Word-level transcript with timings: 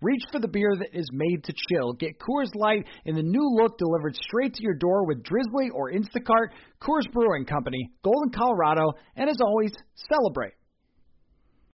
Reach 0.00 0.22
for 0.30 0.38
the 0.38 0.46
beer 0.46 0.70
that 0.78 0.96
is 0.96 1.08
made 1.12 1.42
to 1.42 1.52
chill. 1.68 1.92
Get 1.94 2.20
Coors 2.20 2.54
Light 2.54 2.86
in 3.04 3.16
the 3.16 3.22
new 3.22 3.42
look 3.60 3.78
delivered 3.78 4.14
straight 4.14 4.54
to 4.54 4.62
your 4.62 4.74
door 4.74 5.04
with 5.04 5.24
Drizzly 5.24 5.70
or 5.74 5.90
Instacart. 5.90 6.54
Coors 6.80 7.10
Brewing 7.12 7.44
Company, 7.44 7.90
Golden, 8.04 8.30
Colorado, 8.30 8.92
and 9.16 9.28
as 9.28 9.38
always, 9.40 9.72
celebrate. 10.08 10.52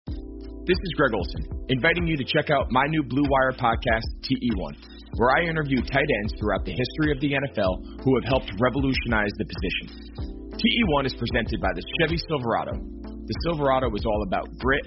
This 0.06 0.79
is 0.79 0.95
Greg 0.95 1.11
Olson, 1.12 1.67
inviting 1.69 2.06
you 2.06 2.17
to 2.17 2.23
check 2.23 2.48
out 2.51 2.70
my 2.70 2.87
new 2.87 3.03
Blue 3.03 3.27
Wire 3.29 3.51
podcast, 3.59 4.06
TE1, 4.23 5.19
where 5.19 5.31
I 5.36 5.42
interview 5.51 5.83
tight 5.83 6.07
ends 6.23 6.34
throughout 6.39 6.64
the 6.64 6.70
history 6.70 7.11
of 7.11 7.19
the 7.19 7.34
NFL 7.34 8.05
who 8.05 8.14
have 8.23 8.25
helped 8.31 8.53
revolutionize 8.62 9.34
the 9.39 9.51
position. 9.51 10.31
TE1 10.55 11.07
is 11.07 11.14
presented 11.14 11.61
by 11.61 11.75
the 11.75 11.83
Chevy 11.98 12.19
Silverado. 12.29 13.02
The 13.23 13.34
Silverado 13.47 13.87
is 13.95 14.05
all 14.05 14.23
about 14.27 14.51
grit, 14.59 14.87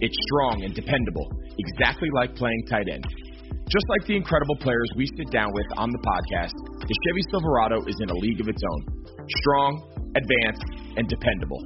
it's 0.00 0.16
strong 0.26 0.64
and 0.64 0.74
dependable 0.74 1.30
exactly 1.58 2.08
like 2.14 2.34
playing 2.34 2.62
tight 2.68 2.88
end. 2.90 3.04
Just 3.70 3.86
like 3.88 4.06
the 4.06 4.16
incredible 4.16 4.56
players 4.56 4.90
we 4.96 5.06
sit 5.16 5.30
down 5.30 5.50
with 5.52 5.66
on 5.76 5.90
the 5.90 5.98
podcast, 5.98 6.54
the 6.82 6.96
Chevy 7.06 7.22
Silverado 7.30 7.82
is 7.86 7.96
in 8.00 8.10
a 8.10 8.14
league 8.14 8.40
of 8.40 8.48
its 8.48 8.62
own. 8.62 8.82
Strong, 9.40 9.72
advanced, 10.14 10.66
and 10.96 11.08
dependable. 11.08 11.62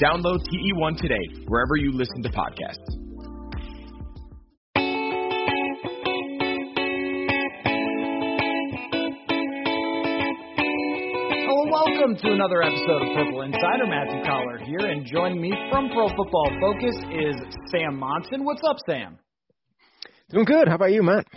Download 0.00 0.40
TE1 0.48 1.00
today, 1.00 1.44
wherever 1.46 1.76
you 1.76 1.92
listen 1.92 2.22
to 2.22 2.30
podcasts. 2.30 3.01
Welcome 12.02 12.18
to 12.24 12.32
another 12.32 12.64
episode 12.64 13.00
of 13.00 13.14
Purple 13.14 13.42
Insider. 13.42 13.86
Matthew 13.86 14.24
Coller 14.24 14.58
here, 14.58 14.90
and 14.90 15.06
joining 15.06 15.40
me 15.40 15.52
from 15.70 15.88
Pro 15.90 16.08
Football 16.08 16.50
Focus 16.60 16.96
is 17.12 17.36
Sam 17.70 17.96
Monson. 17.96 18.44
What's 18.44 18.62
up, 18.68 18.78
Sam? 18.84 19.20
Doing 20.28 20.44
good. 20.44 20.66
How 20.66 20.74
about 20.74 20.90
you, 20.90 21.04
Matt? 21.04 21.28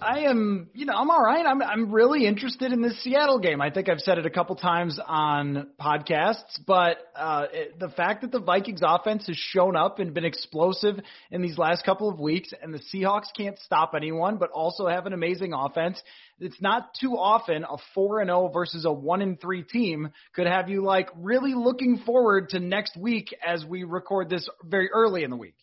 I 0.00 0.20
am, 0.20 0.68
you 0.72 0.86
know, 0.86 0.92
I'm 0.94 1.10
all 1.10 1.20
right. 1.20 1.44
I'm 1.44 1.60
I'm 1.60 1.90
really 1.90 2.26
interested 2.26 2.70
in 2.70 2.80
this 2.80 3.02
Seattle 3.02 3.40
game. 3.40 3.60
I 3.60 3.70
think 3.70 3.88
I've 3.88 3.98
said 3.98 4.18
it 4.18 4.26
a 4.26 4.30
couple 4.30 4.54
times 4.54 5.00
on 5.04 5.70
podcasts, 5.80 6.60
but 6.64 6.98
uh, 7.16 7.46
it, 7.52 7.80
the 7.80 7.88
fact 7.88 8.20
that 8.20 8.30
the 8.30 8.40
Vikings 8.40 8.82
offense 8.84 9.26
has 9.26 9.36
shown 9.36 9.74
up 9.74 9.98
and 9.98 10.14
been 10.14 10.24
explosive 10.24 11.00
in 11.32 11.42
these 11.42 11.58
last 11.58 11.84
couple 11.84 12.08
of 12.08 12.20
weeks, 12.20 12.50
and 12.62 12.72
the 12.72 12.80
Seahawks 12.92 13.28
can't 13.36 13.58
stop 13.58 13.94
anyone, 13.96 14.36
but 14.36 14.50
also 14.50 14.86
have 14.86 15.06
an 15.06 15.12
amazing 15.12 15.52
offense. 15.54 16.00
It's 16.40 16.60
not 16.60 16.94
too 17.00 17.12
often 17.16 17.64
a 17.64 17.76
four 17.94 18.20
and 18.20 18.28
zero 18.28 18.48
oh 18.48 18.48
versus 18.48 18.84
a 18.84 18.92
one 18.92 19.22
and 19.22 19.40
three 19.40 19.62
team 19.62 20.10
could 20.34 20.46
have 20.46 20.68
you 20.68 20.82
like 20.82 21.08
really 21.16 21.54
looking 21.54 21.98
forward 22.04 22.50
to 22.50 22.60
next 22.60 22.96
week 22.96 23.34
as 23.46 23.64
we 23.64 23.84
record 23.84 24.28
this 24.28 24.48
very 24.64 24.90
early 24.92 25.22
in 25.24 25.30
the 25.30 25.36
week. 25.36 25.54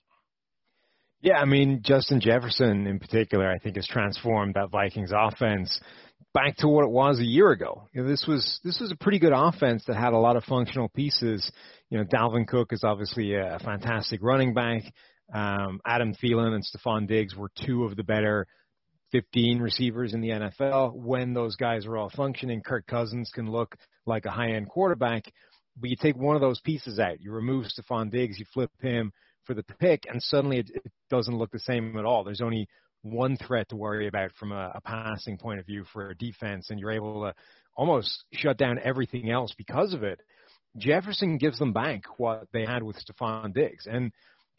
Yeah, 1.21 1.37
I 1.37 1.45
mean, 1.45 1.81
Justin 1.83 2.19
Jefferson 2.19 2.87
in 2.87 2.99
particular, 2.99 3.51
I 3.51 3.59
think 3.59 3.75
has 3.75 3.85
transformed 3.85 4.55
that 4.55 4.71
Vikings 4.71 5.11
offense 5.15 5.79
back 6.33 6.57
to 6.57 6.67
what 6.67 6.83
it 6.83 6.89
was 6.89 7.19
a 7.19 7.25
year 7.25 7.51
ago. 7.51 7.88
You 7.93 8.01
know, 8.03 8.09
this 8.09 8.25
was 8.27 8.59
this 8.63 8.79
was 8.79 8.91
a 8.91 8.95
pretty 8.95 9.19
good 9.19 9.33
offense 9.33 9.83
that 9.88 9.97
had 9.97 10.13
a 10.13 10.17
lot 10.17 10.35
of 10.35 10.43
functional 10.45 10.89
pieces. 10.89 11.51
You 11.89 11.99
know, 11.99 12.05
Dalvin 12.05 12.47
Cook 12.47 12.73
is 12.73 12.83
obviously 12.83 13.35
a 13.35 13.59
fantastic 13.63 14.21
running 14.23 14.53
back. 14.53 14.83
Um, 15.33 15.79
Adam 15.85 16.13
Thielen 16.13 16.53
and 16.53 16.65
Stefon 16.65 17.07
Diggs 17.07 17.35
were 17.35 17.51
two 17.65 17.85
of 17.85 17.95
the 17.95 18.03
better 18.03 18.47
15 19.11 19.59
receivers 19.59 20.13
in 20.13 20.22
the 20.22 20.29
NFL. 20.29 20.95
When 20.95 21.33
those 21.33 21.55
guys 21.55 21.85
are 21.85 21.97
all 21.97 22.09
functioning, 22.09 22.61
Kirk 22.61 22.88
Cousins 22.88 23.31
can 23.33 23.51
look 23.51 23.75
like 24.05 24.25
a 24.25 24.31
high-end 24.31 24.69
quarterback. 24.69 25.31
But 25.77 25.89
you 25.89 25.95
take 25.95 26.17
one 26.17 26.35
of 26.35 26.41
those 26.41 26.59
pieces 26.61 26.99
out, 26.99 27.21
you 27.21 27.31
remove 27.31 27.66
Stefon 27.66 28.11
Diggs, 28.11 28.38
you 28.38 28.45
flip 28.53 28.71
him 28.81 29.11
for 29.45 29.53
the 29.53 29.63
pick, 29.63 30.03
and 30.07 30.21
suddenly 30.21 30.59
it, 30.59 30.69
it 30.73 30.91
doesn't 31.09 31.38
look 31.38 31.51
the 31.51 31.59
same 31.59 31.97
at 31.97 32.05
all. 32.05 32.23
There's 32.23 32.41
only 32.41 32.67
one 33.03 33.38
threat 33.38 33.69
to 33.69 33.75
worry 33.75 34.07
about 34.07 34.31
from 34.39 34.51
a, 34.51 34.73
a 34.75 34.81
passing 34.81 35.38
point 35.38 35.59
of 35.59 35.66
view 35.66 35.85
for 35.91 36.09
a 36.09 36.17
defense, 36.17 36.69
and 36.69 36.79
you're 36.79 36.91
able 36.91 37.23
to 37.23 37.33
almost 37.75 38.25
shut 38.33 38.57
down 38.57 38.79
everything 38.83 39.31
else 39.31 39.53
because 39.57 39.94
of 39.94 40.03
it. 40.03 40.19
Jefferson 40.77 41.38
gives 41.38 41.59
them 41.59 41.73
back 41.73 42.03
what 42.17 42.47
they 42.53 42.66
had 42.66 42.83
with 42.83 42.97
Stefon 42.97 43.53
Diggs, 43.53 43.88
and 43.88 44.11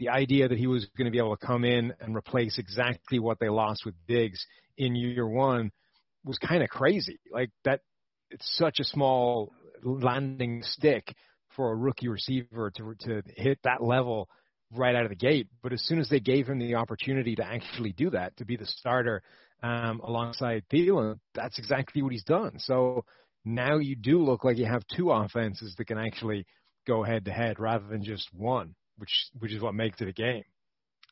the 0.02 0.08
idea 0.08 0.48
that 0.48 0.58
he 0.58 0.66
was 0.66 0.86
going 0.98 1.04
to 1.04 1.12
be 1.12 1.18
able 1.18 1.36
to 1.36 1.46
come 1.46 1.64
in 1.64 1.94
and 2.00 2.16
replace 2.16 2.58
exactly 2.58 3.20
what 3.20 3.38
they 3.38 3.48
lost 3.48 3.84
with 3.86 3.94
Diggs 4.08 4.44
in 4.76 4.96
year 4.96 5.26
one 5.26 5.70
was 6.24 6.38
kind 6.38 6.62
of 6.62 6.68
crazy. 6.68 7.20
Like 7.32 7.50
that, 7.64 7.80
it's 8.30 8.56
such 8.58 8.80
a 8.80 8.84
small 8.84 9.52
landing 9.84 10.62
stick 10.64 11.14
for 11.54 11.70
a 11.70 11.76
rookie 11.76 12.08
receiver 12.08 12.72
to 12.76 12.94
to 13.00 13.22
hit 13.36 13.58
that 13.62 13.82
level 13.82 14.28
right 14.74 14.96
out 14.96 15.04
of 15.04 15.10
the 15.10 15.16
gate. 15.16 15.46
But 15.62 15.72
as 15.72 15.82
soon 15.84 16.00
as 16.00 16.08
they 16.08 16.20
gave 16.20 16.48
him 16.48 16.58
the 16.58 16.74
opportunity 16.74 17.36
to 17.36 17.44
actually 17.44 17.92
do 17.92 18.10
that, 18.10 18.36
to 18.38 18.44
be 18.44 18.56
the 18.56 18.66
starter 18.66 19.22
um, 19.62 20.00
alongside 20.00 20.64
Thielen, 20.72 21.20
that's 21.34 21.58
exactly 21.58 22.02
what 22.02 22.12
he's 22.12 22.24
done. 22.24 22.58
So 22.58 23.04
now 23.44 23.78
you 23.78 23.94
do 23.94 24.24
look 24.24 24.42
like 24.42 24.58
you 24.58 24.66
have 24.66 24.82
two 24.96 25.12
offenses 25.12 25.74
that 25.76 25.84
can 25.84 25.98
actually 25.98 26.44
go 26.88 27.04
head 27.04 27.26
to 27.26 27.32
head 27.32 27.60
rather 27.60 27.86
than 27.86 28.02
just 28.02 28.28
one, 28.32 28.74
which 28.98 29.30
which 29.38 29.52
is 29.52 29.60
what 29.60 29.74
makes 29.74 30.00
it 30.00 30.08
a 30.08 30.12
game. 30.12 30.44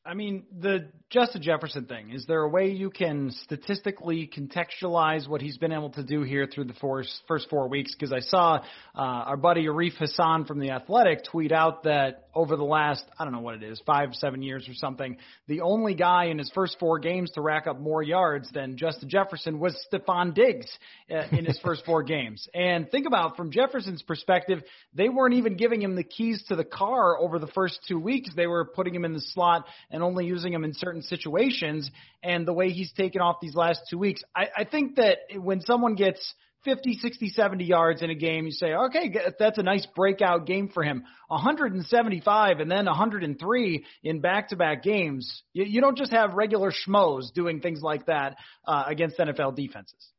I 0.05 0.15
mean, 0.15 0.45
the 0.59 0.89
Justin 1.11 1.43
Jefferson 1.43 1.85
thing, 1.85 2.11
is 2.11 2.25
there 2.27 2.41
a 2.41 2.49
way 2.49 2.71
you 2.71 2.89
can 2.89 3.31
statistically 3.43 4.31
contextualize 4.35 5.29
what 5.29 5.43
he's 5.43 5.59
been 5.59 5.73
able 5.73 5.91
to 5.91 6.03
do 6.03 6.23
here 6.23 6.47
through 6.47 6.65
the 6.65 6.75
first, 6.75 7.23
first 7.29 7.51
four 7.51 7.69
weeks? 7.69 7.95
Because 7.95 8.11
I 8.11 8.21
saw 8.21 8.55
uh, 8.55 8.63
our 8.95 9.37
buddy 9.37 9.67
Arif 9.67 9.99
Hassan 9.99 10.47
from 10.47 10.59
The 10.59 10.71
Athletic 10.71 11.25
tweet 11.25 11.53
out 11.53 11.83
that 11.83 12.30
over 12.35 12.57
the 12.57 12.65
last, 12.65 13.05
I 13.19 13.25
don't 13.25 13.33
know 13.33 13.41
what 13.41 13.57
it 13.57 13.63
is, 13.63 13.81
five, 13.85 14.15
seven 14.15 14.43
years 14.43 14.69
or 14.69 14.75
something, 14.75 15.17
the 15.49 15.63
only 15.63 15.95
guy 15.95 16.27
in 16.27 16.39
his 16.39 16.51
first 16.55 16.77
four 16.79 16.99
games 16.99 17.31
to 17.33 17.41
rack 17.41 17.67
up 17.67 17.81
more 17.81 18.03
yards 18.03 18.51
than 18.53 18.77
Justin 18.77 19.09
Jefferson 19.09 19.59
was 19.59 19.77
Stefon 19.93 20.35
Diggs 20.35 20.67
uh, 21.11 21.23
in 21.33 21.45
his 21.45 21.59
first 21.65 21.85
four 21.85 22.03
games. 22.03 22.47
And 22.55 22.91
think 22.91 23.07
about 23.07 23.37
from 23.37 23.51
Jefferson's 23.51 24.03
perspective, 24.03 24.63
they 24.95 25.09
weren't 25.09 25.35
even 25.35 25.57
giving 25.57 25.83
him 25.83 25.97
the 25.97 26.05
keys 26.05 26.43
to 26.49 26.57
the 26.57 26.65
car 26.65 27.19
over 27.19 27.39
the 27.39 27.49
first 27.49 27.81
two 27.89 27.99
weeks. 27.99 28.31
They 28.35 28.47
were 28.47 28.65
putting 28.65 28.95
him 28.95 29.05
in 29.05 29.13
the 29.13 29.21
slot 29.21 29.67
and 29.91 30.03
only 30.03 30.27
using 30.27 30.53
him 30.53 30.65
in 30.65 30.75
certain 30.75 31.03
situations. 31.03 31.91
And 32.23 32.47
the 32.47 32.53
way 32.53 32.71
he's 32.71 32.93
taken 32.93 33.21
off 33.21 33.37
these 33.41 33.55
last 33.55 33.81
two 33.91 33.99
weeks, 33.99 34.23
I, 34.37 34.49
I 34.59 34.65
think 34.65 34.97
that 34.97 35.19
when 35.37 35.61
someone 35.63 35.95
gets 35.95 36.35
50, 36.65 36.95
60, 36.95 37.29
70 37.31 37.65
yards 37.65 38.03
in 38.03 38.11
a 38.11 38.15
game, 38.15 38.45
you 38.45 38.53
say, 38.53 38.75
okay, 38.75 39.15
that's 39.39 39.59
a 39.59 39.63
nice 39.63 39.87
breakout 39.95 40.47
game 40.47 40.69
for 40.69 40.83
him. 40.83 41.05
175 41.29 42.61
and 42.61 42.71
then 42.71 42.87
103 42.87 43.85
in 44.03 44.21
back-to-back 44.21 44.83
games. 44.83 45.43
You, 45.53 45.65
you 45.65 45.81
don't 45.81 45.97
just 45.97 46.13
have 46.13 46.35
regular 46.35 46.73
schmoes 46.73 47.33
doing 47.33 47.61
things 47.61 47.81
like 47.83 48.07
that 48.07 48.37
uh, 48.67 48.85
against 48.87 49.19
NFL 49.19 49.57
defenses. 49.57 50.11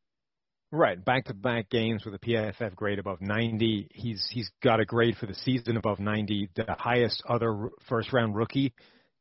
Right, 0.74 1.04
back-to-back 1.04 1.70
games 1.70 2.06
with 2.06 2.16
a 2.16 2.20
PFF 2.20 2.76
grade 2.76 2.98
above 2.98 3.20
90. 3.20 3.90
He's 3.94 4.26
he's 4.32 4.50
got 4.64 4.80
a 4.80 4.86
grade 4.86 5.18
for 5.18 5.26
the 5.26 5.36
season 5.36 5.76
above 5.76 6.00
90. 6.00 6.50
The 6.56 6.76
highest 6.80 7.22
other 7.28 7.70
first-round 7.90 8.36
rookie 8.36 8.74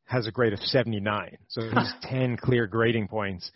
has 0.05 0.29
a 0.29 0.31
grade 0.31 0.53
of 0.53 0.61
79. 0.61 1.37
So 1.49 1.63
he's 1.63 1.93
10 2.03 2.37
clear 2.37 2.69
grading 2.69 3.09
points 3.09 3.51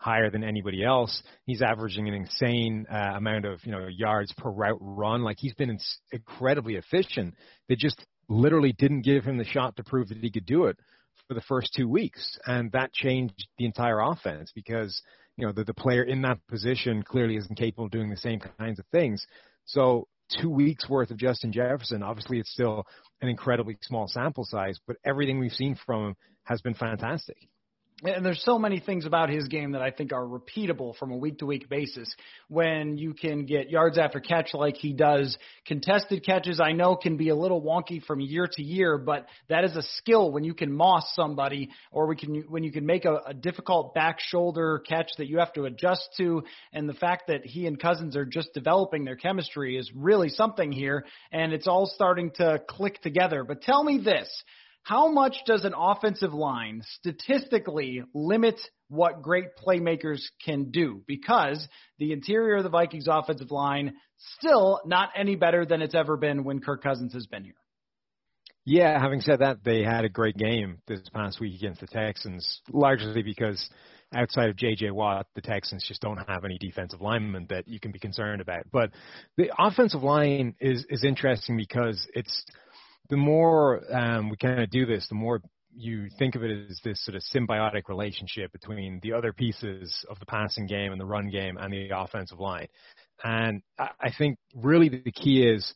higher 0.00 0.30
than 0.30 0.42
anybody 0.42 0.82
else. 0.82 1.22
He's 1.44 1.60
averaging 1.62 2.08
an 2.08 2.14
insane 2.14 2.86
uh, 2.90 3.12
amount 3.16 3.44
of 3.44 3.64
you 3.64 3.70
know 3.70 3.86
yards 3.86 4.32
per 4.36 4.50
route 4.50 4.78
run. 4.80 5.22
Like 5.22 5.36
he's 5.38 5.54
been 5.54 5.70
ins- 5.70 5.98
incredibly 6.10 6.74
efficient. 6.74 7.34
They 7.68 7.76
just 7.76 8.04
literally 8.28 8.72
didn't 8.72 9.02
give 9.02 9.24
him 9.24 9.36
the 9.38 9.44
shot 9.44 9.76
to 9.76 9.84
prove 9.84 10.08
that 10.08 10.18
he 10.18 10.30
could 10.30 10.46
do 10.46 10.64
it 10.64 10.76
for 11.28 11.34
the 11.34 11.42
first 11.42 11.72
two 11.76 11.86
weeks, 11.86 12.38
and 12.46 12.72
that 12.72 12.92
changed 12.92 13.46
the 13.58 13.66
entire 13.66 14.00
offense 14.00 14.50
because 14.54 15.00
you 15.36 15.46
know 15.46 15.52
the, 15.52 15.64
the 15.64 15.74
player 15.74 16.02
in 16.02 16.22
that 16.22 16.38
position 16.48 17.02
clearly 17.02 17.36
isn't 17.36 17.58
capable 17.58 17.84
of 17.84 17.90
doing 17.90 18.10
the 18.10 18.16
same 18.16 18.40
kinds 18.58 18.78
of 18.78 18.86
things. 18.90 19.24
So 19.66 20.08
two 20.40 20.48
weeks 20.48 20.88
worth 20.88 21.10
of 21.10 21.18
Justin 21.18 21.52
Jefferson. 21.52 22.02
Obviously, 22.02 22.38
it's 22.38 22.52
still 22.52 22.84
an 23.20 23.28
incredibly 23.28 23.76
small 23.82 24.08
sample 24.08 24.46
size, 24.46 24.78
but 24.86 24.96
everything 25.04 25.38
we've 25.38 25.52
seen 25.52 25.76
from 25.84 26.06
him 26.06 26.16
has 26.44 26.62
been 26.62 26.74
fantastic 26.74 27.36
and 28.02 28.24
there's 28.24 28.42
so 28.44 28.58
many 28.58 28.80
things 28.80 29.04
about 29.04 29.28
his 29.28 29.48
game 29.48 29.72
that 29.72 29.82
I 29.82 29.90
think 29.90 30.12
are 30.12 30.24
repeatable 30.24 30.96
from 30.96 31.10
a 31.10 31.16
week 31.16 31.38
to 31.38 31.46
week 31.46 31.68
basis. 31.68 32.14
When 32.48 32.96
you 32.96 33.12
can 33.12 33.44
get 33.44 33.70
yards 33.70 33.98
after 33.98 34.20
catch 34.20 34.54
like 34.54 34.76
he 34.76 34.92
does, 34.92 35.36
contested 35.66 36.24
catches 36.24 36.60
I 36.60 36.72
know 36.72 36.96
can 36.96 37.16
be 37.16 37.28
a 37.28 37.34
little 37.34 37.60
wonky 37.60 38.02
from 38.02 38.20
year 38.20 38.48
to 38.52 38.62
year, 38.62 38.96
but 38.96 39.26
that 39.48 39.64
is 39.64 39.76
a 39.76 39.82
skill 39.96 40.32
when 40.32 40.44
you 40.44 40.54
can 40.54 40.72
moss 40.72 41.12
somebody 41.14 41.70
or 41.92 42.06
we 42.06 42.16
can 42.16 42.44
when 42.48 42.62
you 42.62 42.72
can 42.72 42.86
make 42.86 43.04
a, 43.04 43.16
a 43.26 43.34
difficult 43.34 43.94
back 43.94 44.18
shoulder 44.18 44.82
catch 44.88 45.10
that 45.18 45.28
you 45.28 45.38
have 45.38 45.52
to 45.54 45.64
adjust 45.64 46.08
to. 46.16 46.42
And 46.72 46.88
the 46.88 46.94
fact 46.94 47.28
that 47.28 47.44
he 47.44 47.66
and 47.66 47.78
Cousins 47.78 48.16
are 48.16 48.24
just 48.24 48.54
developing 48.54 49.04
their 49.04 49.16
chemistry 49.16 49.76
is 49.76 49.90
really 49.94 50.30
something 50.30 50.72
here, 50.72 51.04
and 51.32 51.52
it's 51.52 51.66
all 51.66 51.86
starting 51.86 52.30
to 52.36 52.62
click 52.68 53.02
together. 53.02 53.44
But 53.44 53.62
tell 53.62 53.84
me 53.84 53.98
this. 53.98 54.42
How 54.82 55.10
much 55.10 55.36
does 55.46 55.64
an 55.64 55.74
offensive 55.76 56.32
line 56.32 56.82
statistically 56.84 58.02
limit 58.14 58.60
what 58.88 59.22
great 59.22 59.56
playmakers 59.64 60.20
can 60.44 60.70
do? 60.70 61.02
Because 61.06 61.66
the 61.98 62.12
interior 62.12 62.56
of 62.56 62.64
the 62.64 62.70
Vikings 62.70 63.06
offensive 63.08 63.50
line 63.50 63.94
still 64.38 64.80
not 64.84 65.10
any 65.14 65.36
better 65.36 65.64
than 65.64 65.82
it's 65.82 65.94
ever 65.94 66.16
been 66.16 66.44
when 66.44 66.60
Kirk 66.60 66.82
Cousins 66.82 67.12
has 67.12 67.26
been 67.26 67.44
here. 67.44 67.54
Yeah, 68.64 69.00
having 69.00 69.20
said 69.20 69.40
that, 69.40 69.64
they 69.64 69.82
had 69.82 70.04
a 70.04 70.10
great 70.10 70.36
game 70.36 70.78
this 70.86 71.00
past 71.14 71.40
week 71.40 71.56
against 71.56 71.80
the 71.80 71.86
Texans, 71.86 72.60
largely 72.70 73.22
because 73.22 73.68
outside 74.14 74.50
of 74.50 74.56
J.J. 74.56 74.90
Watt, 74.90 75.26
the 75.34 75.40
Texans 75.40 75.84
just 75.86 76.00
don't 76.00 76.18
have 76.18 76.44
any 76.44 76.58
defensive 76.58 77.00
linemen 77.00 77.46
that 77.48 77.68
you 77.68 77.80
can 77.80 77.90
be 77.90 77.98
concerned 77.98 78.40
about. 78.40 78.64
But 78.70 78.90
the 79.36 79.50
offensive 79.58 80.02
line 80.02 80.54
is 80.60 80.84
is 80.88 81.04
interesting 81.04 81.56
because 81.56 82.06
it's– 82.14 82.44
the 83.10 83.16
more 83.16 83.82
um, 83.94 84.30
we 84.30 84.36
kind 84.36 84.60
of 84.60 84.70
do 84.70 84.86
this, 84.86 85.06
the 85.08 85.14
more 85.14 85.40
you 85.74 86.08
think 86.18 86.34
of 86.34 86.42
it 86.42 86.68
as 86.70 86.80
this 86.82 87.04
sort 87.04 87.16
of 87.16 87.22
symbiotic 87.34 87.88
relationship 87.88 88.52
between 88.52 89.00
the 89.02 89.12
other 89.12 89.32
pieces 89.32 90.04
of 90.08 90.18
the 90.18 90.26
passing 90.26 90.66
game 90.66 90.92
and 90.92 91.00
the 91.00 91.06
run 91.06 91.28
game 91.28 91.56
and 91.58 91.72
the 91.72 91.90
offensive 91.94 92.40
line. 92.40 92.66
And 93.22 93.62
I 93.78 94.10
think 94.16 94.38
really 94.54 94.88
the 94.88 95.12
key 95.12 95.46
is, 95.46 95.74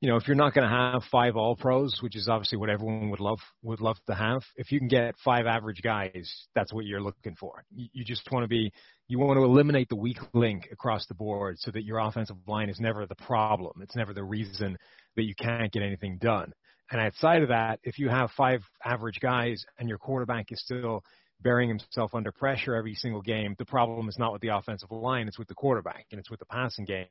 you 0.00 0.10
know, 0.10 0.16
if 0.16 0.26
you're 0.26 0.36
not 0.36 0.52
going 0.52 0.68
to 0.68 0.74
have 0.74 1.02
five 1.10 1.36
all 1.36 1.56
pros, 1.56 1.98
which 2.00 2.16
is 2.16 2.28
obviously 2.28 2.58
what 2.58 2.70
everyone 2.70 3.10
would 3.10 3.20
love 3.20 3.38
would 3.62 3.80
love 3.80 3.96
to 4.08 4.14
have, 4.14 4.42
if 4.56 4.72
you 4.72 4.78
can 4.78 4.88
get 4.88 5.14
five 5.24 5.46
average 5.46 5.80
guys, 5.82 6.46
that's 6.54 6.72
what 6.72 6.84
you're 6.84 7.00
looking 7.00 7.36
for. 7.38 7.64
You, 7.74 7.88
you 7.92 8.04
just 8.04 8.30
want 8.30 8.44
to 8.44 8.48
be, 8.48 8.72
you 9.08 9.18
want 9.18 9.38
to 9.38 9.44
eliminate 9.44 9.88
the 9.88 9.96
weak 9.96 10.18
link 10.34 10.68
across 10.72 11.06
the 11.06 11.14
board 11.14 11.56
so 11.58 11.70
that 11.70 11.84
your 11.84 11.98
offensive 11.98 12.36
line 12.46 12.68
is 12.68 12.80
never 12.80 13.06
the 13.06 13.14
problem. 13.14 13.80
It's 13.80 13.96
never 13.96 14.12
the 14.12 14.24
reason 14.24 14.76
that 15.16 15.24
you 15.24 15.34
can't 15.34 15.72
get 15.72 15.82
anything 15.82 16.18
done. 16.20 16.52
And 16.90 17.00
outside 17.00 17.42
of 17.42 17.48
that, 17.48 17.80
if 17.82 17.98
you 17.98 18.08
have 18.08 18.30
five 18.36 18.62
average 18.84 19.18
guys 19.20 19.64
and 19.78 19.88
your 19.88 19.98
quarterback 19.98 20.52
is 20.52 20.60
still 20.60 21.02
burying 21.42 21.68
himself 21.68 22.14
under 22.14 22.32
pressure 22.32 22.74
every 22.74 22.94
single 22.94 23.22
game, 23.22 23.54
the 23.58 23.64
problem 23.64 24.08
is 24.08 24.18
not 24.18 24.32
with 24.32 24.40
the 24.42 24.48
offensive 24.48 24.90
line, 24.90 25.28
it's 25.28 25.38
with 25.38 25.48
the 25.48 25.54
quarterback 25.54 26.06
and 26.10 26.18
it's 26.18 26.30
with 26.30 26.40
the 26.40 26.46
passing 26.46 26.84
game 26.84 27.06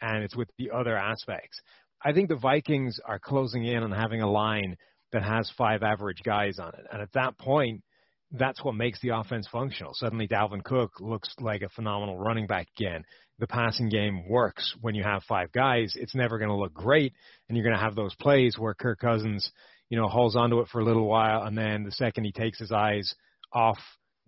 and 0.00 0.22
it's 0.22 0.36
with 0.36 0.48
the 0.58 0.70
other 0.70 0.96
aspects. 0.96 1.60
I 2.04 2.12
think 2.12 2.28
the 2.28 2.36
Vikings 2.36 3.00
are 3.04 3.18
closing 3.18 3.64
in 3.64 3.82
on 3.82 3.90
having 3.90 4.22
a 4.22 4.30
line 4.30 4.76
that 5.12 5.22
has 5.22 5.50
five 5.56 5.82
average 5.82 6.22
guys 6.24 6.58
on 6.58 6.68
it. 6.68 6.86
And 6.92 7.02
at 7.02 7.12
that 7.14 7.36
point, 7.38 7.82
that's 8.32 8.62
what 8.64 8.74
makes 8.74 9.00
the 9.00 9.10
offense 9.10 9.48
functional. 9.50 9.94
Suddenly, 9.94 10.28
Dalvin 10.28 10.64
Cook 10.64 10.92
looks 11.00 11.32
like 11.40 11.62
a 11.62 11.68
phenomenal 11.68 12.18
running 12.18 12.46
back 12.46 12.68
again. 12.78 13.04
The 13.38 13.46
passing 13.46 13.88
game 13.88 14.28
works 14.28 14.74
when 14.80 14.94
you 14.94 15.02
have 15.02 15.22
five 15.24 15.52
guys. 15.52 15.94
It's 15.96 16.14
never 16.14 16.38
going 16.38 16.50
to 16.50 16.56
look 16.56 16.74
great, 16.74 17.12
and 17.48 17.56
you're 17.56 17.64
going 17.64 17.76
to 17.76 17.82
have 17.82 17.94
those 17.94 18.14
plays 18.16 18.56
where 18.58 18.74
Kirk 18.74 18.98
Cousins, 18.98 19.50
you 19.90 19.98
know, 19.98 20.08
holds 20.08 20.36
onto 20.36 20.60
it 20.60 20.68
for 20.68 20.80
a 20.80 20.84
little 20.84 21.06
while, 21.06 21.42
and 21.42 21.56
then 21.56 21.84
the 21.84 21.92
second 21.92 22.24
he 22.24 22.32
takes 22.32 22.58
his 22.58 22.72
eyes 22.72 23.14
off 23.52 23.78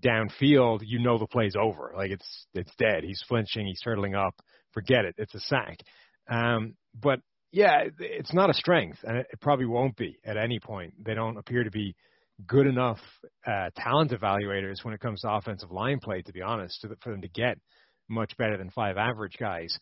downfield, 0.04 0.80
you 0.84 1.00
know 1.00 1.18
the 1.18 1.26
play's 1.26 1.56
over. 1.56 1.92
Like 1.96 2.10
it's 2.10 2.46
it's 2.54 2.74
dead. 2.78 3.02
He's 3.04 3.22
flinching. 3.28 3.66
He's 3.66 3.82
turtling 3.84 4.14
up. 4.14 4.34
Forget 4.72 5.04
it. 5.04 5.14
It's 5.18 5.34
a 5.34 5.40
sack. 5.40 5.78
Um, 6.30 6.74
but 6.94 7.20
yeah, 7.50 7.84
it's 7.98 8.34
not 8.34 8.50
a 8.50 8.54
strength, 8.54 8.98
and 9.02 9.16
it 9.16 9.26
probably 9.40 9.66
won't 9.66 9.96
be 9.96 10.18
at 10.24 10.36
any 10.36 10.60
point. 10.60 10.94
They 11.02 11.14
don't 11.14 11.38
appear 11.38 11.64
to 11.64 11.70
be 11.70 11.96
good 12.46 12.66
enough 12.66 12.98
uh, 13.46 13.70
talent 13.76 14.12
evaluators 14.12 14.84
when 14.84 14.94
it 14.94 15.00
comes 15.00 15.20
to 15.22 15.30
offensive 15.30 15.70
line 15.70 15.98
play, 16.00 16.22
to 16.22 16.32
be 16.32 16.42
honest, 16.42 16.80
to 16.82 16.88
the, 16.88 16.96
for 17.02 17.10
them 17.10 17.22
to 17.22 17.28
get 17.28 17.58
much 18.08 18.36
better 18.36 18.56
than 18.56 18.70
five 18.70 18.96
average 18.96 19.36
guys. 19.38 19.78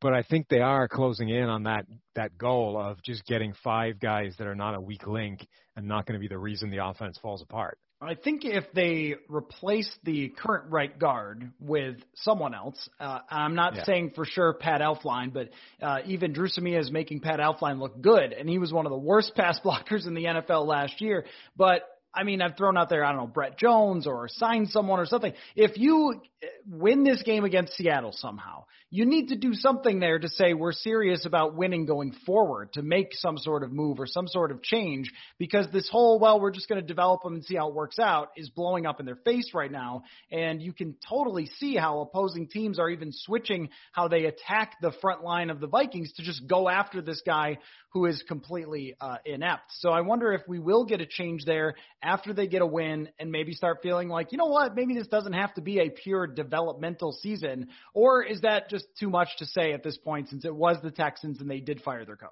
But 0.00 0.14
I 0.14 0.22
think 0.22 0.48
they 0.48 0.60
are 0.60 0.86
closing 0.86 1.28
in 1.28 1.44
on 1.44 1.64
that 1.64 1.84
that 2.14 2.38
goal 2.38 2.80
of 2.80 3.02
just 3.02 3.24
getting 3.26 3.52
five 3.64 3.98
guys 3.98 4.34
that 4.38 4.46
are 4.46 4.54
not 4.54 4.76
a 4.76 4.80
weak 4.80 5.06
link 5.06 5.46
and 5.76 5.88
not 5.88 6.06
going 6.06 6.14
to 6.14 6.20
be 6.20 6.28
the 6.28 6.38
reason 6.38 6.70
the 6.70 6.84
offense 6.84 7.18
falls 7.20 7.42
apart. 7.42 7.78
I 8.00 8.14
think 8.14 8.44
if 8.44 8.64
they 8.74 9.16
replace 9.28 9.90
the 10.04 10.28
current 10.28 10.70
right 10.70 10.96
guard 10.96 11.50
with 11.58 11.96
someone 12.14 12.54
else, 12.54 12.88
uh, 13.00 13.18
I'm 13.28 13.56
not 13.56 13.74
yeah. 13.74 13.84
saying 13.84 14.12
for 14.14 14.24
sure 14.24 14.52
Pat 14.52 14.80
Elflein, 14.80 15.32
but 15.32 15.48
uh, 15.82 15.98
even 16.06 16.32
Dru 16.32 16.46
Samia 16.46 16.78
is 16.78 16.92
making 16.92 17.20
Pat 17.20 17.40
Elflein 17.40 17.80
look 17.80 18.00
good, 18.00 18.32
and 18.32 18.48
he 18.48 18.58
was 18.58 18.72
one 18.72 18.86
of 18.86 18.90
the 18.90 18.98
worst 18.98 19.34
pass 19.34 19.58
blockers 19.64 20.06
in 20.06 20.14
the 20.14 20.24
NFL 20.24 20.66
last 20.66 21.00
year. 21.00 21.24
But 21.56 21.82
I 22.14 22.24
mean, 22.24 22.40
I've 22.40 22.56
thrown 22.56 22.76
out 22.76 22.88
there, 22.88 23.04
I 23.04 23.12
don't 23.12 23.20
know, 23.20 23.26
Brett 23.26 23.58
Jones 23.58 24.06
or 24.06 24.28
sign 24.28 24.66
someone 24.66 24.98
or 24.98 25.06
something. 25.06 25.32
If 25.54 25.76
you 25.76 26.20
win 26.66 27.04
this 27.04 27.22
game 27.22 27.44
against 27.44 27.74
Seattle 27.74 28.12
somehow, 28.12 28.64
you 28.90 29.04
need 29.04 29.28
to 29.28 29.36
do 29.36 29.54
something 29.54 30.00
there 30.00 30.18
to 30.18 30.28
say 30.28 30.54
we're 30.54 30.72
serious 30.72 31.26
about 31.26 31.54
winning 31.54 31.84
going 31.84 32.12
forward, 32.24 32.72
to 32.74 32.82
make 32.82 33.08
some 33.12 33.36
sort 33.36 33.62
of 33.62 33.72
move 33.72 34.00
or 34.00 34.06
some 34.06 34.28
sort 34.28 34.50
of 34.50 34.62
change, 34.62 35.10
because 35.38 35.66
this 35.72 35.88
whole, 35.90 36.18
well, 36.18 36.40
we're 36.40 36.52
just 36.52 36.68
going 36.68 36.80
to 36.80 36.86
develop 36.86 37.22
them 37.22 37.34
and 37.34 37.44
see 37.44 37.56
how 37.56 37.68
it 37.68 37.74
works 37.74 37.98
out 37.98 38.28
is 38.36 38.48
blowing 38.50 38.86
up 38.86 39.00
in 39.00 39.06
their 39.06 39.16
face 39.16 39.50
right 39.52 39.70
now. 39.70 40.04
And 40.30 40.62
you 40.62 40.72
can 40.72 40.94
totally 41.08 41.46
see 41.58 41.76
how 41.76 42.00
opposing 42.00 42.48
teams 42.48 42.78
are 42.78 42.88
even 42.88 43.10
switching 43.12 43.70
how 43.92 44.08
they 44.08 44.24
attack 44.24 44.76
the 44.80 44.92
front 45.00 45.22
line 45.22 45.50
of 45.50 45.60
the 45.60 45.66
Vikings 45.66 46.12
to 46.14 46.22
just 46.22 46.46
go 46.46 46.68
after 46.68 47.02
this 47.02 47.22
guy 47.26 47.58
who 47.92 48.04
is 48.06 48.22
completely 48.28 48.94
uh, 49.00 49.16
inept. 49.24 49.64
So 49.78 49.90
I 49.90 50.02
wonder 50.02 50.32
if 50.32 50.42
we 50.46 50.58
will 50.58 50.84
get 50.84 51.00
a 51.00 51.06
change 51.06 51.44
there 51.44 51.74
after 52.02 52.32
they 52.34 52.46
get 52.46 52.60
a 52.60 52.66
win 52.66 53.08
and 53.18 53.30
maybe 53.30 53.54
start 53.54 53.78
feeling 53.82 54.08
like, 54.08 54.30
you 54.30 54.38
know 54.38 54.46
what, 54.46 54.76
maybe 54.76 54.94
this 54.94 55.08
doesn't 55.08 55.32
have 55.32 55.54
to 55.54 55.62
be 55.62 55.80
a 55.80 55.88
pure 55.88 56.26
developmental 56.28 57.12
season, 57.12 57.68
or 57.94 58.22
is 58.22 58.42
that 58.42 58.70
just 58.70 58.86
too 58.98 59.10
much 59.10 59.28
to 59.38 59.46
say 59.46 59.72
at 59.72 59.82
this 59.82 59.96
point 59.98 60.28
since 60.28 60.44
it 60.44 60.54
was 60.54 60.76
the 60.82 60.90
Texans 60.90 61.40
and 61.40 61.50
they 61.50 61.60
did 61.60 61.82
fire 61.82 62.04
their 62.04 62.16
coach? 62.16 62.30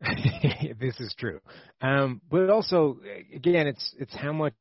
this 0.80 1.00
is 1.00 1.14
true, 1.18 1.40
um, 1.80 2.20
but 2.30 2.50
also 2.50 3.00
again, 3.34 3.66
it's 3.66 3.94
it's 3.98 4.14
how 4.14 4.32
much 4.32 4.54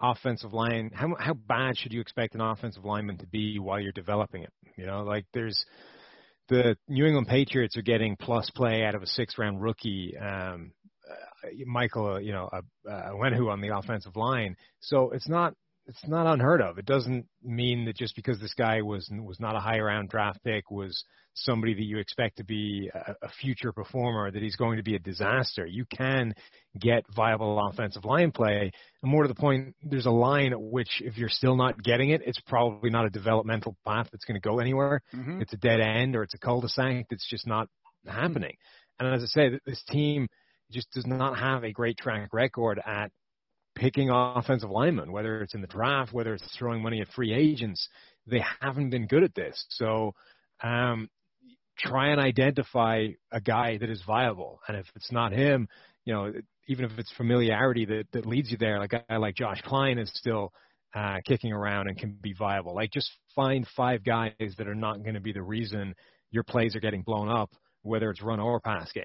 offensive 0.00 0.52
line, 0.52 0.90
how 0.94 1.14
how 1.18 1.34
bad 1.34 1.78
should 1.78 1.92
you 1.92 2.00
expect 2.00 2.34
an 2.34 2.40
offensive 2.40 2.84
lineman 2.84 3.16
to 3.18 3.26
be 3.26 3.58
while 3.58 3.80
you're 3.80 3.92
developing 3.92 4.42
it? 4.42 4.52
You 4.76 4.84
know, 4.86 5.02
like 5.02 5.24
there's 5.32 5.64
the 6.48 6.76
New 6.88 7.06
England 7.06 7.28
Patriots 7.28 7.76
are 7.76 7.82
getting 7.82 8.16
plus 8.16 8.50
play 8.50 8.84
out 8.84 8.94
of 8.94 9.02
a 9.02 9.06
six 9.06 9.38
round 9.38 9.62
rookie, 9.62 10.16
um, 10.16 10.72
uh, 11.10 11.48
Michael, 11.66 12.14
uh, 12.14 12.18
you 12.18 12.32
know, 12.32 12.48
uh, 12.52 12.90
uh, 12.90 13.10
Wenhu 13.12 13.50
on 13.50 13.60
the 13.60 13.76
offensive 13.76 14.16
line. 14.16 14.56
So 14.80 15.10
it's 15.10 15.28
not 15.28 15.54
it's 15.86 16.06
not 16.06 16.26
unheard 16.26 16.60
of. 16.60 16.78
It 16.78 16.86
doesn't 16.86 17.26
mean 17.42 17.84
that 17.84 17.96
just 17.96 18.16
because 18.16 18.40
this 18.40 18.54
guy 18.54 18.82
was 18.82 19.08
was 19.12 19.38
not 19.38 19.56
a 19.56 19.60
high 19.60 19.78
round 19.78 20.08
draft 20.08 20.42
pick 20.42 20.70
was 20.70 21.04
somebody 21.34 21.74
that 21.74 21.84
you 21.84 21.98
expect 21.98 22.38
to 22.38 22.44
be 22.44 22.90
a, 22.92 23.14
a 23.22 23.28
future 23.40 23.72
performer 23.72 24.30
that 24.30 24.42
he's 24.42 24.56
going 24.56 24.78
to 24.78 24.82
be 24.82 24.96
a 24.96 24.98
disaster. 24.98 25.66
You 25.66 25.84
can 25.84 26.34
get 26.80 27.04
viable 27.14 27.60
offensive 27.70 28.04
line 28.04 28.32
play, 28.32 28.72
and 29.02 29.10
more 29.10 29.22
to 29.22 29.28
the 29.28 29.34
point, 29.34 29.74
there's 29.82 30.06
a 30.06 30.10
line 30.10 30.52
at 30.52 30.60
which 30.60 31.00
if 31.04 31.16
you're 31.16 31.28
still 31.28 31.56
not 31.56 31.82
getting 31.82 32.10
it, 32.10 32.22
it's 32.26 32.40
probably 32.46 32.90
not 32.90 33.06
a 33.06 33.10
developmental 33.10 33.76
path 33.86 34.08
that's 34.10 34.24
going 34.24 34.40
to 34.40 34.48
go 34.48 34.58
anywhere. 34.58 35.02
Mm-hmm. 35.14 35.42
It's 35.42 35.52
a 35.52 35.58
dead 35.58 35.80
end 35.80 36.16
or 36.16 36.22
it's 36.22 36.34
a 36.34 36.38
cul-de-sac 36.38 37.06
that's 37.10 37.28
just 37.28 37.46
not 37.46 37.68
happening. 38.06 38.56
And 38.98 39.14
as 39.14 39.22
I 39.22 39.26
say, 39.26 39.60
this 39.66 39.82
team 39.90 40.28
just 40.72 40.90
does 40.92 41.06
not 41.06 41.38
have 41.38 41.64
a 41.64 41.72
great 41.72 41.98
track 41.98 42.30
record 42.32 42.80
at 42.84 43.12
picking 43.76 44.10
offensive 44.10 44.70
linemen, 44.70 45.12
whether 45.12 45.42
it's 45.42 45.54
in 45.54 45.60
the 45.60 45.66
draft, 45.68 46.12
whether 46.12 46.34
it's 46.34 46.56
throwing 46.58 46.82
money 46.82 47.00
at 47.00 47.08
free 47.08 47.32
agents. 47.32 47.88
They 48.26 48.42
haven't 48.60 48.90
been 48.90 49.06
good 49.06 49.22
at 49.22 49.34
this. 49.34 49.64
So 49.70 50.14
um, 50.62 51.08
try 51.78 52.08
and 52.08 52.20
identify 52.20 53.08
a 53.30 53.40
guy 53.40 53.78
that 53.78 53.88
is 53.88 54.02
viable. 54.04 54.60
And 54.66 54.76
if 54.76 54.86
it's 54.96 55.12
not 55.12 55.32
him, 55.32 55.68
you 56.04 56.14
know, 56.14 56.32
even 56.66 56.86
if 56.86 56.92
it's 56.98 57.12
familiarity 57.16 57.84
that, 57.84 58.06
that 58.12 58.26
leads 58.26 58.50
you 58.50 58.56
there, 58.56 58.80
like 58.80 58.94
a 58.94 59.04
guy 59.08 59.16
like 59.18 59.36
Josh 59.36 59.60
Kline 59.62 59.98
is 59.98 60.10
still 60.14 60.52
uh, 60.94 61.18
kicking 61.24 61.52
around 61.52 61.88
and 61.88 61.98
can 61.98 62.16
be 62.20 62.32
viable. 62.32 62.74
Like 62.74 62.90
just 62.90 63.10
find 63.34 63.66
five 63.76 64.02
guys 64.02 64.32
that 64.58 64.66
are 64.66 64.74
not 64.74 65.02
going 65.02 65.14
to 65.14 65.20
be 65.20 65.32
the 65.32 65.42
reason 65.42 65.94
your 66.30 66.42
plays 66.42 66.74
are 66.74 66.80
getting 66.80 67.02
blown 67.02 67.28
up, 67.28 67.50
whether 67.82 68.10
it's 68.10 68.22
run 68.22 68.40
or 68.40 68.58
pass 68.58 68.90
game 68.92 69.04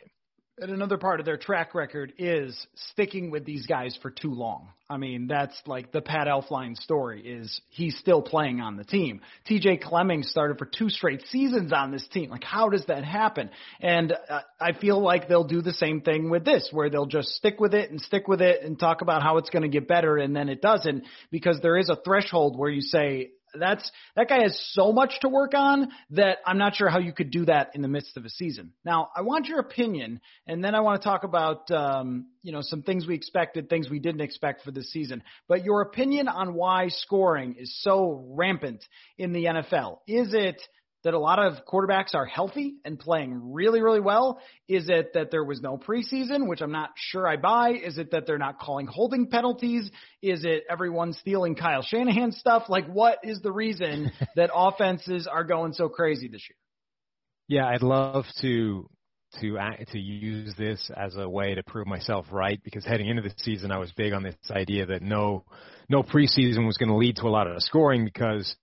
And 0.62 0.70
another 0.70 1.00
part 1.00 1.20
of 1.20 1.25
their 1.25 1.38
track 1.38 1.74
record 1.74 2.13
is 2.20 2.68
sticking 2.91 3.32
with 3.32 3.46
these 3.46 3.65
guys 3.65 3.98
for 4.00 4.12
too 4.12 4.32
long. 4.32 4.70
I 4.88 4.98
mean, 4.98 5.25
that's 5.25 5.60
like 5.65 5.91
the 5.91 6.01
Pat 6.01 6.27
Elflein 6.27 6.77
story 6.77 7.25
is 7.25 7.62
he's 7.70 7.98
still 7.98 8.22
playing 8.22 8.62
on 8.62 8.77
the 8.77 8.84
team. 8.84 9.22
TJ 9.50 9.82
Clemmings 9.82 10.30
started 10.30 10.60
for 10.60 10.68
two 10.68 10.89
straight 10.89 11.24
seasons 11.32 11.74
on 11.74 11.89
this 11.89 12.08
team. 12.10 12.30
Like, 12.30 12.44
how 12.44 12.70
does 12.70 12.86
that 12.89 13.03
happen? 13.03 13.50
And 13.80 14.13
uh, 14.30 14.41
I 14.60 14.74
feel 14.74 15.01
like 15.01 15.27
they'll 15.27 15.46
do 15.46 15.63
the 15.63 15.74
same 15.74 16.01
thing 16.01 16.30
with 16.30 16.46
this, 16.46 16.70
where 16.72 16.91
they'll 16.91 17.08
just 17.08 17.30
stick 17.30 17.60
with 17.60 17.74
it 17.74 17.89
and 17.89 18.00
stick 18.00 18.27
with 18.27 18.41
it 18.41 18.62
and 18.62 18.77
talk 18.77 19.01
about 19.01 19.24
how 19.24 19.38
it's 19.38 19.50
going 19.50 19.63
to 19.63 19.70
get 19.70 19.88
better, 19.88 20.18
and 20.18 20.36
then 20.36 20.48
it 20.48 20.62
doesn't, 20.62 21.06
because 21.32 21.60
there 21.63 21.80
is 21.80 21.89
a 21.89 21.96
threshold 21.96 22.56
where 22.56 22.70
you 22.70 22.82
say, 22.82 23.32
that's 23.58 23.91
that 24.15 24.29
guy 24.29 24.41
has 24.41 24.60
so 24.74 24.91
much 24.91 25.20
to 25.22 25.29
work 25.29 25.53
on 25.53 25.89
that 26.12 26.38
I'm 26.46 26.58
not 26.58 26.75
sure 26.75 26.89
how 26.89 27.00
you 27.00 27.13
could 27.13 27.31
do 27.31 27.46
that 27.46 27.72
in 27.75 27.81
the 27.81 27.88
midst 27.88 28.17
of 28.17 28.25
a 28.25 28.29
season. 28.29 28.74
Now, 28.86 29.10
I 29.15 29.22
want 29.22 29.48
your 29.48 29.60
opinion, 29.60 30.22
and 30.48 30.63
then 30.63 30.75
I 30.75 30.81
want 30.81 31.01
to 31.01 31.08
talk 31.08 31.24
about 31.24 31.70
um, 31.72 32.27
you 32.43 32.51
know 32.51 32.62
some 32.62 32.84
things 32.84 33.08
we 33.08 33.15
expected, 33.15 33.70
things 33.70 33.89
we 33.89 34.00
didn't 34.00 34.22
expect 34.22 34.63
for 34.63 34.72
this 34.72 34.91
season. 34.91 35.24
But 35.48 35.63
your 35.63 35.81
opinion 35.81 36.27
on 36.27 36.53
why 36.53 36.88
scoring 36.89 37.55
is 37.60 37.75
so 37.81 38.25
rampant 38.29 38.84
in 39.17 39.34
the 39.34 39.46
NFL 39.46 40.00
is 40.08 40.34
it 40.34 40.62
that 41.03 41.13
a 41.13 41.20
lot 41.20 41.39
of 41.39 41.65
quarterbacks 41.65 42.13
are 42.13 42.25
healthy 42.25 42.75
and 42.86 43.00
playing 43.00 43.53
really, 43.53 43.81
really 43.81 44.00
well? 44.00 44.39
Is 44.67 44.89
it 44.89 45.13
that 45.13 45.31
there 45.31 45.43
was 45.43 45.62
no 45.62 45.77
preseason, 45.77 46.48
which 46.48 46.62
I'm 46.62 46.72
not 46.72 46.91
sure 46.96 47.27
I 47.27 47.38
buy? 47.38 47.72
Is 47.72 47.98
it 47.98 48.12
that 48.12 48.27
they're 48.27 48.38
not 48.38 48.60
calling 48.60 48.88
holding 48.88 49.27
penalties? 49.27 49.89
Is 50.22 50.46
it 50.46 50.63
everyone 50.70 51.13
stealing 51.13 51.55
Kyle 51.55 51.81
Shanahan 51.81 52.31
stuff? 52.31 52.63
Like, 52.70 52.88
what 52.88 53.20
is 53.24 53.41
the 53.41 53.51
reason 53.51 54.12
that 54.36 54.51
offenses 54.53 55.27
are 55.27 55.43
going 55.43 55.74
so 55.74 55.89
crazy 55.89 56.27
this 56.27 56.46
year? 56.50 56.58
Yeah, 57.48 57.67
I'd 57.67 57.84
love 57.84 58.25
to 58.41 58.88
to 59.39 59.58
to 59.91 59.98
use 60.00 60.53
this 60.58 60.91
as 60.96 61.15
a 61.15 61.27
way 61.27 61.55
to 61.55 61.63
prove 61.63 61.88
myself 61.88 62.25
right 62.31 62.62
because 62.63 62.86
heading 62.86 63.08
into 63.08 63.22
the 63.22 63.34
season 63.38 63.72
I 63.72 63.77
was 63.77 63.91
big 63.93 64.12
on 64.12 64.24
this 64.24 64.36
idea 64.50 64.86
that 64.88 65.01
no 65.01 65.46
no 65.88 66.03
preseason 66.03 66.65
was 66.65 66.77
going 66.77 66.89
to 66.89 66.98
lead 66.98 67.17
to 67.17 67.27
a 67.27 67.29
lot 67.29 67.48
of 67.48 67.62
scoring 67.62 68.03
because 68.03 68.55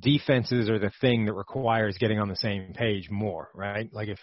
defenses 0.00 0.68
are 0.68 0.78
the 0.78 0.92
thing 1.00 1.26
that 1.26 1.34
requires 1.34 1.96
getting 1.98 2.18
on 2.18 2.28
the 2.28 2.36
same 2.36 2.72
page 2.74 3.08
more, 3.10 3.50
right? 3.54 3.88
Like 3.92 4.08
if 4.08 4.18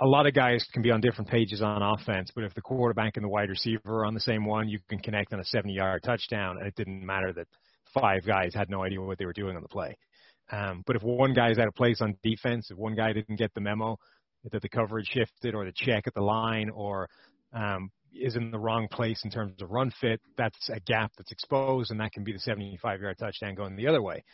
a 0.00 0.06
lot 0.06 0.26
of 0.26 0.34
guys 0.34 0.66
can 0.72 0.82
be 0.82 0.90
on 0.90 1.00
different 1.00 1.30
pages 1.30 1.60
on 1.60 1.82
offense, 1.82 2.30
but 2.34 2.44
if 2.44 2.54
the 2.54 2.62
quarterback 2.62 3.16
and 3.16 3.24
the 3.24 3.28
wide 3.28 3.50
receiver 3.50 3.80
are 3.86 4.06
on 4.06 4.14
the 4.14 4.20
same 4.20 4.46
one, 4.46 4.68
you 4.68 4.78
can 4.88 4.98
connect 4.98 5.32
on 5.32 5.40
a 5.40 5.44
70 5.44 5.74
yard 5.74 6.02
touchdown, 6.02 6.56
and 6.58 6.66
it 6.66 6.74
didn't 6.74 7.04
matter 7.04 7.32
that 7.34 7.46
five 7.92 8.24
guys 8.24 8.54
had 8.54 8.70
no 8.70 8.82
idea 8.82 9.00
what 9.00 9.18
they 9.18 9.26
were 9.26 9.32
doing 9.32 9.56
on 9.56 9.62
the 9.62 9.68
play. 9.68 9.96
Um, 10.50 10.82
but 10.86 10.96
if 10.96 11.02
one 11.02 11.34
guy's 11.34 11.58
out 11.58 11.68
of 11.68 11.74
place 11.74 12.00
on 12.00 12.16
defense, 12.22 12.70
if 12.70 12.78
one 12.78 12.96
guy 12.96 13.12
didn't 13.12 13.36
get 13.36 13.52
the 13.54 13.60
memo 13.60 13.98
that 14.50 14.62
the 14.62 14.68
coverage 14.68 15.06
shifted 15.06 15.54
or 15.54 15.64
the 15.64 15.72
check 15.74 16.06
at 16.06 16.14
the 16.14 16.22
line 16.22 16.70
or 16.70 17.08
um, 17.52 17.90
is 18.12 18.36
in 18.36 18.50
the 18.50 18.58
wrong 18.58 18.88
place 18.90 19.20
in 19.24 19.30
terms 19.30 19.60
of 19.60 19.70
run 19.70 19.92
fit, 20.00 20.20
that's 20.36 20.70
a 20.70 20.80
gap 20.80 21.12
that's 21.16 21.30
exposed, 21.30 21.90
and 21.90 22.00
that 22.00 22.12
can 22.12 22.24
be 22.24 22.32
the 22.32 22.38
75 22.38 23.00
yard 23.00 23.18
touchdown 23.18 23.54
going 23.54 23.76
the 23.76 23.86
other 23.86 24.02
way. 24.02 24.24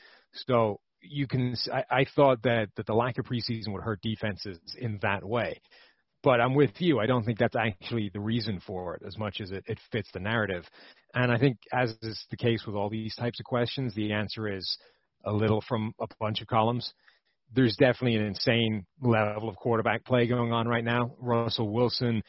So 0.47 0.81
you 1.01 1.27
can. 1.27 1.55
I, 1.73 1.85
I 1.91 2.07
thought 2.15 2.43
that 2.43 2.69
that 2.77 2.87
the 2.87 2.95
lack 2.95 3.19
of 3.19 3.27
preseason 3.27 3.73
would 3.73 3.83
hurt 3.83 4.01
defenses 4.03 4.59
in 4.79 4.99
that 5.03 5.25
way. 5.25 5.61
But 6.23 6.41
I'm 6.41 6.55
with 6.55 6.81
you. 6.81 6.99
I 6.99 7.07
don't 7.07 7.25
think 7.25 7.39
that's 7.39 7.57
actually 7.57 8.11
the 8.13 8.21
reason 8.21 8.61
for 8.67 8.97
it 8.97 9.03
as 9.07 9.17
much 9.17 9.41
as 9.41 9.53
it, 9.53 9.63
it 9.67 9.79
fits 9.93 10.09
the 10.13 10.19
narrative. 10.19 10.65
And 11.15 11.31
I 11.31 11.39
think, 11.39 11.59
as 11.73 11.95
is 12.03 12.25
the 12.31 12.37
case 12.37 12.65
with 12.67 12.75
all 12.75 12.91
these 12.91 13.15
types 13.15 13.39
of 13.39 13.47
questions, 13.47 13.95
the 13.95 14.13
answer 14.13 14.49
is 14.49 14.77
a 15.25 15.33
little 15.33 15.63
from 15.69 15.93
a 16.01 16.07
bunch 16.19 16.41
of 16.41 16.49
columns. 16.49 16.93
There's 17.55 17.77
definitely 17.77 18.17
an 18.17 18.27
insane 18.27 18.87
level 19.01 19.49
of 19.49 19.57
quarterback 19.57 20.05
play 20.05 20.27
going 20.27 20.53
on 20.53 20.67
right 20.67 20.85
now. 20.85 21.15
Russell 21.21 21.73
Wilson 21.73 22.23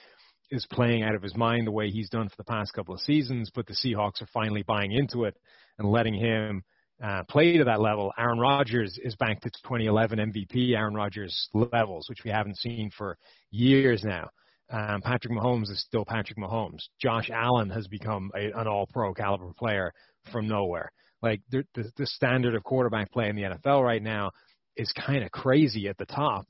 is 0.51 0.65
playing 0.71 1.03
out 1.03 1.15
of 1.15 1.23
his 1.23 1.35
mind 1.35 1.65
the 1.65 1.71
way 1.71 1.89
he's 1.89 2.09
done 2.09 2.29
for 2.29 2.35
the 2.37 2.43
past 2.43 2.73
couple 2.73 2.93
of 2.93 3.01
seasons, 3.01 3.51
but 3.53 3.65
the 3.65 3.73
Seahawks 3.73 4.21
are 4.21 4.27
finally 4.31 4.63
buying 4.63 4.91
into 4.91 5.23
it 5.23 5.35
and 5.79 5.89
letting 5.89 6.13
him 6.13 6.63
uh, 7.03 7.23
play 7.29 7.57
to 7.57 7.63
that 7.65 7.81
level. 7.81 8.11
Aaron 8.17 8.39
Rodgers 8.39 8.97
is 9.01 9.15
back 9.15 9.41
to 9.41 9.49
2011 9.63 10.19
MVP 10.19 10.75
Aaron 10.75 10.93
Rodgers 10.93 11.49
levels, 11.53 12.07
which 12.09 12.23
we 12.23 12.31
haven't 12.31 12.57
seen 12.57 12.89
for 12.97 13.17
years 13.51 14.03
now. 14.03 14.29
Um, 14.69 15.01
Patrick 15.01 15.33
Mahomes 15.33 15.69
is 15.69 15.81
still 15.85 16.03
Patrick 16.05 16.37
Mahomes. 16.37 16.83
Josh 17.01 17.29
Allen 17.31 17.69
has 17.69 17.87
become 17.87 18.31
a, 18.35 18.51
an 18.59 18.67
all-pro 18.67 19.13
caliber 19.13 19.53
player 19.57 19.93
from 20.31 20.47
nowhere. 20.47 20.91
Like 21.21 21.41
the, 21.49 21.63
the, 21.73 21.89
the 21.97 22.07
standard 22.07 22.53
of 22.55 22.63
quarterback 22.63 23.11
play 23.11 23.29
in 23.29 23.35
the 23.35 23.43
NFL 23.43 23.83
right 23.83 24.03
now 24.03 24.31
is 24.75 24.91
kind 24.93 25.23
of 25.23 25.31
crazy 25.31 25.87
at 25.87 25.97
the 25.97 26.05
top. 26.05 26.47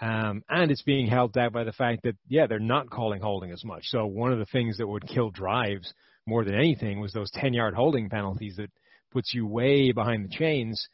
Um, 0.00 0.42
and 0.48 0.70
it's 0.70 0.82
being 0.82 1.06
held 1.06 1.32
back 1.32 1.52
by 1.52 1.62
the 1.64 1.72
fact 1.72 2.02
that, 2.02 2.16
yeah, 2.28 2.46
they're 2.46 2.58
not 2.58 2.90
calling 2.90 3.20
holding 3.20 3.52
as 3.52 3.64
much. 3.64 3.84
So 3.84 4.06
one 4.06 4.32
of 4.32 4.38
the 4.38 4.46
things 4.46 4.78
that 4.78 4.88
would 4.88 5.06
kill 5.06 5.30
drives 5.30 5.92
more 6.26 6.44
than 6.44 6.54
anything 6.54 7.00
was 7.00 7.12
those 7.12 7.30
10 7.32 7.54
yard 7.54 7.74
holding 7.74 8.08
penalties 8.08 8.56
that 8.56 8.70
puts 9.12 9.32
you 9.34 9.46
way 9.46 9.92
behind 9.92 10.24
the 10.24 10.34
chains. 10.34 10.88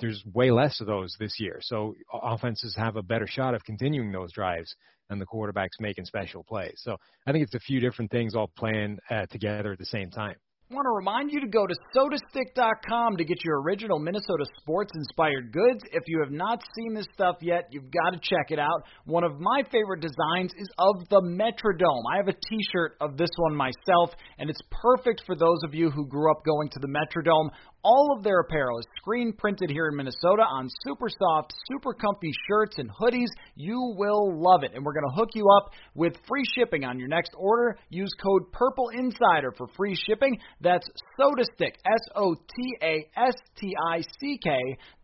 There's 0.00 0.22
way 0.32 0.50
less 0.50 0.80
of 0.80 0.86
those 0.86 1.16
this 1.18 1.40
year. 1.40 1.58
So 1.62 1.94
offenses 2.12 2.74
have 2.76 2.96
a 2.96 3.02
better 3.02 3.26
shot 3.26 3.54
of 3.54 3.64
continuing 3.64 4.12
those 4.12 4.32
drives 4.32 4.74
and 5.10 5.20
the 5.20 5.26
quarterback's 5.26 5.78
making 5.80 6.04
special 6.06 6.44
plays. 6.44 6.80
So 6.82 6.96
I 7.26 7.32
think 7.32 7.44
it's 7.44 7.54
a 7.54 7.60
few 7.60 7.80
different 7.80 8.10
things 8.10 8.34
all 8.34 8.50
playing 8.56 8.98
uh, 9.10 9.26
together 9.30 9.72
at 9.72 9.78
the 9.78 9.86
same 9.86 10.10
time. 10.10 10.36
Want 10.72 10.86
to 10.86 10.96
remind 10.96 11.30
you 11.30 11.40
to 11.40 11.48
go 11.48 11.66
to 11.66 11.74
sotastick.com 11.94 13.18
to 13.18 13.24
get 13.24 13.44
your 13.44 13.60
original 13.60 13.98
Minnesota 13.98 14.46
sports 14.58 14.90
inspired 14.94 15.52
goods. 15.52 15.84
If 15.92 16.04
you 16.06 16.20
have 16.20 16.32
not 16.32 16.62
seen 16.74 16.94
this 16.94 17.04
stuff 17.12 17.36
yet, 17.42 17.68
you've 17.70 17.90
got 17.90 18.14
to 18.14 18.20
check 18.22 18.48
it 18.48 18.58
out. 18.58 18.84
One 19.04 19.22
of 19.22 19.38
my 19.38 19.64
favorite 19.70 20.00
designs 20.00 20.50
is 20.56 20.68
of 20.78 21.06
the 21.10 21.20
Metrodome. 21.20 22.04
I 22.10 22.16
have 22.16 22.28
a 22.28 22.32
t 22.32 22.56
shirt 22.72 22.96
of 23.02 23.18
this 23.18 23.28
one 23.36 23.54
myself, 23.54 24.12
and 24.38 24.48
it's 24.48 24.62
perfect 24.70 25.24
for 25.26 25.36
those 25.36 25.58
of 25.62 25.74
you 25.74 25.90
who 25.90 26.06
grew 26.06 26.30
up 26.30 26.42
going 26.42 26.70
to 26.70 26.78
the 26.80 26.88
Metrodome. 26.88 27.50
All 27.84 28.14
of 28.16 28.22
their 28.22 28.38
apparel 28.38 28.78
is 28.78 28.86
screen 28.96 29.32
printed 29.32 29.68
here 29.68 29.88
in 29.88 29.96
Minnesota 29.96 30.42
on 30.42 30.68
super 30.86 31.08
soft, 31.08 31.52
super 31.66 31.92
comfy 31.92 32.30
shirts 32.46 32.78
and 32.78 32.88
hoodies. 32.88 33.26
You 33.56 33.94
will 33.96 34.40
love 34.40 34.62
it. 34.62 34.70
And 34.72 34.84
we're 34.84 34.92
going 34.92 35.08
to 35.10 35.16
hook 35.16 35.30
you 35.34 35.48
up 35.58 35.72
with 35.94 36.14
free 36.28 36.44
shipping 36.54 36.84
on 36.84 37.00
your 37.00 37.08
next 37.08 37.32
order. 37.36 37.76
Use 37.90 38.14
code 38.22 38.52
Purple 38.52 38.90
Insider 38.90 39.52
for 39.58 39.66
free 39.76 39.96
shipping. 40.06 40.38
That's 40.60 40.86
SotaStick, 41.18 41.72
S 41.84 42.02
O 42.14 42.34
T 42.34 42.76
A 42.82 43.10
S 43.16 43.34
T 43.58 43.74
I 43.92 44.02
C 44.20 44.38
K 44.42 44.50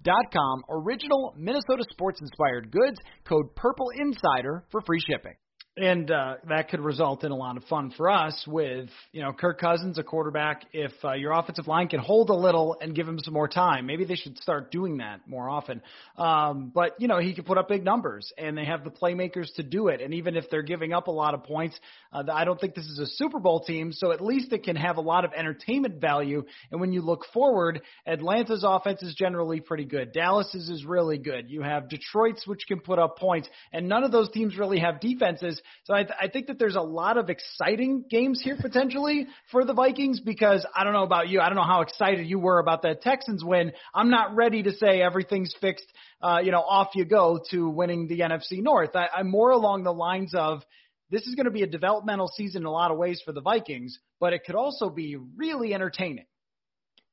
dot 0.04 0.26
com. 0.32 0.62
Original 0.70 1.34
Minnesota 1.36 1.82
sports 1.90 2.20
inspired 2.20 2.70
goods. 2.70 2.98
Code 3.24 3.56
Purple 3.56 3.88
Insider 3.98 4.64
for 4.70 4.80
free 4.82 5.00
shipping 5.00 5.34
and 5.78 6.10
uh, 6.10 6.34
that 6.48 6.68
could 6.68 6.80
result 6.80 7.24
in 7.24 7.30
a 7.30 7.36
lot 7.36 7.56
of 7.56 7.64
fun 7.64 7.92
for 7.96 8.10
us 8.10 8.44
with 8.46 8.88
you 9.12 9.22
know 9.22 9.32
Kirk 9.32 9.60
Cousins, 9.60 9.98
a 9.98 10.02
quarterback. 10.02 10.64
If 10.72 10.92
uh, 11.04 11.12
your 11.12 11.32
offensive 11.32 11.66
line 11.66 11.88
can 11.88 12.00
hold 12.00 12.30
a 12.30 12.34
little 12.34 12.76
and 12.80 12.94
give 12.94 13.06
him 13.06 13.18
some 13.20 13.34
more 13.34 13.48
time, 13.48 13.86
maybe 13.86 14.04
they 14.04 14.16
should 14.16 14.36
start 14.38 14.70
doing 14.70 14.98
that 14.98 15.20
more 15.26 15.48
often. 15.48 15.80
Um, 16.16 16.72
but 16.74 17.00
you 17.00 17.08
know 17.08 17.18
he 17.18 17.34
can 17.34 17.44
put 17.44 17.58
up 17.58 17.68
big 17.68 17.84
numbers, 17.84 18.32
and 18.36 18.58
they 18.58 18.64
have 18.64 18.84
the 18.84 18.90
playmakers 18.90 19.54
to 19.54 19.62
do 19.62 19.88
it. 19.88 20.00
And 20.00 20.14
even 20.14 20.36
if 20.36 20.50
they're 20.50 20.62
giving 20.62 20.92
up 20.92 21.06
a 21.06 21.12
lot 21.12 21.34
of 21.34 21.44
points, 21.44 21.78
uh, 22.12 22.24
I 22.32 22.44
don't 22.44 22.60
think 22.60 22.74
this 22.74 22.86
is 22.86 22.98
a 22.98 23.06
Super 23.06 23.38
Bowl 23.38 23.60
team, 23.60 23.92
so 23.92 24.10
at 24.12 24.20
least 24.20 24.52
it 24.52 24.64
can 24.64 24.76
have 24.76 24.96
a 24.96 25.02
lot 25.02 25.24
of 25.24 25.32
entertainment 25.32 26.00
value. 26.00 26.44
And 26.70 26.80
when 26.80 26.92
you 26.92 27.02
look 27.02 27.24
forward, 27.32 27.82
Atlanta's 28.06 28.64
offense 28.66 29.02
is 29.02 29.14
generally 29.14 29.60
pretty 29.60 29.84
good. 29.84 30.12
Dallas's 30.12 30.68
is 30.68 30.84
really 30.84 31.18
good. 31.18 31.48
You 31.48 31.62
have 31.62 31.88
Detroit's, 31.88 32.46
which 32.46 32.66
can 32.66 32.80
put 32.80 32.98
up 32.98 33.18
points, 33.18 33.48
and 33.72 33.88
none 33.88 34.04
of 34.04 34.12
those 34.12 34.30
teams 34.30 34.56
really 34.58 34.80
have 34.80 35.00
defenses 35.00 35.60
so 35.84 35.94
I, 35.94 36.02
th- 36.02 36.14
I 36.20 36.28
think 36.28 36.46
that 36.48 36.58
there's 36.58 36.76
a 36.76 36.80
lot 36.80 37.16
of 37.16 37.30
exciting 37.30 38.04
games 38.08 38.40
here 38.42 38.56
potentially 38.60 39.26
for 39.50 39.64
the 39.64 39.72
Vikings 39.72 40.20
because 40.20 40.66
I 40.74 40.84
don't 40.84 40.92
know 40.92 41.04
about 41.04 41.28
you. 41.28 41.40
I 41.40 41.48
don't 41.48 41.56
know 41.56 41.62
how 41.62 41.80
excited 41.80 42.26
you 42.26 42.38
were 42.38 42.58
about 42.58 42.82
that 42.82 43.02
Texans 43.02 43.44
win. 43.44 43.72
I'm 43.94 44.10
not 44.10 44.34
ready 44.34 44.62
to 44.62 44.72
say 44.72 45.00
everything's 45.00 45.54
fixed, 45.60 45.86
uh, 46.22 46.40
you 46.42 46.50
know, 46.50 46.60
off 46.60 46.88
you 46.94 47.04
go 47.04 47.40
to 47.50 47.68
winning 47.68 48.08
the 48.08 48.20
NFC 48.20 48.62
North. 48.62 48.94
I, 48.94 49.08
I'm 49.16 49.30
more 49.30 49.50
along 49.50 49.84
the 49.84 49.92
lines 49.92 50.34
of 50.34 50.62
this 51.10 51.26
is 51.26 51.34
going 51.34 51.46
to 51.46 51.50
be 51.50 51.62
a 51.62 51.66
developmental 51.66 52.28
season 52.28 52.62
in 52.62 52.66
a 52.66 52.70
lot 52.70 52.90
of 52.90 52.98
ways 52.98 53.22
for 53.24 53.32
the 53.32 53.40
Vikings, 53.40 53.98
but 54.20 54.32
it 54.32 54.44
could 54.44 54.54
also 54.54 54.90
be 54.90 55.16
really 55.36 55.74
entertaining. 55.74 56.26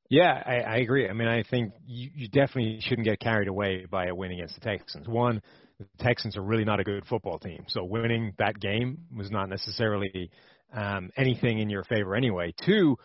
Yeah, 0.09 0.41
I, 0.45 0.59
I 0.59 0.75
agree. 0.77 1.09
I 1.09 1.13
mean, 1.13 1.27
I 1.27 1.43
think 1.43 1.73
you, 1.87 2.09
you 2.13 2.27
definitely 2.27 2.79
shouldn't 2.81 3.05
get 3.05 3.19
carried 3.19 3.47
away 3.47 3.85
by 3.89 4.07
a 4.07 4.15
win 4.15 4.31
against 4.31 4.55
the 4.55 4.61
Texans. 4.61 5.07
One, 5.07 5.41
the 5.79 5.85
Texans 5.99 6.37
are 6.37 6.43
really 6.43 6.65
not 6.65 6.79
a 6.79 6.83
good 6.83 7.05
football 7.05 7.39
team. 7.39 7.65
So 7.67 7.83
winning 7.83 8.33
that 8.37 8.59
game 8.59 8.99
was 9.15 9.29
not 9.29 9.49
necessarily 9.49 10.31
um, 10.73 11.09
anything 11.17 11.59
in 11.59 11.69
your 11.69 11.83
favor 11.83 12.15
anyway. 12.15 12.53
Two, 12.65 12.97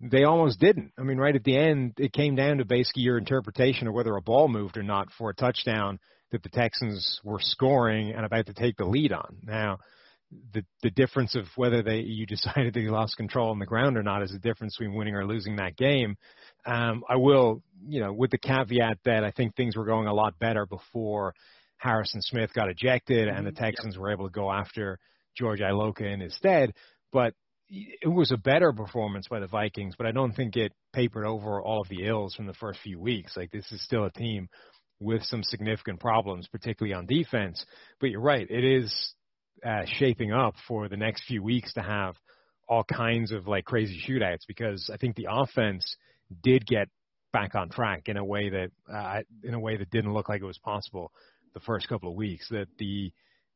they 0.00 0.24
almost 0.24 0.60
didn't. 0.60 0.92
I 0.98 1.02
mean, 1.02 1.18
right 1.18 1.34
at 1.34 1.44
the 1.44 1.56
end, 1.56 1.94
it 1.98 2.12
came 2.12 2.34
down 2.34 2.58
to 2.58 2.64
basically 2.64 3.02
your 3.02 3.18
interpretation 3.18 3.86
of 3.86 3.94
whether 3.94 4.14
a 4.16 4.22
ball 4.22 4.48
moved 4.48 4.76
or 4.76 4.82
not 4.82 5.08
for 5.16 5.30
a 5.30 5.34
touchdown 5.34 5.98
that 6.32 6.42
the 6.42 6.48
Texans 6.48 7.20
were 7.24 7.38
scoring 7.40 8.12
and 8.12 8.24
about 8.24 8.46
to 8.46 8.54
take 8.54 8.76
the 8.76 8.84
lead 8.84 9.12
on. 9.12 9.36
Now, 9.42 9.78
the 10.52 10.64
the 10.82 10.90
difference 10.90 11.36
of 11.36 11.44
whether 11.54 11.82
they 11.82 12.00
you 12.00 12.26
decided 12.26 12.74
they 12.74 12.88
lost 12.88 13.16
control 13.16 13.50
on 13.50 13.58
the 13.58 13.66
ground 13.66 13.96
or 13.96 14.02
not 14.02 14.22
is 14.22 14.32
the 14.32 14.38
difference 14.38 14.76
between 14.76 14.96
winning 14.96 15.14
or 15.14 15.26
losing 15.26 15.56
that 15.56 15.76
game. 15.76 16.16
Um, 16.66 17.04
I 17.08 17.16
will, 17.16 17.62
you 17.86 18.00
know, 18.00 18.12
with 18.12 18.32
the 18.32 18.38
caveat 18.38 18.98
that 19.04 19.24
I 19.24 19.30
think 19.30 19.54
things 19.54 19.76
were 19.76 19.84
going 19.84 20.08
a 20.08 20.14
lot 20.14 20.38
better 20.38 20.66
before 20.66 21.32
Harrison 21.78 22.22
Smith 22.22 22.52
got 22.54 22.68
ejected 22.68 23.28
and 23.28 23.46
the 23.46 23.50
mm-hmm. 23.50 23.64
Texans 23.64 23.94
yep. 23.94 24.00
were 24.00 24.12
able 24.12 24.26
to 24.26 24.32
go 24.32 24.50
after 24.50 24.98
George 25.36 25.60
Iloka 25.60 26.02
in 26.02 26.20
his 26.20 26.34
stead. 26.34 26.72
But 27.12 27.34
it 27.68 28.08
was 28.08 28.30
a 28.30 28.36
better 28.36 28.72
performance 28.72 29.26
by 29.28 29.40
the 29.40 29.46
Vikings, 29.46 29.94
but 29.96 30.06
I 30.06 30.12
don't 30.12 30.32
think 30.32 30.56
it 30.56 30.72
papered 30.92 31.26
over 31.26 31.60
all 31.60 31.80
of 31.80 31.88
the 31.88 32.06
ills 32.06 32.34
from 32.34 32.46
the 32.46 32.54
first 32.54 32.80
few 32.80 33.00
weeks. 33.00 33.36
Like 33.36 33.50
this 33.50 33.70
is 33.72 33.82
still 33.82 34.04
a 34.04 34.12
team 34.12 34.48
with 35.00 35.22
some 35.24 35.42
significant 35.42 36.00
problems, 36.00 36.48
particularly 36.48 36.94
on 36.94 37.06
defense. 37.06 37.64
But 38.00 38.10
you're 38.10 38.20
right, 38.20 38.46
it 38.48 38.64
is 38.64 39.14
uh, 39.64 39.84
shaping 39.98 40.32
up 40.32 40.54
for 40.68 40.88
the 40.88 40.96
next 40.96 41.24
few 41.24 41.42
weeks 41.42 41.72
to 41.74 41.82
have 41.82 42.14
all 42.68 42.84
kinds 42.84 43.32
of 43.32 43.46
like 43.46 43.64
crazy 43.64 44.00
shootouts 44.06 44.46
because 44.46 44.90
I 44.92 44.96
think 44.96 45.16
the 45.16 45.28
offense 45.30 45.96
did 46.42 46.66
get 46.66 46.88
back 47.32 47.54
on 47.54 47.68
track 47.68 48.08
in 48.08 48.16
a 48.16 48.24
way 48.24 48.48
that 48.48 48.70
uh, 48.92 49.20
in 49.44 49.54
a 49.54 49.60
way 49.60 49.76
that 49.76 49.90
didn't 49.90 50.12
look 50.12 50.28
like 50.28 50.40
it 50.40 50.46
was 50.46 50.58
possible 50.58 51.12
the 51.56 51.60
first 51.60 51.88
couple 51.88 52.10
of 52.10 52.16
weeks. 52.16 52.46
That 52.50 52.68
the 52.78 53.10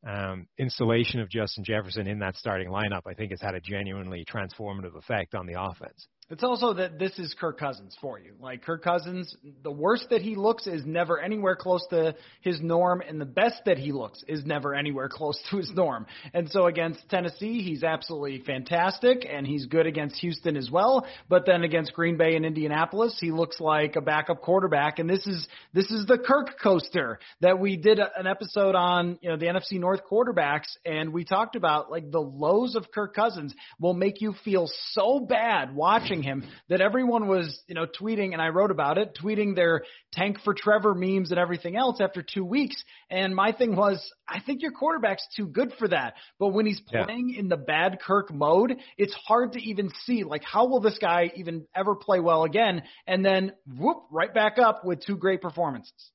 um, 0.05 0.47
installation 0.57 1.19
of 1.19 1.29
Justin 1.29 1.63
Jefferson 1.63 2.07
in 2.07 2.19
that 2.19 2.35
starting 2.35 2.69
lineup, 2.69 3.03
I 3.05 3.13
think, 3.13 3.29
has 3.29 3.41
had 3.41 3.53
a 3.53 3.61
genuinely 3.61 4.25
transformative 4.25 4.97
effect 4.97 5.35
on 5.35 5.45
the 5.45 5.61
offense. 5.61 6.07
It's 6.29 6.43
also 6.43 6.73
that 6.75 6.97
this 6.97 7.19
is 7.19 7.35
Kirk 7.37 7.59
Cousins 7.59 7.93
for 7.99 8.17
you. 8.17 8.35
Like 8.39 8.63
Kirk 8.63 8.81
Cousins, 8.81 9.35
the 9.63 9.71
worst 9.71 10.07
that 10.11 10.21
he 10.21 10.35
looks 10.35 10.65
is 10.65 10.85
never 10.85 11.19
anywhere 11.19 11.57
close 11.57 11.85
to 11.89 12.15
his 12.39 12.61
norm, 12.61 13.01
and 13.05 13.19
the 13.19 13.25
best 13.25 13.61
that 13.65 13.77
he 13.77 13.91
looks 13.91 14.23
is 14.29 14.45
never 14.45 14.73
anywhere 14.73 15.09
close 15.11 15.37
to 15.49 15.57
his 15.57 15.69
norm. 15.73 16.05
And 16.33 16.49
so 16.49 16.67
against 16.67 17.09
Tennessee, 17.09 17.61
he's 17.61 17.83
absolutely 17.83 18.39
fantastic, 18.45 19.27
and 19.29 19.45
he's 19.45 19.65
good 19.65 19.87
against 19.87 20.21
Houston 20.21 20.55
as 20.55 20.71
well. 20.71 21.05
But 21.27 21.45
then 21.45 21.63
against 21.65 21.91
Green 21.93 22.15
Bay 22.15 22.37
and 22.37 22.45
Indianapolis, 22.45 23.17
he 23.19 23.31
looks 23.31 23.59
like 23.59 23.97
a 23.97 24.01
backup 24.01 24.41
quarterback. 24.41 24.99
And 24.99 25.09
this 25.09 25.27
is 25.27 25.45
this 25.73 25.91
is 25.91 26.05
the 26.05 26.17
Kirk 26.17 26.61
coaster 26.63 27.19
that 27.41 27.59
we 27.59 27.75
did 27.75 27.99
an 27.99 28.25
episode 28.25 28.75
on, 28.75 29.19
you 29.21 29.29
know, 29.29 29.35
the 29.35 29.47
NFC 29.47 29.81
North 29.81 30.01
quarterbacks, 30.09 30.77
and 30.85 31.11
we 31.11 31.25
talked 31.25 31.57
about 31.57 31.91
like 31.91 32.09
the 32.09 32.21
lows 32.21 32.75
of 32.75 32.89
Kirk 32.89 33.13
Cousins 33.13 33.53
will 33.81 33.93
make 33.93 34.21
you 34.21 34.33
feel 34.45 34.69
so 34.91 35.19
bad 35.19 35.75
watching 35.75 36.20
him 36.21 36.43
that 36.69 36.81
everyone 36.81 37.27
was, 37.27 37.61
you 37.67 37.75
know, 37.75 37.85
tweeting, 37.85 38.33
and 38.33 38.41
I 38.41 38.49
wrote 38.49 38.71
about 38.71 38.97
it, 38.97 39.17
tweeting 39.21 39.55
their 39.55 39.83
tank 40.13 40.37
for 40.43 40.53
Trevor 40.53 40.93
memes 40.93 41.31
and 41.31 41.39
everything 41.39 41.75
else 41.75 41.99
after 42.01 42.21
two 42.21 42.45
weeks. 42.45 42.83
And 43.09 43.35
my 43.35 43.51
thing 43.51 43.75
was, 43.75 44.01
I 44.27 44.39
think 44.39 44.61
your 44.61 44.71
quarterback's 44.71 45.27
too 45.35 45.47
good 45.47 45.73
for 45.77 45.87
that. 45.87 46.13
But 46.39 46.49
when 46.49 46.65
he's 46.65 46.81
playing 46.81 47.29
yeah. 47.29 47.39
in 47.39 47.49
the 47.49 47.57
bad 47.57 47.99
Kirk 47.99 48.33
mode, 48.33 48.77
it's 48.97 49.15
hard 49.27 49.53
to 49.53 49.59
even 49.59 49.91
see, 50.05 50.23
like, 50.23 50.43
how 50.43 50.67
will 50.67 50.79
this 50.79 50.97
guy 50.99 51.31
even 51.35 51.65
ever 51.75 51.95
play 51.95 52.19
well 52.19 52.43
again? 52.43 52.83
And 53.07 53.23
then, 53.25 53.53
whoop, 53.77 54.03
right 54.11 54.33
back 54.33 54.57
up 54.57 54.85
with 54.85 55.05
two 55.05 55.17
great 55.17 55.41
performances. 55.41 56.11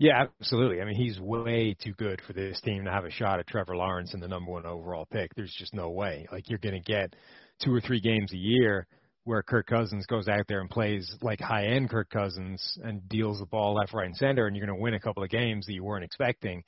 Yeah, 0.00 0.24
absolutely. 0.40 0.80
I 0.80 0.84
mean, 0.86 0.96
he's 0.96 1.20
way 1.20 1.76
too 1.80 1.92
good 1.92 2.20
for 2.26 2.32
this 2.32 2.60
team 2.62 2.84
to 2.84 2.90
have 2.90 3.04
a 3.04 3.10
shot 3.10 3.38
at 3.38 3.46
Trevor 3.46 3.76
Lawrence 3.76 4.12
in 4.12 4.18
the 4.18 4.26
number 4.26 4.50
one 4.50 4.66
overall 4.66 5.06
pick. 5.06 5.32
There's 5.34 5.54
just 5.56 5.72
no 5.72 5.90
way. 5.90 6.26
Like, 6.32 6.50
you're 6.50 6.58
going 6.58 6.74
to 6.74 6.80
get 6.80 7.14
two 7.62 7.72
or 7.72 7.80
three 7.80 8.00
games 8.00 8.32
a 8.32 8.36
year 8.36 8.88
where 9.24 9.42
Kirk 9.42 9.66
Cousins 9.66 10.06
goes 10.06 10.28
out 10.28 10.46
there 10.48 10.60
and 10.60 10.70
plays 10.70 11.16
like 11.22 11.40
high 11.40 11.66
end 11.66 11.90
Kirk 11.90 12.10
Cousins 12.10 12.78
and 12.82 13.08
deals 13.08 13.40
the 13.40 13.46
ball 13.46 13.74
left, 13.74 13.94
right, 13.94 14.06
and 14.06 14.16
center, 14.16 14.46
and 14.46 14.54
you're 14.54 14.66
going 14.66 14.76
to 14.76 14.82
win 14.82 14.94
a 14.94 15.00
couple 15.00 15.22
of 15.22 15.30
games 15.30 15.66
that 15.66 15.72
you 15.72 15.82
weren't 15.82 16.04
expecting. 16.04 16.62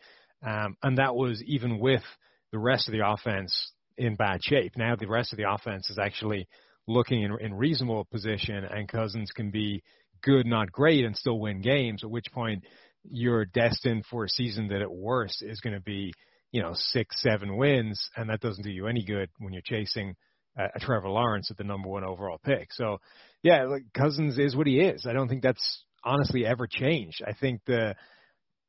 Um, 0.45 0.77
and 0.83 0.99
that 0.99 1.15
was 1.15 1.43
even 1.47 1.79
with 1.79 2.03
the 2.53 2.59
rest 2.59 2.89
of 2.89 2.93
the 2.93 3.07
offense 3.07 3.73
in 3.99 4.17
bad 4.17 4.43
shape. 4.43 4.73
Now 4.77 4.97
the 4.97 5.07
rest 5.07 5.33
of 5.33 5.37
the 5.39 5.51
offense 5.51 5.91
is 5.91 5.99
actually 5.99 6.49
looking 6.87 7.23
in, 7.23 7.37
in 7.41 7.55
reasonable 7.55 8.07
position, 8.11 8.65
and 8.65 8.89
Cousins 8.89 9.31
can 9.33 9.51
be 9.51 9.83
good, 10.23 10.47
not 10.47 10.73
great, 10.73 11.05
and 11.05 11.17
still 11.17 11.39
win 11.39 11.61
games. 11.61 12.03
At 12.03 12.11
which 12.11 12.33
point 12.33 12.65
you're 13.05 13.45
destined 13.45 14.05
for 14.11 14.25
a 14.25 14.29
season 14.29 14.69
that 14.69 14.83
at 14.83 14.91
worst 14.91 15.43
is 15.43 15.61
going 15.61 15.75
to 15.75 15.81
be, 15.81 16.13
you 16.53 16.63
know, 16.63 16.73
six, 16.75 17.21
seven 17.21 17.57
wins, 17.57 18.09
and 18.17 18.31
that 18.31 18.41
doesn't 18.41 18.65
do 18.65 18.71
you 18.71 18.87
any 18.87 19.05
good 19.05 19.29
when 19.39 19.53
you're 19.53 19.63
chasing 19.63 20.15
a 20.57 20.81
Trevor 20.81 21.09
Lawrence 21.09 21.51
at 21.51 21.57
the 21.57 21.65
number 21.65 21.89
one 21.89 22.05
overall 22.05 22.39
pick. 22.43 22.73
So, 22.73 22.99
yeah, 23.43 23.65
like 23.65 23.85
Cousins 23.95 24.39
is 24.39 24.57
what 24.57 24.67
he 24.67 24.81
is. 24.81 25.07
I 25.07 25.13
don't 25.13 25.29
think 25.29 25.43
that's 25.43 25.85
honestly 26.03 26.47
ever 26.47 26.67
changed. 26.67 27.23
I 27.27 27.33
think 27.33 27.61
the 27.67 27.95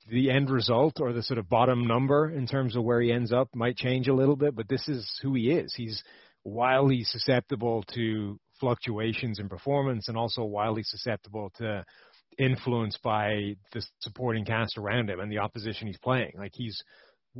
the 0.09 0.31
end 0.31 0.49
result 0.49 1.01
or 1.01 1.11
the 1.11 1.23
sort 1.23 1.37
of 1.37 1.49
bottom 1.49 1.85
number 1.85 2.29
in 2.29 2.47
terms 2.47 2.75
of 2.75 2.83
where 2.83 3.01
he 3.01 3.11
ends 3.11 3.33
up 3.33 3.49
might 3.53 3.75
change 3.75 4.07
a 4.07 4.13
little 4.13 4.37
bit, 4.37 4.55
but 4.55 4.69
this 4.69 4.87
is 4.87 5.19
who 5.21 5.33
he 5.33 5.51
is. 5.51 5.73
He's 5.75 6.01
wildly 6.45 7.03
susceptible 7.03 7.83
to 7.93 8.39
fluctuations 8.59 9.39
in 9.39 9.49
performance 9.49 10.07
and 10.07 10.17
also 10.17 10.43
wildly 10.43 10.83
susceptible 10.83 11.51
to 11.57 11.83
influence 12.37 12.97
by 13.03 13.55
the 13.73 13.85
supporting 13.99 14.45
cast 14.45 14.77
around 14.77 15.09
him 15.09 15.19
and 15.19 15.31
the 15.31 15.39
opposition 15.39 15.87
he's 15.87 15.97
playing. 15.97 16.31
Like 16.37 16.53
he's 16.53 16.81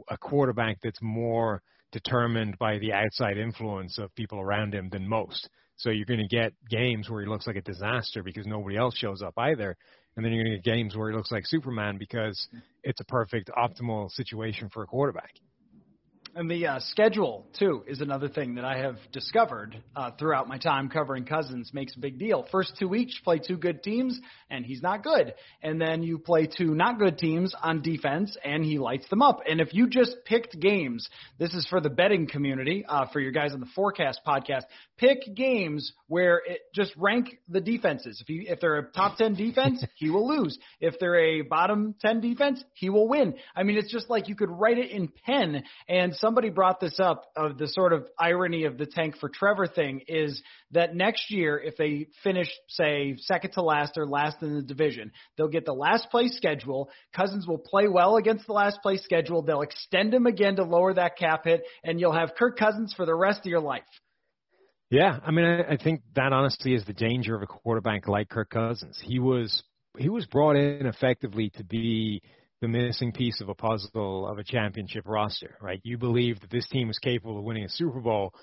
a 0.09 0.17
quarterback 0.17 0.79
that's 0.83 1.01
more 1.01 1.61
determined 1.91 2.57
by 2.59 2.79
the 2.79 2.93
outside 2.93 3.37
influence 3.37 3.97
of 3.97 4.13
people 4.15 4.39
around 4.39 4.73
him 4.73 4.89
than 4.89 5.07
most. 5.07 5.49
So 5.77 5.89
you're 5.89 6.05
going 6.05 6.19
to 6.19 6.27
get 6.27 6.53
games 6.69 7.09
where 7.09 7.21
he 7.21 7.27
looks 7.27 7.47
like 7.47 7.55
a 7.55 7.61
disaster 7.61 8.23
because 8.23 8.45
nobody 8.47 8.77
else 8.77 8.95
shows 8.97 9.21
up 9.21 9.33
either. 9.37 9.75
And 10.15 10.25
then 10.25 10.33
you're 10.33 10.43
going 10.43 10.55
to 10.55 10.61
get 10.61 10.75
games 10.75 10.95
where 10.95 11.11
he 11.11 11.15
looks 11.15 11.31
like 11.31 11.45
Superman 11.45 11.97
because 11.99 12.47
it's 12.83 12.99
a 12.99 13.05
perfect 13.05 13.51
optimal 13.55 14.09
situation 14.11 14.69
for 14.73 14.81
a 14.83 14.87
quarterback. 14.87 15.29
And 16.37 16.51
the 16.51 16.67
uh, 16.67 16.79
schedule, 16.91 17.47
too, 17.57 17.83
is 17.87 17.99
another 17.99 18.29
thing 18.29 18.55
that 18.55 18.63
I 18.63 18.77
have 18.77 18.97
discovered 19.11 19.81
uh, 19.95 20.11
throughout 20.19 20.47
my 20.47 20.59
time 20.59 20.87
covering 20.87 21.25
Cousins 21.25 21.71
makes 21.73 21.95
a 21.95 21.99
big 21.99 22.19
deal. 22.19 22.45
First 22.51 22.73
two 22.77 22.87
weeks, 22.87 23.19
play 23.23 23.39
two 23.39 23.57
good 23.57 23.81
teams, 23.81 24.19
and 24.47 24.63
he's 24.63 24.83
not 24.83 25.03
good. 25.03 25.33
And 25.63 25.81
then 25.81 26.03
you 26.03 26.19
play 26.19 26.45
two 26.45 26.75
not 26.75 26.99
good 26.99 27.17
teams 27.17 27.55
on 27.59 27.81
defense, 27.81 28.37
and 28.45 28.63
he 28.63 28.77
lights 28.77 29.09
them 29.09 29.23
up. 29.23 29.39
And 29.49 29.59
if 29.59 29.73
you 29.73 29.89
just 29.89 30.15
picked 30.25 30.59
games, 30.59 31.09
this 31.39 31.55
is 31.55 31.65
for 31.71 31.81
the 31.81 31.89
betting 31.89 32.27
community, 32.27 32.85
uh, 32.87 33.07
for 33.11 33.19
your 33.19 33.31
guys 33.31 33.53
on 33.53 33.59
the 33.59 33.69
Forecast 33.73 34.21
podcast, 34.23 34.65
pick 34.97 35.35
games 35.35 35.91
where 36.07 36.43
it 36.45 36.59
just 36.73 36.93
rank 36.97 37.39
the 37.49 37.61
defenses. 37.61 38.21
If 38.21 38.29
you 38.29 38.43
if 38.47 38.59
they're 38.59 38.77
a 38.77 38.91
top 38.91 39.17
10 39.17 39.33
defense, 39.33 39.83
he 39.95 40.11
will 40.11 40.27
lose. 40.27 40.59
If 40.79 40.99
they're 40.99 41.19
a 41.19 41.41
bottom 41.41 41.95
10 42.01 42.21
defense, 42.21 42.63
he 42.73 42.91
will 42.91 43.07
win. 43.07 43.35
I 43.55 43.63
mean, 43.63 43.77
it's 43.77 43.91
just 43.91 44.07
like 44.07 44.27
you 44.27 44.35
could 44.35 44.51
write 44.51 44.77
it 44.77 44.91
in 44.91 45.11
pen 45.25 45.63
and 45.89 46.15
somebody 46.27 46.49
brought 46.49 46.81
this 46.81 46.99
up 46.99 47.31
of 47.37 47.57
the 47.57 47.69
sort 47.69 47.93
of 47.93 48.05
irony 48.19 48.65
of 48.65 48.77
the 48.77 48.85
tank 48.85 49.15
for 49.17 49.29
Trevor 49.29 49.65
thing 49.65 50.01
is 50.09 50.41
that 50.71 50.93
next 50.93 51.31
year 51.31 51.57
if 51.57 51.77
they 51.77 52.07
finish 52.21 52.49
say 52.67 53.15
second 53.19 53.51
to 53.51 53.61
last 53.61 53.97
or 53.97 54.05
last 54.05 54.41
in 54.41 54.53
the 54.53 54.61
division, 54.61 55.13
they'll 55.37 55.47
get 55.47 55.65
the 55.65 55.71
last 55.71 56.09
place 56.11 56.35
schedule. 56.35 56.89
Cousins 57.15 57.47
will 57.47 57.57
play 57.57 57.87
well 57.87 58.17
against 58.17 58.45
the 58.45 58.51
last 58.51 58.81
place 58.81 59.01
schedule. 59.05 59.41
They'll 59.41 59.61
extend 59.61 60.13
him 60.13 60.25
again 60.25 60.57
to 60.57 60.65
lower 60.65 60.93
that 60.95 61.17
cap 61.17 61.45
hit 61.45 61.63
and 61.85 61.97
you'll 61.97 62.11
have 62.11 62.35
Kirk 62.37 62.59
Cousins 62.59 62.93
for 62.93 63.05
the 63.05 63.15
rest 63.15 63.39
of 63.39 63.45
your 63.45 63.61
life. 63.61 63.83
Yeah, 64.89 65.19
I 65.25 65.31
mean, 65.31 65.45
I, 65.45 65.75
I 65.75 65.77
think 65.77 66.01
that 66.15 66.33
honestly 66.33 66.73
is 66.73 66.83
the 66.83 66.93
danger 66.93 67.37
of 67.37 67.41
a 67.41 67.47
quarterback 67.47 68.05
like 68.09 68.27
Kirk 68.27 68.49
Cousins. 68.49 68.99
He 69.01 69.19
was 69.19 69.63
he 69.97 70.09
was 70.09 70.25
brought 70.25 70.57
in 70.57 70.87
effectively 70.87 71.51
to 71.51 71.63
be 71.63 72.21
the 72.61 72.67
missing 72.67 73.11
piece 73.11 73.39
of 73.41 73.49
a 73.49 73.55
puzzle 73.55 74.27
of 74.27 74.39
a 74.39 74.43
championship 74.43 75.03
roster, 75.05 75.57
right? 75.61 75.79
You 75.83 75.97
believe 75.97 76.39
that 76.41 76.49
this 76.49 76.67
team 76.67 76.87
was 76.87 76.97
capable 76.97 77.37
of 77.37 77.43
winning 77.43 77.65
a 77.65 77.69
Super 77.69 77.99
Bowl, 77.99 78.33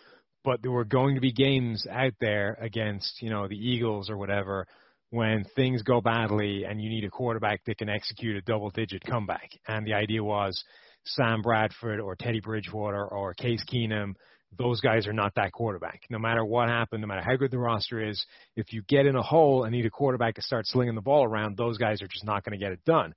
but 0.44 0.62
there 0.62 0.70
were 0.70 0.84
going 0.84 1.16
to 1.16 1.20
be 1.20 1.32
games 1.32 1.86
out 1.90 2.12
there 2.20 2.56
against, 2.60 3.20
you 3.20 3.30
know, 3.30 3.48
the 3.48 3.56
Eagles 3.56 4.10
or 4.10 4.16
whatever 4.16 4.66
when 5.10 5.44
things 5.56 5.82
go 5.82 6.00
badly 6.00 6.64
and 6.64 6.80
you 6.80 6.88
need 6.88 7.04
a 7.04 7.10
quarterback 7.10 7.62
that 7.66 7.78
can 7.78 7.88
execute 7.88 8.36
a 8.36 8.42
double 8.42 8.70
digit 8.70 9.02
comeback. 9.04 9.50
And 9.66 9.86
the 9.86 9.94
idea 9.94 10.22
was 10.22 10.62
Sam 11.04 11.42
Bradford 11.42 12.00
or 12.00 12.16
Teddy 12.16 12.40
Bridgewater 12.40 13.06
or 13.06 13.34
Case 13.34 13.64
Keenum 13.72 14.14
those 14.58 14.80
guys 14.80 15.06
are 15.06 15.12
not 15.12 15.34
that 15.34 15.52
quarterback. 15.52 16.02
No 16.10 16.18
matter 16.18 16.44
what 16.44 16.68
happened, 16.68 17.00
no 17.00 17.06
matter 17.06 17.22
how 17.22 17.36
good 17.36 17.50
the 17.50 17.58
roster 17.58 18.00
is, 18.00 18.24
if 18.56 18.72
you 18.72 18.82
get 18.82 19.06
in 19.06 19.16
a 19.16 19.22
hole 19.22 19.64
and 19.64 19.72
need 19.72 19.86
a 19.86 19.90
quarterback 19.90 20.36
to 20.36 20.42
start 20.42 20.66
slinging 20.66 20.94
the 20.94 21.00
ball 21.00 21.24
around, 21.24 21.56
those 21.56 21.78
guys 21.78 22.02
are 22.02 22.08
just 22.08 22.24
not 22.24 22.44
going 22.44 22.58
to 22.58 22.62
get 22.64 22.72
it 22.72 22.84
done. 22.84 23.14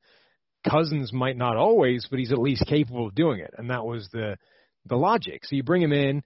Cousins 0.69 1.13
might 1.13 1.37
not 1.37 1.57
always, 1.57 2.07
but 2.09 2.19
he's 2.19 2.31
at 2.31 2.39
least 2.39 2.65
capable 2.67 3.07
of 3.07 3.15
doing 3.15 3.39
it, 3.39 3.53
and 3.57 3.69
that 3.69 3.85
was 3.85 4.07
the 4.11 4.37
the 4.85 4.95
logic. 4.95 5.45
So 5.45 5.55
you 5.55 5.63
bring 5.63 5.81
him 5.81 5.91
in, 5.93 6.23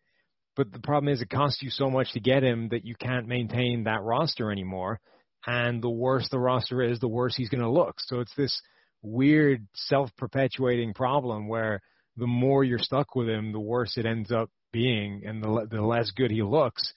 but 0.55 0.71
the 0.71 0.79
problem 0.79 1.11
is 1.11 1.21
it 1.21 1.29
costs 1.29 1.61
you 1.61 1.69
so 1.69 1.89
much 1.89 2.13
to 2.13 2.19
get 2.19 2.43
him 2.43 2.69
that 2.69 2.85
you 2.85 2.95
can't 2.95 3.27
maintain 3.27 3.85
that 3.85 4.03
roster 4.03 4.51
anymore. 4.51 4.99
And 5.47 5.81
the 5.81 5.89
worse 5.89 6.27
the 6.29 6.39
roster 6.39 6.83
is, 6.83 6.99
the 6.99 7.07
worse 7.07 7.35
he's 7.35 7.49
going 7.49 7.63
to 7.63 7.69
look. 7.69 7.95
So 7.97 8.19
it's 8.19 8.35
this 8.35 8.61
weird 9.01 9.65
self-perpetuating 9.73 10.93
problem 10.93 11.47
where 11.47 11.81
the 12.17 12.27
more 12.27 12.63
you're 12.63 12.77
stuck 12.77 13.15
with 13.15 13.27
him, 13.27 13.51
the 13.51 13.59
worse 13.59 13.97
it 13.97 14.05
ends 14.05 14.31
up 14.31 14.51
being 14.71 15.23
and 15.25 15.43
the, 15.43 15.67
the 15.69 15.81
less 15.81 16.11
good 16.11 16.29
he 16.29 16.43
looks 16.43 16.93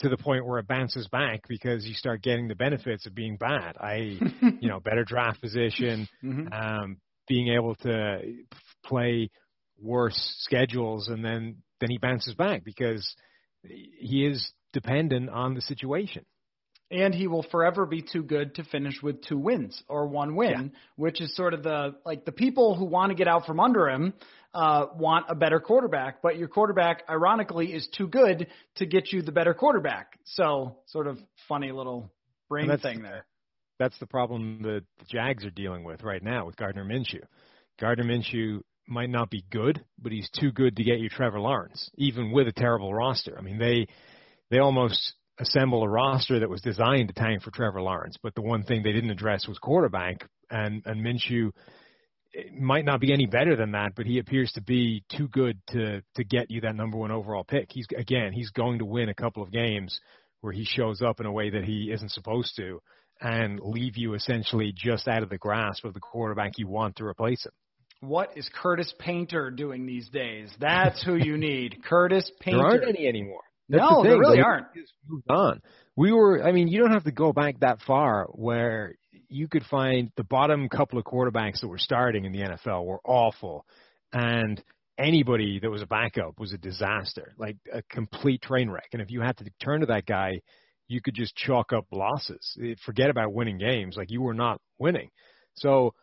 to 0.00 0.08
the 0.08 0.16
point 0.16 0.46
where 0.46 0.58
it 0.58 0.66
bounces 0.66 1.06
back 1.08 1.46
because 1.48 1.84
you 1.84 1.94
start 1.94 2.22
getting 2.22 2.48
the 2.48 2.54
benefits 2.54 3.06
of 3.06 3.14
being 3.14 3.36
bad. 3.36 3.76
I, 3.78 4.18
you 4.60 4.68
know, 4.68 4.80
better 4.80 5.04
draft 5.04 5.40
position, 5.40 6.08
mm-hmm. 6.22 6.52
um, 6.52 6.96
being 7.28 7.54
able 7.54 7.74
to 7.76 8.20
play 8.84 9.30
worse 9.80 10.18
schedules, 10.40 11.08
and 11.08 11.24
then 11.24 11.56
then 11.80 11.90
he 11.90 11.98
bounces 11.98 12.34
back 12.34 12.64
because 12.64 13.14
he 13.62 14.26
is 14.26 14.52
dependent 14.72 15.30
on 15.30 15.54
the 15.54 15.60
situation. 15.60 16.24
And 16.94 17.14
he 17.14 17.26
will 17.26 17.42
forever 17.42 17.86
be 17.86 18.02
too 18.02 18.22
good 18.22 18.54
to 18.54 18.64
finish 18.64 19.02
with 19.02 19.22
two 19.22 19.38
wins 19.38 19.82
or 19.88 20.06
one 20.06 20.36
win, 20.36 20.70
yeah. 20.72 20.78
which 20.96 21.20
is 21.20 21.34
sort 21.34 21.54
of 21.54 21.62
the 21.62 21.96
like 22.06 22.24
the 22.24 22.32
people 22.32 22.74
who 22.74 22.84
want 22.84 23.10
to 23.10 23.14
get 23.14 23.28
out 23.28 23.46
from 23.46 23.60
under 23.60 23.88
him 23.88 24.14
uh, 24.54 24.86
want 24.96 25.26
a 25.28 25.34
better 25.34 25.58
quarterback, 25.58 26.22
but 26.22 26.38
your 26.38 26.48
quarterback, 26.48 27.02
ironically, 27.10 27.72
is 27.72 27.88
too 27.88 28.06
good 28.06 28.46
to 28.76 28.86
get 28.86 29.12
you 29.12 29.20
the 29.20 29.32
better 29.32 29.52
quarterback. 29.52 30.18
So, 30.24 30.76
sort 30.86 31.08
of 31.08 31.18
funny 31.48 31.72
little 31.72 32.10
brain 32.48 32.70
thing 32.78 33.02
there. 33.02 33.26
That's 33.80 33.98
the 33.98 34.06
problem 34.06 34.62
that 34.62 34.84
the 34.98 35.04
Jags 35.08 35.44
are 35.44 35.50
dealing 35.50 35.82
with 35.82 36.04
right 36.04 36.22
now 36.22 36.46
with 36.46 36.56
Gardner 36.56 36.84
Minshew. 36.84 37.22
Gardner 37.80 38.04
Minshew 38.04 38.60
might 38.86 39.10
not 39.10 39.30
be 39.30 39.44
good, 39.50 39.84
but 40.00 40.12
he's 40.12 40.30
too 40.30 40.52
good 40.52 40.76
to 40.76 40.84
get 40.84 41.00
you 41.00 41.08
Trevor 41.08 41.40
Lawrence, 41.40 41.90
even 41.96 42.30
with 42.30 42.46
a 42.46 42.52
terrible 42.52 42.94
roster. 42.94 43.36
I 43.36 43.42
mean, 43.42 43.58
they 43.58 43.88
they 44.50 44.58
almost 44.58 45.14
assemble 45.38 45.82
a 45.82 45.88
roster 45.88 46.40
that 46.40 46.48
was 46.48 46.60
designed 46.60 47.08
to 47.08 47.14
tank 47.14 47.42
for 47.42 47.50
Trevor 47.50 47.82
Lawrence, 47.82 48.16
but 48.22 48.34
the 48.34 48.42
one 48.42 48.62
thing 48.62 48.82
they 48.82 48.92
didn't 48.92 49.10
address 49.10 49.46
was 49.48 49.58
quarterback, 49.58 50.28
and 50.50 50.82
and 50.86 51.04
Minshew 51.04 51.50
might 52.58 52.84
not 52.84 53.00
be 53.00 53.12
any 53.12 53.26
better 53.26 53.56
than 53.56 53.72
that, 53.72 53.94
but 53.94 54.06
he 54.06 54.18
appears 54.18 54.50
to 54.52 54.60
be 54.60 55.04
too 55.16 55.28
good 55.28 55.58
to 55.70 56.02
to 56.16 56.24
get 56.24 56.50
you 56.50 56.60
that 56.62 56.76
number 56.76 56.96
one 56.96 57.10
overall 57.10 57.44
pick. 57.44 57.68
He's 57.70 57.86
again, 57.96 58.32
he's 58.32 58.50
going 58.50 58.78
to 58.78 58.84
win 58.84 59.08
a 59.08 59.14
couple 59.14 59.42
of 59.42 59.50
games 59.50 59.98
where 60.40 60.52
he 60.52 60.64
shows 60.64 61.00
up 61.00 61.20
in 61.20 61.26
a 61.26 61.32
way 61.32 61.50
that 61.50 61.64
he 61.64 61.90
isn't 61.92 62.10
supposed 62.10 62.54
to, 62.56 62.80
and 63.20 63.60
leave 63.60 63.96
you 63.96 64.14
essentially 64.14 64.72
just 64.76 65.08
out 65.08 65.22
of 65.22 65.30
the 65.30 65.38
grasp 65.38 65.84
of 65.84 65.94
the 65.94 66.00
quarterback 66.00 66.52
you 66.58 66.68
want 66.68 66.96
to 66.96 67.04
replace 67.04 67.46
him. 67.46 67.52
What 68.00 68.36
is 68.36 68.48
Curtis 68.54 68.92
Painter 68.98 69.50
doing 69.50 69.86
these 69.86 70.08
days? 70.10 70.50
That's 70.60 71.02
who 71.02 71.16
you 71.16 71.38
need, 71.38 71.82
Curtis 71.88 72.30
Painter. 72.40 72.58
There 72.58 72.66
aren't 72.66 72.88
any 72.88 73.06
anymore. 73.06 73.40
That's 73.68 73.82
no, 73.82 74.02
the 74.02 74.08
there 74.08 74.18
really 74.18 74.38
like, 74.38 74.46
aren't. 74.46 74.66
Moved 75.08 75.30
on. 75.30 75.62
We 75.96 76.12
were. 76.12 76.42
I 76.42 76.52
mean, 76.52 76.68
you 76.68 76.78
don't 76.80 76.92
have 76.92 77.04
to 77.04 77.12
go 77.12 77.32
back 77.32 77.60
that 77.60 77.80
far 77.86 78.26
where 78.32 78.94
you 79.28 79.48
could 79.48 79.64
find 79.64 80.10
the 80.16 80.24
bottom 80.24 80.68
couple 80.68 80.98
of 80.98 81.04
quarterbacks 81.04 81.60
that 81.60 81.68
were 81.68 81.78
starting 81.78 82.24
in 82.24 82.32
the 82.32 82.40
NFL 82.40 82.84
were 82.84 83.00
awful, 83.04 83.64
and 84.12 84.62
anybody 84.98 85.58
that 85.60 85.70
was 85.70 85.82
a 85.82 85.86
backup 85.86 86.38
was 86.38 86.52
a 86.52 86.58
disaster, 86.58 87.32
like 87.38 87.56
a 87.72 87.82
complete 87.90 88.42
train 88.42 88.70
wreck. 88.70 88.88
And 88.92 89.02
if 89.02 89.10
you 89.10 89.20
had 89.20 89.36
to 89.38 89.44
turn 89.62 89.80
to 89.80 89.86
that 89.86 90.06
guy, 90.06 90.40
you 90.88 91.00
could 91.00 91.14
just 91.14 91.34
chalk 91.34 91.72
up 91.72 91.86
losses. 91.90 92.56
Forget 92.84 93.10
about 93.10 93.32
winning 93.32 93.58
games. 93.58 93.96
Like 93.96 94.10
you 94.10 94.22
were 94.22 94.34
not 94.34 94.60
winning. 94.78 95.10
So 95.54 95.94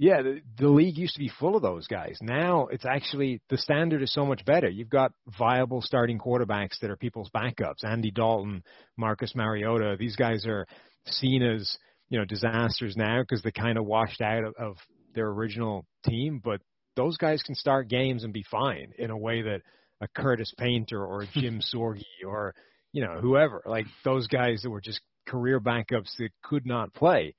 yeah, 0.00 0.22
the, 0.22 0.40
the 0.58 0.68
league 0.68 0.96
used 0.96 1.12
to 1.12 1.18
be 1.20 1.30
full 1.38 1.56
of 1.56 1.60
those 1.60 1.86
guys. 1.86 2.16
Now 2.22 2.68
it's 2.68 2.86
actually 2.86 3.42
the 3.50 3.58
standard 3.58 4.00
is 4.00 4.10
so 4.10 4.24
much 4.24 4.46
better. 4.46 4.66
You've 4.66 4.88
got 4.88 5.12
viable 5.38 5.82
starting 5.82 6.18
quarterbacks 6.18 6.78
that 6.80 6.88
are 6.88 6.96
people's 6.96 7.28
backups. 7.36 7.84
Andy 7.84 8.10
Dalton, 8.10 8.62
Marcus 8.96 9.34
Mariota. 9.34 9.96
These 9.98 10.16
guys 10.16 10.46
are 10.46 10.66
seen 11.04 11.42
as 11.42 11.76
you 12.08 12.18
know 12.18 12.24
disasters 12.24 12.96
now 12.96 13.20
because 13.20 13.42
they 13.42 13.50
kind 13.50 13.76
of 13.76 13.84
washed 13.84 14.22
out 14.22 14.44
of, 14.44 14.54
of 14.58 14.76
their 15.14 15.26
original 15.26 15.84
team. 16.06 16.40
But 16.42 16.62
those 16.96 17.18
guys 17.18 17.42
can 17.42 17.54
start 17.54 17.90
games 17.90 18.24
and 18.24 18.32
be 18.32 18.44
fine 18.50 18.94
in 18.98 19.10
a 19.10 19.18
way 19.18 19.42
that 19.42 19.60
a 20.00 20.08
Curtis 20.08 20.54
Painter 20.56 21.04
or 21.04 21.24
a 21.24 21.26
Jim 21.34 21.60
Sorgi 21.60 22.24
or 22.26 22.54
you 22.94 23.04
know 23.04 23.18
whoever 23.20 23.62
like 23.66 23.84
those 24.02 24.28
guys 24.28 24.62
that 24.62 24.70
were 24.70 24.80
just 24.80 25.02
career 25.26 25.60
backups 25.60 26.16
that 26.18 26.30
could 26.42 26.64
not 26.64 26.94
play. 26.94 27.34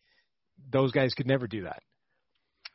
Those 0.71 0.91
guys 0.91 1.15
could 1.15 1.25
never 1.25 1.47
do 1.47 1.63
that. 1.63 1.81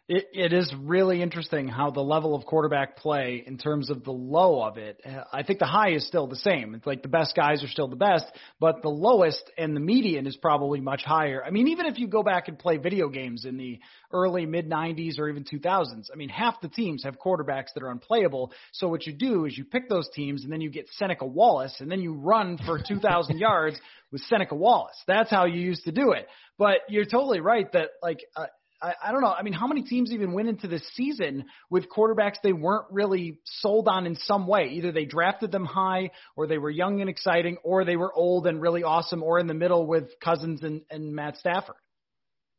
It, 0.09 0.29
it 0.33 0.53
is 0.53 0.73
really 0.79 1.21
interesting 1.21 1.67
how 1.67 1.91
the 1.91 2.01
level 2.01 2.37
of 2.37 2.47
quarterback 2.47 2.97
play, 2.97 3.43
in 3.45 3.59
terms 3.59 3.91
of 3.91 4.05
the 4.05 4.13
low 4.13 4.63
of 4.63 4.79
it, 4.79 5.01
I 5.33 5.43
think 5.43 5.59
the 5.59 5.67
high 5.67 5.95
is 5.95 6.07
still 6.07 6.29
the 6.29 6.37
same. 6.37 6.77
It's 6.77 6.87
like 6.87 7.03
the 7.03 7.09
best 7.09 7.35
guys 7.35 7.65
are 7.65 7.69
still 7.69 7.89
the 7.89 7.97
best, 7.97 8.25
but 8.61 8.83
the 8.83 8.89
lowest 8.89 9.51
and 9.59 9.75
the 9.75 9.81
median 9.81 10.29
is 10.29 10.37
probably 10.37 10.81
much 10.81 11.03
higher. 11.03 11.43
I 11.45 11.51
mean, 11.51 11.67
even 11.69 11.87
if 11.87 11.99
you 11.99 12.07
go 12.07 12.23
back 12.23 12.47
and 12.47 12.57
play 12.57 12.77
video 12.77 13.09
games 13.09 13.45
in 13.45 13.57
the 13.57 13.81
early 14.13 14.47
mid 14.47 14.71
90s 14.71 15.19
or 15.19 15.29
even 15.29 15.43
2000s, 15.43 16.09
I 16.13 16.17
mean, 16.17 16.29
half 16.29 16.61
the 16.61 16.69
teams 16.69 17.03
have 17.03 17.19
quarterbacks 17.19 17.75
that 17.75 17.83
are 17.83 17.91
unplayable. 17.91 18.53
So 18.75 18.87
what 18.87 19.09
you 19.09 19.13
do 19.13 19.45
is 19.45 19.59
you 19.59 19.65
pick 19.65 19.89
those 19.89 20.09
teams 20.15 20.45
and 20.45 20.53
then 20.53 20.61
you 20.61 20.71
get 20.71 20.87
Seneca 20.93 21.27
Wallace 21.27 21.75
and 21.81 21.91
then 21.91 22.01
you 22.01 22.13
run 22.13 22.59
for 22.65 22.79
2,000 22.79 23.39
yards 23.41 23.77
with 24.13 24.21
Seneca 24.29 24.55
Wallace. 24.55 25.03
That's 25.09 25.31
how 25.31 25.47
you 25.47 25.61
used 25.61 25.83
to 25.87 25.93
do 25.93 26.13
it. 26.13 26.29
But 26.59 26.77
you're 26.89 27.07
totally 27.07 27.41
right 27.41 27.71
that 27.73 27.89
like. 28.01 28.21
Uh, 28.37 28.47
I, 28.81 28.95
I 29.05 29.13
don't 29.13 29.21
know. 29.21 29.33
I 29.33 29.43
mean, 29.43 29.53
how 29.53 29.67
many 29.67 29.83
teams 29.83 30.13
even 30.13 30.33
went 30.33 30.49
into 30.49 30.69
this 30.69 30.87
season 30.95 31.47
with 31.71 31.89
quarterbacks 31.89 32.37
they 32.43 32.53
weren't 32.53 32.87
really 32.91 33.41
sold 33.45 33.89
on 33.89 34.07
in 34.07 34.17
some 34.17 34.47
way? 34.47 34.71
Either 34.73 34.93
they 34.93 35.05
drafted 35.05 35.53
them 35.53 35.65
high, 35.65 36.11
or 36.37 36.47
they 36.47 36.59
were 36.59 36.71
young 36.71 37.01
and 37.01 37.11
exciting, 37.11 37.57
or 37.63 37.85
they 37.85 37.97
were 37.97 38.13
old 38.13 38.47
and 38.47 38.61
really 38.61 38.83
awesome, 38.83 39.23
or 39.23 39.39
in 39.39 39.47
the 39.47 39.55
middle 39.55 39.87
with 39.87 40.09
Cousins 40.21 40.63
and, 40.63 40.83
and 40.91 41.15
Matt 41.15 41.37
Stafford. 41.39 41.77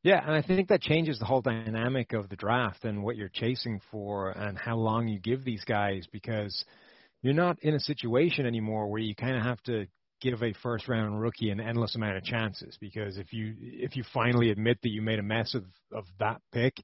Yeah, 0.04 0.22
and 0.26 0.34
I 0.34 0.42
think 0.42 0.70
that 0.70 0.82
changes 0.82 1.20
the 1.20 1.26
whole 1.26 1.42
dynamic 1.42 2.14
of 2.14 2.30
the 2.30 2.36
draft 2.36 2.86
and 2.86 3.04
what 3.04 3.18
you're 3.18 3.30
chasing 3.30 3.82
for 3.92 4.30
and 4.30 4.58
how 4.58 4.78
long 4.78 5.08
you 5.08 5.20
give 5.20 5.44
these 5.44 5.64
guys 5.66 6.08
because 6.12 6.64
you're 7.22 7.34
not 7.34 7.58
in 7.62 7.74
a 7.74 7.80
situation 7.80 8.46
anymore 8.46 8.88
where 8.88 9.02
you 9.02 9.16
kind 9.16 9.36
of 9.36 9.44
have 9.44 9.62
to 9.64 9.88
give 10.22 10.42
a 10.44 10.54
first 10.64 10.88
round 10.88 11.20
rookie 11.20 11.50
an 11.50 11.60
endless 11.60 11.96
amount 11.96 12.18
of 12.18 12.24
chances 12.24 12.78
because 12.80 13.18
if 13.18 13.34
you 13.34 13.56
if 13.60 13.96
you 13.96 14.04
finally 14.14 14.50
admit 14.52 14.80
that 14.82 14.90
you 14.90 15.02
made 15.02 15.20
a 15.20 15.24
mess 15.24 15.54
of 15.54 15.64
of 15.92 16.06
that 16.20 16.42
pick 16.52 16.76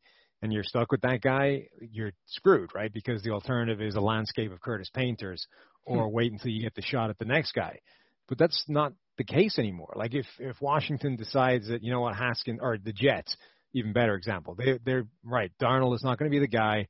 and 0.41 0.51
you're 0.51 0.63
stuck 0.63 0.91
with 0.91 1.01
that 1.01 1.21
guy, 1.21 1.67
you're 1.79 2.11
screwed, 2.25 2.75
right? 2.75 2.91
Because 2.91 3.23
the 3.23 3.31
alternative 3.31 3.81
is 3.81 3.95
a 3.95 4.01
landscape 4.01 4.51
of 4.51 4.59
Curtis 4.59 4.89
Painters 4.93 5.47
or 5.85 6.07
hmm. 6.07 6.13
wait 6.13 6.31
until 6.31 6.51
you 6.51 6.61
get 6.61 6.75
the 6.75 6.81
shot 6.81 7.09
at 7.09 7.17
the 7.17 7.25
next 7.25 7.53
guy. 7.53 7.79
But 8.27 8.37
that's 8.37 8.65
not 8.67 8.93
the 9.17 9.23
case 9.23 9.57
anymore. 9.57 9.93
Like 9.95 10.13
if 10.13 10.25
if 10.39 10.61
Washington 10.61 11.15
decides 11.15 11.67
that 11.69 11.83
you 11.83 11.91
know 11.91 12.01
what 12.01 12.15
Haskins 12.15 12.59
or 12.61 12.77
the 12.77 12.93
Jets, 12.93 13.35
even 13.73 13.93
better 13.93 14.15
example, 14.15 14.55
they 14.55 14.79
they're 14.85 15.07
right. 15.23 15.51
Darnold 15.61 15.95
is 15.95 16.03
not 16.03 16.17
going 16.19 16.29
to 16.29 16.35
be 16.35 16.39
the 16.39 16.47
guy. 16.47 16.87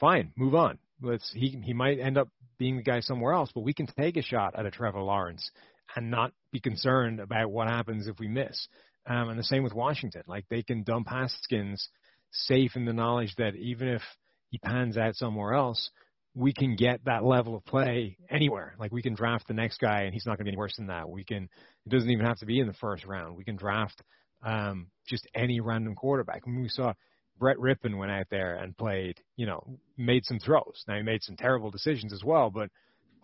Fine, 0.00 0.32
move 0.36 0.54
on. 0.54 0.78
Let's 1.02 1.30
he 1.32 1.60
he 1.62 1.72
might 1.72 2.00
end 2.00 2.18
up 2.18 2.28
being 2.58 2.76
the 2.76 2.82
guy 2.82 3.00
somewhere 3.00 3.32
else, 3.32 3.50
but 3.54 3.62
we 3.62 3.74
can 3.74 3.86
take 3.86 4.16
a 4.16 4.22
shot 4.22 4.58
at 4.58 4.66
a 4.66 4.70
Trevor 4.70 5.00
Lawrence 5.00 5.50
and 5.96 6.10
not 6.10 6.32
be 6.52 6.60
concerned 6.60 7.20
about 7.20 7.50
what 7.50 7.68
happens 7.68 8.06
if 8.06 8.18
we 8.18 8.28
miss. 8.28 8.68
Um, 9.06 9.30
and 9.30 9.38
the 9.38 9.44
same 9.44 9.62
with 9.62 9.74
Washington. 9.74 10.22
Like 10.26 10.44
they 10.50 10.62
can 10.62 10.82
dump 10.82 11.08
Haskins 11.08 11.88
safe 12.30 12.76
in 12.76 12.84
the 12.84 12.92
knowledge 12.92 13.34
that 13.38 13.54
even 13.54 13.88
if 13.88 14.02
he 14.50 14.58
pans 14.58 14.98
out 14.98 15.14
somewhere 15.16 15.54
else, 15.54 15.90
we 16.34 16.52
can 16.52 16.76
get 16.76 17.04
that 17.04 17.24
level 17.24 17.56
of 17.56 17.64
play 17.64 18.16
anywhere. 18.30 18.74
Like 18.78 18.92
we 18.92 19.02
can 19.02 19.14
draft 19.14 19.48
the 19.48 19.54
next 19.54 19.78
guy 19.80 20.02
and 20.02 20.12
he's 20.12 20.26
not 20.26 20.36
going 20.36 20.44
to 20.44 20.44
be 20.44 20.50
any 20.50 20.58
worse 20.58 20.76
than 20.76 20.88
that. 20.88 21.08
We 21.08 21.24
can, 21.24 21.48
it 21.86 21.88
doesn't 21.90 22.10
even 22.10 22.26
have 22.26 22.38
to 22.38 22.46
be 22.46 22.60
in 22.60 22.66
the 22.66 22.74
first 22.74 23.04
round. 23.06 23.36
We 23.36 23.44
can 23.44 23.56
draft 23.56 24.02
um, 24.44 24.88
just 25.08 25.26
any 25.34 25.60
random 25.60 25.94
quarterback. 25.94 26.42
I 26.46 26.50
mean, 26.50 26.62
we 26.62 26.68
saw 26.68 26.92
Brett 27.38 27.58
Rypien 27.58 27.96
went 27.96 28.10
out 28.10 28.26
there 28.30 28.56
and 28.56 28.76
played, 28.76 29.20
you 29.36 29.46
know, 29.46 29.78
made 29.96 30.24
some 30.24 30.38
throws. 30.38 30.84
Now 30.86 30.96
he 30.96 31.02
made 31.02 31.22
some 31.22 31.36
terrible 31.36 31.70
decisions 31.70 32.12
as 32.12 32.24
well, 32.24 32.50
but 32.50 32.70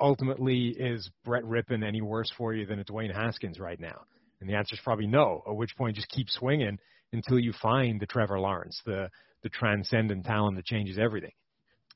ultimately 0.00 0.68
is 0.68 1.10
Brett 1.24 1.44
Rypien 1.44 1.86
any 1.86 2.00
worse 2.00 2.32
for 2.36 2.54
you 2.54 2.66
than 2.66 2.80
a 2.80 2.84
Dwayne 2.84 3.14
Haskins 3.14 3.58
right 3.58 3.78
now? 3.78 4.02
And 4.40 4.48
the 4.48 4.54
answer 4.54 4.74
is 4.74 4.80
probably 4.82 5.06
no. 5.06 5.42
At 5.46 5.56
which 5.56 5.76
point, 5.76 5.96
just 5.96 6.08
keep 6.08 6.28
swinging 6.28 6.78
until 7.12 7.38
you 7.38 7.52
find 7.62 8.00
the 8.00 8.06
Trevor 8.06 8.38
Lawrence, 8.38 8.80
the 8.84 9.08
the 9.42 9.48
transcendent 9.50 10.24
talent 10.24 10.56
that 10.56 10.64
changes 10.64 10.98
everything. 10.98 11.32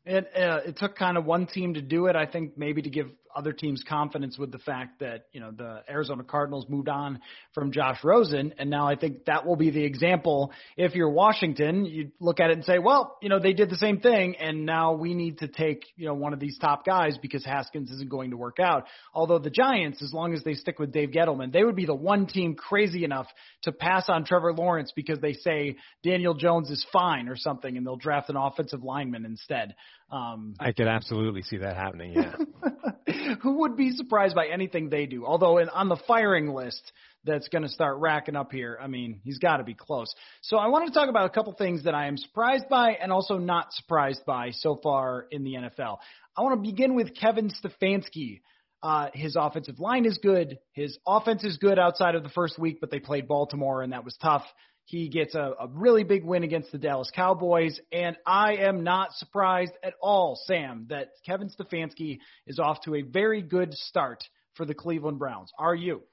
It 0.04 0.30
uh, 0.36 0.60
it 0.66 0.76
took 0.76 0.96
kind 0.96 1.16
of 1.16 1.24
one 1.24 1.46
team 1.46 1.74
to 1.74 1.82
do 1.82 2.06
it. 2.06 2.16
I 2.16 2.26
think 2.26 2.56
maybe 2.56 2.82
to 2.82 2.90
give 2.90 3.10
other 3.38 3.52
teams 3.52 3.84
confidence 3.88 4.36
with 4.36 4.50
the 4.50 4.58
fact 4.58 4.98
that 4.98 5.26
you 5.32 5.38
know 5.38 5.52
the 5.52 5.82
Arizona 5.88 6.24
Cardinals 6.24 6.66
moved 6.68 6.88
on 6.88 7.20
from 7.54 7.70
Josh 7.70 8.02
Rosen, 8.02 8.52
and 8.58 8.68
now 8.68 8.88
I 8.88 8.96
think 8.96 9.26
that 9.26 9.46
will 9.46 9.54
be 9.54 9.70
the 9.70 9.84
example. 9.84 10.50
If 10.76 10.96
you're 10.96 11.08
Washington, 11.08 11.84
you 11.84 12.10
look 12.18 12.40
at 12.40 12.50
it 12.50 12.54
and 12.54 12.64
say, 12.64 12.80
well, 12.80 13.16
you 13.22 13.28
know 13.28 13.38
they 13.38 13.52
did 13.52 13.70
the 13.70 13.76
same 13.76 14.00
thing, 14.00 14.34
and 14.36 14.66
now 14.66 14.94
we 14.94 15.14
need 15.14 15.38
to 15.38 15.46
take 15.46 15.84
you 15.94 16.06
know 16.06 16.14
one 16.14 16.32
of 16.32 16.40
these 16.40 16.58
top 16.58 16.84
guys 16.84 17.16
because 17.22 17.44
Haskins 17.44 17.92
isn't 17.92 18.10
going 18.10 18.30
to 18.30 18.36
work 18.36 18.58
out. 18.58 18.86
Although 19.14 19.38
the 19.38 19.50
Giants, 19.50 20.02
as 20.02 20.12
long 20.12 20.34
as 20.34 20.42
they 20.42 20.54
stick 20.54 20.80
with 20.80 20.90
Dave 20.90 21.10
Gettleman, 21.10 21.52
they 21.52 21.62
would 21.62 21.76
be 21.76 21.86
the 21.86 21.94
one 21.94 22.26
team 22.26 22.56
crazy 22.56 23.04
enough 23.04 23.28
to 23.62 23.72
pass 23.72 24.08
on 24.08 24.24
Trevor 24.24 24.52
Lawrence 24.52 24.92
because 24.96 25.20
they 25.20 25.34
say 25.34 25.76
Daniel 26.02 26.34
Jones 26.34 26.70
is 26.70 26.84
fine 26.92 27.28
or 27.28 27.36
something, 27.36 27.76
and 27.76 27.86
they'll 27.86 27.96
draft 27.96 28.30
an 28.30 28.36
offensive 28.36 28.82
lineman 28.82 29.24
instead. 29.24 29.76
Um, 30.10 30.54
I 30.58 30.72
could 30.72 30.88
absolutely 30.88 31.42
see 31.42 31.58
that 31.58 31.76
happening. 31.76 32.14
Yeah. 32.14 32.34
who 33.42 33.60
would 33.60 33.76
be 33.76 33.92
surprised 33.92 34.34
by 34.34 34.46
anything 34.46 34.88
they 34.88 35.06
do? 35.06 35.24
Although 35.24 35.58
in, 35.58 35.68
on 35.68 35.88
the 35.88 35.98
firing 36.06 36.48
list 36.48 36.92
that's 37.24 37.48
going 37.48 37.62
to 37.62 37.68
start 37.68 37.98
racking 37.98 38.36
up 38.36 38.52
here, 38.52 38.78
I 38.80 38.86
mean, 38.86 39.20
he's 39.24 39.38
got 39.38 39.58
to 39.58 39.64
be 39.64 39.74
close. 39.74 40.14
So 40.42 40.56
I 40.56 40.68
want 40.68 40.86
to 40.86 40.92
talk 40.92 41.08
about 41.08 41.26
a 41.26 41.30
couple 41.30 41.52
things 41.52 41.84
that 41.84 41.94
I 41.94 42.06
am 42.06 42.16
surprised 42.16 42.68
by 42.68 42.92
and 42.92 43.12
also 43.12 43.38
not 43.38 43.72
surprised 43.72 44.24
by 44.26 44.50
so 44.52 44.78
far 44.82 45.26
in 45.30 45.44
the 45.44 45.54
NFL. 45.54 45.98
I 46.36 46.42
want 46.42 46.62
to 46.62 46.70
begin 46.70 46.94
with 46.94 47.14
Kevin 47.14 47.50
Stefanski. 47.50 48.40
Uh, 48.80 49.08
his 49.12 49.34
offensive 49.34 49.80
line 49.80 50.04
is 50.04 50.18
good. 50.18 50.58
His 50.72 50.98
offense 51.06 51.42
is 51.42 51.56
good 51.56 51.78
outside 51.78 52.14
of 52.14 52.22
the 52.22 52.28
first 52.28 52.58
week, 52.58 52.78
but 52.80 52.90
they 52.90 53.00
played 53.00 53.26
Baltimore 53.26 53.82
and 53.82 53.92
that 53.92 54.04
was 54.04 54.16
tough. 54.22 54.44
He 54.88 55.10
gets 55.10 55.34
a, 55.34 55.52
a 55.60 55.68
really 55.70 56.02
big 56.02 56.24
win 56.24 56.44
against 56.44 56.72
the 56.72 56.78
Dallas 56.78 57.10
Cowboys, 57.14 57.78
and 57.92 58.16
I 58.24 58.54
am 58.54 58.84
not 58.84 59.12
surprised 59.12 59.72
at 59.82 59.92
all, 60.00 60.40
Sam, 60.46 60.86
that 60.88 61.10
Kevin 61.26 61.50
Stefanski 61.50 62.20
is 62.46 62.58
off 62.58 62.80
to 62.84 62.94
a 62.94 63.02
very 63.02 63.42
good 63.42 63.74
start 63.74 64.24
for 64.54 64.64
the 64.64 64.72
Cleveland 64.72 65.18
Browns. 65.18 65.52
Are 65.58 65.74
you? 65.74 66.04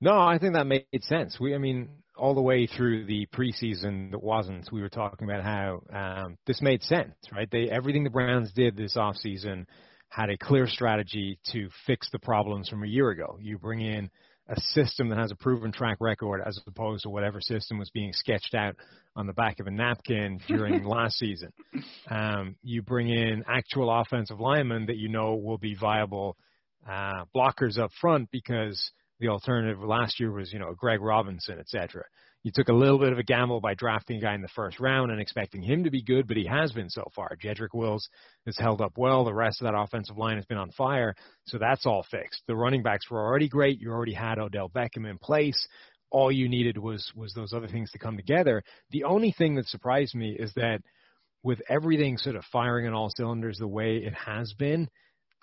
No, 0.00 0.18
I 0.18 0.38
think 0.38 0.54
that 0.54 0.66
made 0.66 0.84
sense. 1.02 1.38
We, 1.38 1.54
I 1.54 1.58
mean, 1.58 1.90
all 2.16 2.34
the 2.34 2.42
way 2.42 2.66
through 2.66 3.06
the 3.06 3.26
preseason 3.26 4.10
that 4.10 4.20
wasn't, 4.20 4.68
we 4.72 4.80
were 4.80 4.88
talking 4.88 5.30
about 5.30 5.44
how 5.44 5.82
um, 5.94 6.38
this 6.44 6.60
made 6.60 6.82
sense, 6.82 7.14
right? 7.30 7.48
They 7.52 7.70
everything 7.70 8.02
the 8.02 8.10
Browns 8.10 8.52
did 8.52 8.76
this 8.76 8.96
offseason 8.96 9.66
had 10.08 10.28
a 10.28 10.36
clear 10.36 10.66
strategy 10.66 11.38
to 11.52 11.68
fix 11.86 12.10
the 12.10 12.18
problems 12.18 12.68
from 12.68 12.82
a 12.82 12.88
year 12.88 13.10
ago. 13.10 13.38
You 13.40 13.58
bring 13.58 13.80
in 13.80 14.10
a 14.48 14.60
system 14.60 15.08
that 15.08 15.18
has 15.18 15.30
a 15.30 15.36
proven 15.36 15.72
track 15.72 15.98
record 16.00 16.42
as 16.44 16.58
opposed 16.66 17.04
to 17.04 17.10
whatever 17.10 17.40
system 17.40 17.78
was 17.78 17.90
being 17.90 18.12
sketched 18.12 18.54
out 18.54 18.74
on 19.14 19.26
the 19.26 19.32
back 19.32 19.60
of 19.60 19.66
a 19.66 19.70
napkin 19.70 20.40
during 20.48 20.84
last 20.84 21.18
season. 21.18 21.52
Um, 22.10 22.56
you 22.62 22.82
bring 22.82 23.08
in 23.08 23.44
actual 23.48 23.90
offensive 24.00 24.40
linemen 24.40 24.86
that 24.86 24.96
you 24.96 25.08
know 25.08 25.36
will 25.36 25.58
be 25.58 25.74
viable 25.74 26.36
uh, 26.88 27.24
blockers 27.34 27.78
up 27.78 27.90
front 28.00 28.30
because 28.32 28.90
the 29.20 29.28
alternative 29.28 29.78
last 29.80 30.18
year 30.18 30.32
was, 30.32 30.52
you 30.52 30.58
know, 30.58 30.74
Greg 30.76 31.00
Robinson, 31.00 31.58
et 31.60 31.68
cetera. 31.68 32.04
You 32.42 32.50
took 32.52 32.68
a 32.68 32.74
little 32.74 32.98
bit 32.98 33.12
of 33.12 33.18
a 33.18 33.22
gamble 33.22 33.60
by 33.60 33.74
drafting 33.74 34.16
a 34.16 34.20
guy 34.20 34.34
in 34.34 34.42
the 34.42 34.48
first 34.48 34.80
round 34.80 35.12
and 35.12 35.20
expecting 35.20 35.62
him 35.62 35.84
to 35.84 35.90
be 35.90 36.02
good, 36.02 36.26
but 36.26 36.36
he 36.36 36.46
has 36.46 36.72
been 36.72 36.90
so 36.90 37.08
far. 37.14 37.36
Jedrick 37.36 37.72
Wills 37.72 38.08
has 38.46 38.58
held 38.58 38.80
up 38.80 38.98
well. 38.98 39.24
The 39.24 39.32
rest 39.32 39.60
of 39.60 39.66
that 39.66 39.78
offensive 39.78 40.18
line 40.18 40.36
has 40.36 40.46
been 40.46 40.58
on 40.58 40.72
fire, 40.72 41.14
so 41.46 41.58
that's 41.58 41.86
all 41.86 42.04
fixed. 42.10 42.42
The 42.48 42.56
running 42.56 42.82
backs 42.82 43.08
were 43.08 43.24
already 43.24 43.48
great. 43.48 43.80
You 43.80 43.92
already 43.92 44.14
had 44.14 44.40
Odell 44.40 44.68
Beckham 44.68 45.08
in 45.08 45.18
place. 45.18 45.68
All 46.10 46.32
you 46.32 46.48
needed 46.48 46.76
was 46.76 47.10
was 47.14 47.32
those 47.32 47.52
other 47.52 47.68
things 47.68 47.92
to 47.92 47.98
come 47.98 48.16
together. 48.16 48.62
The 48.90 49.04
only 49.04 49.32
thing 49.32 49.54
that 49.54 49.68
surprised 49.68 50.14
me 50.14 50.36
is 50.36 50.52
that 50.54 50.80
with 51.44 51.62
everything 51.68 52.18
sort 52.18 52.36
of 52.36 52.44
firing 52.52 52.86
on 52.88 52.92
all 52.92 53.10
cylinders 53.16 53.58
the 53.58 53.68
way 53.68 53.98
it 53.98 54.14
has 54.14 54.52
been, 54.58 54.88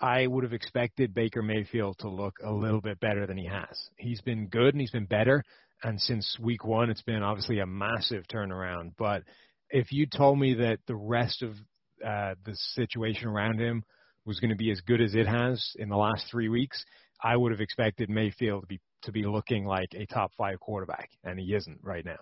I 0.00 0.26
would 0.26 0.44
have 0.44 0.52
expected 0.52 1.14
Baker 1.14 1.42
Mayfield 1.42 1.96
to 2.00 2.08
look 2.08 2.38
a 2.42 2.52
little 2.52 2.80
bit 2.80 3.00
better 3.00 3.26
than 3.26 3.36
he 3.36 3.46
has. 3.46 3.88
He's 3.96 4.20
been 4.20 4.48
good 4.48 4.74
and 4.74 4.80
he's 4.80 4.90
been 4.90 5.06
better. 5.06 5.42
And 5.82 6.00
since 6.00 6.36
week 6.40 6.64
one, 6.64 6.90
it's 6.90 7.02
been 7.02 7.22
obviously 7.22 7.60
a 7.60 7.66
massive 7.66 8.24
turnaround. 8.32 8.92
But 8.98 9.22
if 9.70 9.92
you 9.92 10.06
told 10.06 10.38
me 10.38 10.54
that 10.54 10.78
the 10.86 10.96
rest 10.96 11.42
of 11.42 11.52
uh, 12.04 12.34
the 12.44 12.54
situation 12.74 13.28
around 13.28 13.60
him 13.60 13.82
was 14.26 14.40
going 14.40 14.50
to 14.50 14.56
be 14.56 14.70
as 14.70 14.80
good 14.82 15.00
as 15.00 15.14
it 15.14 15.26
has 15.26 15.72
in 15.76 15.88
the 15.88 15.96
last 15.96 16.24
three 16.30 16.48
weeks, 16.48 16.84
I 17.22 17.36
would 17.36 17.52
have 17.52 17.60
expected 17.60 18.10
Mayfield 18.10 18.62
to 18.62 18.66
be 18.66 18.80
to 19.02 19.12
be 19.12 19.24
looking 19.24 19.64
like 19.64 19.88
a 19.94 20.04
top 20.06 20.30
five 20.36 20.60
quarterback, 20.60 21.08
and 21.24 21.38
he 21.38 21.54
isn't 21.54 21.78
right 21.82 22.04
now. 22.04 22.18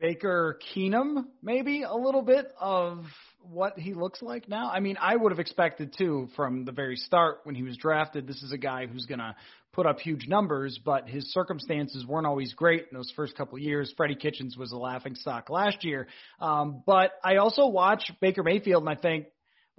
Baker 0.00 0.58
Keenum, 0.74 1.24
maybe 1.42 1.82
a 1.82 1.94
little 1.94 2.22
bit 2.22 2.52
of 2.58 3.04
what 3.42 3.78
he 3.78 3.94
looks 3.94 4.22
like 4.22 4.48
now? 4.48 4.70
I 4.70 4.80
mean, 4.80 4.96
I 5.00 5.16
would 5.16 5.32
have 5.32 5.38
expected 5.38 5.94
too 5.96 6.28
from 6.36 6.64
the 6.64 6.72
very 6.72 6.96
start 6.96 7.40
when 7.44 7.54
he 7.54 7.62
was 7.62 7.76
drafted. 7.76 8.26
This 8.26 8.42
is 8.42 8.52
a 8.52 8.58
guy 8.58 8.86
who's 8.86 9.06
going 9.06 9.18
to 9.18 9.34
put 9.72 9.86
up 9.86 10.00
huge 10.00 10.26
numbers, 10.26 10.78
but 10.84 11.08
his 11.08 11.32
circumstances 11.32 12.04
weren't 12.06 12.26
always 12.26 12.54
great 12.54 12.86
in 12.90 12.96
those 12.96 13.12
first 13.14 13.36
couple 13.36 13.56
of 13.56 13.62
years. 13.62 13.92
Freddie 13.96 14.16
Kitchens 14.16 14.56
was 14.56 14.72
a 14.72 14.76
laughing 14.76 15.14
stock 15.14 15.48
last 15.48 15.84
year. 15.84 16.08
Um, 16.40 16.82
but 16.86 17.12
I 17.24 17.36
also 17.36 17.66
watch 17.66 18.10
Baker 18.20 18.42
Mayfield 18.42 18.82
and 18.82 18.90
I 18.90 19.00
think, 19.00 19.26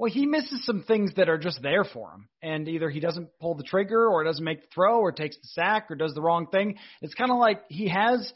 well, 0.01 0.11
he 0.11 0.25
misses 0.25 0.65
some 0.65 0.81
things 0.81 1.11
that 1.17 1.29
are 1.29 1.37
just 1.37 1.61
there 1.61 1.83
for 1.83 2.09
him. 2.09 2.27
And 2.41 2.67
either 2.67 2.89
he 2.89 2.99
doesn't 2.99 3.29
pull 3.39 3.53
the 3.53 3.63
trigger 3.63 4.07
or 4.07 4.23
doesn't 4.23 4.43
make 4.43 4.63
the 4.63 4.67
throw 4.73 4.99
or 4.99 5.11
takes 5.11 5.37
the 5.37 5.47
sack 5.49 5.91
or 5.91 5.95
does 5.95 6.15
the 6.15 6.23
wrong 6.23 6.47
thing. 6.47 6.79
It's 7.03 7.13
kind 7.13 7.29
of 7.29 7.37
like 7.37 7.61
he 7.69 7.87
has 7.87 8.33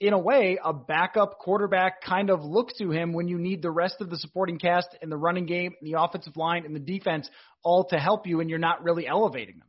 in 0.00 0.14
a 0.14 0.18
way, 0.18 0.58
a 0.64 0.72
backup 0.72 1.38
quarterback 1.38 2.00
kind 2.00 2.30
of 2.30 2.42
looks 2.42 2.78
to 2.78 2.90
him 2.90 3.12
when 3.12 3.28
you 3.28 3.36
need 3.36 3.60
the 3.60 3.70
rest 3.70 3.96
of 4.00 4.08
the 4.08 4.16
supporting 4.16 4.58
cast 4.58 4.88
in 5.02 5.10
the 5.10 5.16
running 5.18 5.44
game, 5.44 5.74
the 5.82 5.96
offensive 5.98 6.34
line, 6.38 6.64
and 6.64 6.74
the 6.74 6.80
defense 6.80 7.28
all 7.62 7.84
to 7.88 7.98
help 7.98 8.26
you, 8.26 8.40
and 8.40 8.48
you're 8.48 8.58
not 8.58 8.82
really 8.82 9.06
elevating 9.06 9.58
them. 9.58 9.68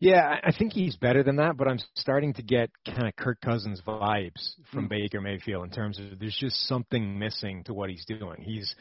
Yeah, 0.00 0.36
I 0.44 0.52
think 0.52 0.74
he's 0.74 0.96
better 0.96 1.22
than 1.22 1.36
that, 1.36 1.56
but 1.56 1.66
I'm 1.66 1.78
starting 1.94 2.34
to 2.34 2.42
get 2.42 2.68
kind 2.84 3.08
of 3.08 3.16
Kirk 3.16 3.40
Cousins 3.40 3.80
vibes 3.86 4.52
from 4.70 4.86
mm. 4.86 4.90
Baker 4.90 5.22
Mayfield 5.22 5.64
in 5.64 5.70
terms 5.70 5.98
of 5.98 6.18
there's 6.18 6.36
just 6.38 6.68
something 6.68 7.18
missing 7.18 7.64
to 7.64 7.72
what 7.72 7.88
he's 7.88 8.04
doing. 8.04 8.42
He's 8.42 8.74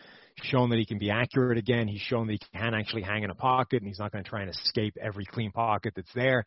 shown 0.43 0.69
that 0.69 0.79
he 0.79 0.85
can 0.85 0.97
be 0.97 1.09
accurate 1.09 1.57
again. 1.57 1.87
He's 1.87 2.01
shown 2.01 2.27
that 2.27 2.33
he 2.33 2.39
can 2.53 2.73
actually 2.73 3.01
hang 3.01 3.23
in 3.23 3.29
a 3.29 3.35
pocket 3.35 3.81
and 3.81 3.87
he's 3.87 3.99
not 3.99 4.11
going 4.11 4.23
to 4.23 4.29
try 4.29 4.41
and 4.41 4.49
escape 4.49 4.95
every 5.01 5.25
clean 5.25 5.51
pocket 5.51 5.93
that's 5.95 6.13
there. 6.13 6.45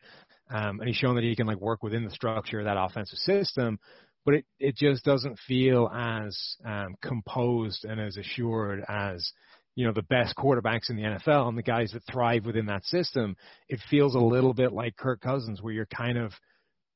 Um, 0.49 0.79
and 0.79 0.87
he's 0.87 0.97
shown 0.97 1.15
that 1.15 1.23
he 1.23 1.35
can 1.35 1.47
like 1.47 1.59
work 1.59 1.83
within 1.83 2.03
the 2.03 2.11
structure 2.11 2.59
of 2.59 2.65
that 2.65 2.77
offensive 2.77 3.17
system, 3.19 3.79
but 4.25 4.35
it, 4.35 4.45
it 4.59 4.75
just 4.75 5.03
doesn't 5.03 5.39
feel 5.47 5.89
as 5.93 6.37
um, 6.65 6.95
composed 7.01 7.85
and 7.85 7.99
as 7.99 8.17
assured 8.17 8.83
as 8.87 9.31
you 9.75 9.85
know 9.85 9.93
the 9.93 10.03
best 10.03 10.35
quarterbacks 10.37 10.89
in 10.89 10.95
the 10.95 11.03
NFL 11.03 11.49
and 11.49 11.57
the 11.57 11.63
guys 11.63 11.91
that 11.91 12.03
thrive 12.09 12.45
within 12.45 12.67
that 12.67 12.85
system. 12.85 13.35
It 13.67 13.79
feels 13.89 14.15
a 14.15 14.19
little 14.19 14.53
bit 14.53 14.71
like 14.71 14.95
Kirk 14.95 15.21
Cousins, 15.21 15.61
where 15.61 15.73
you're 15.73 15.85
kind 15.85 16.17
of 16.17 16.31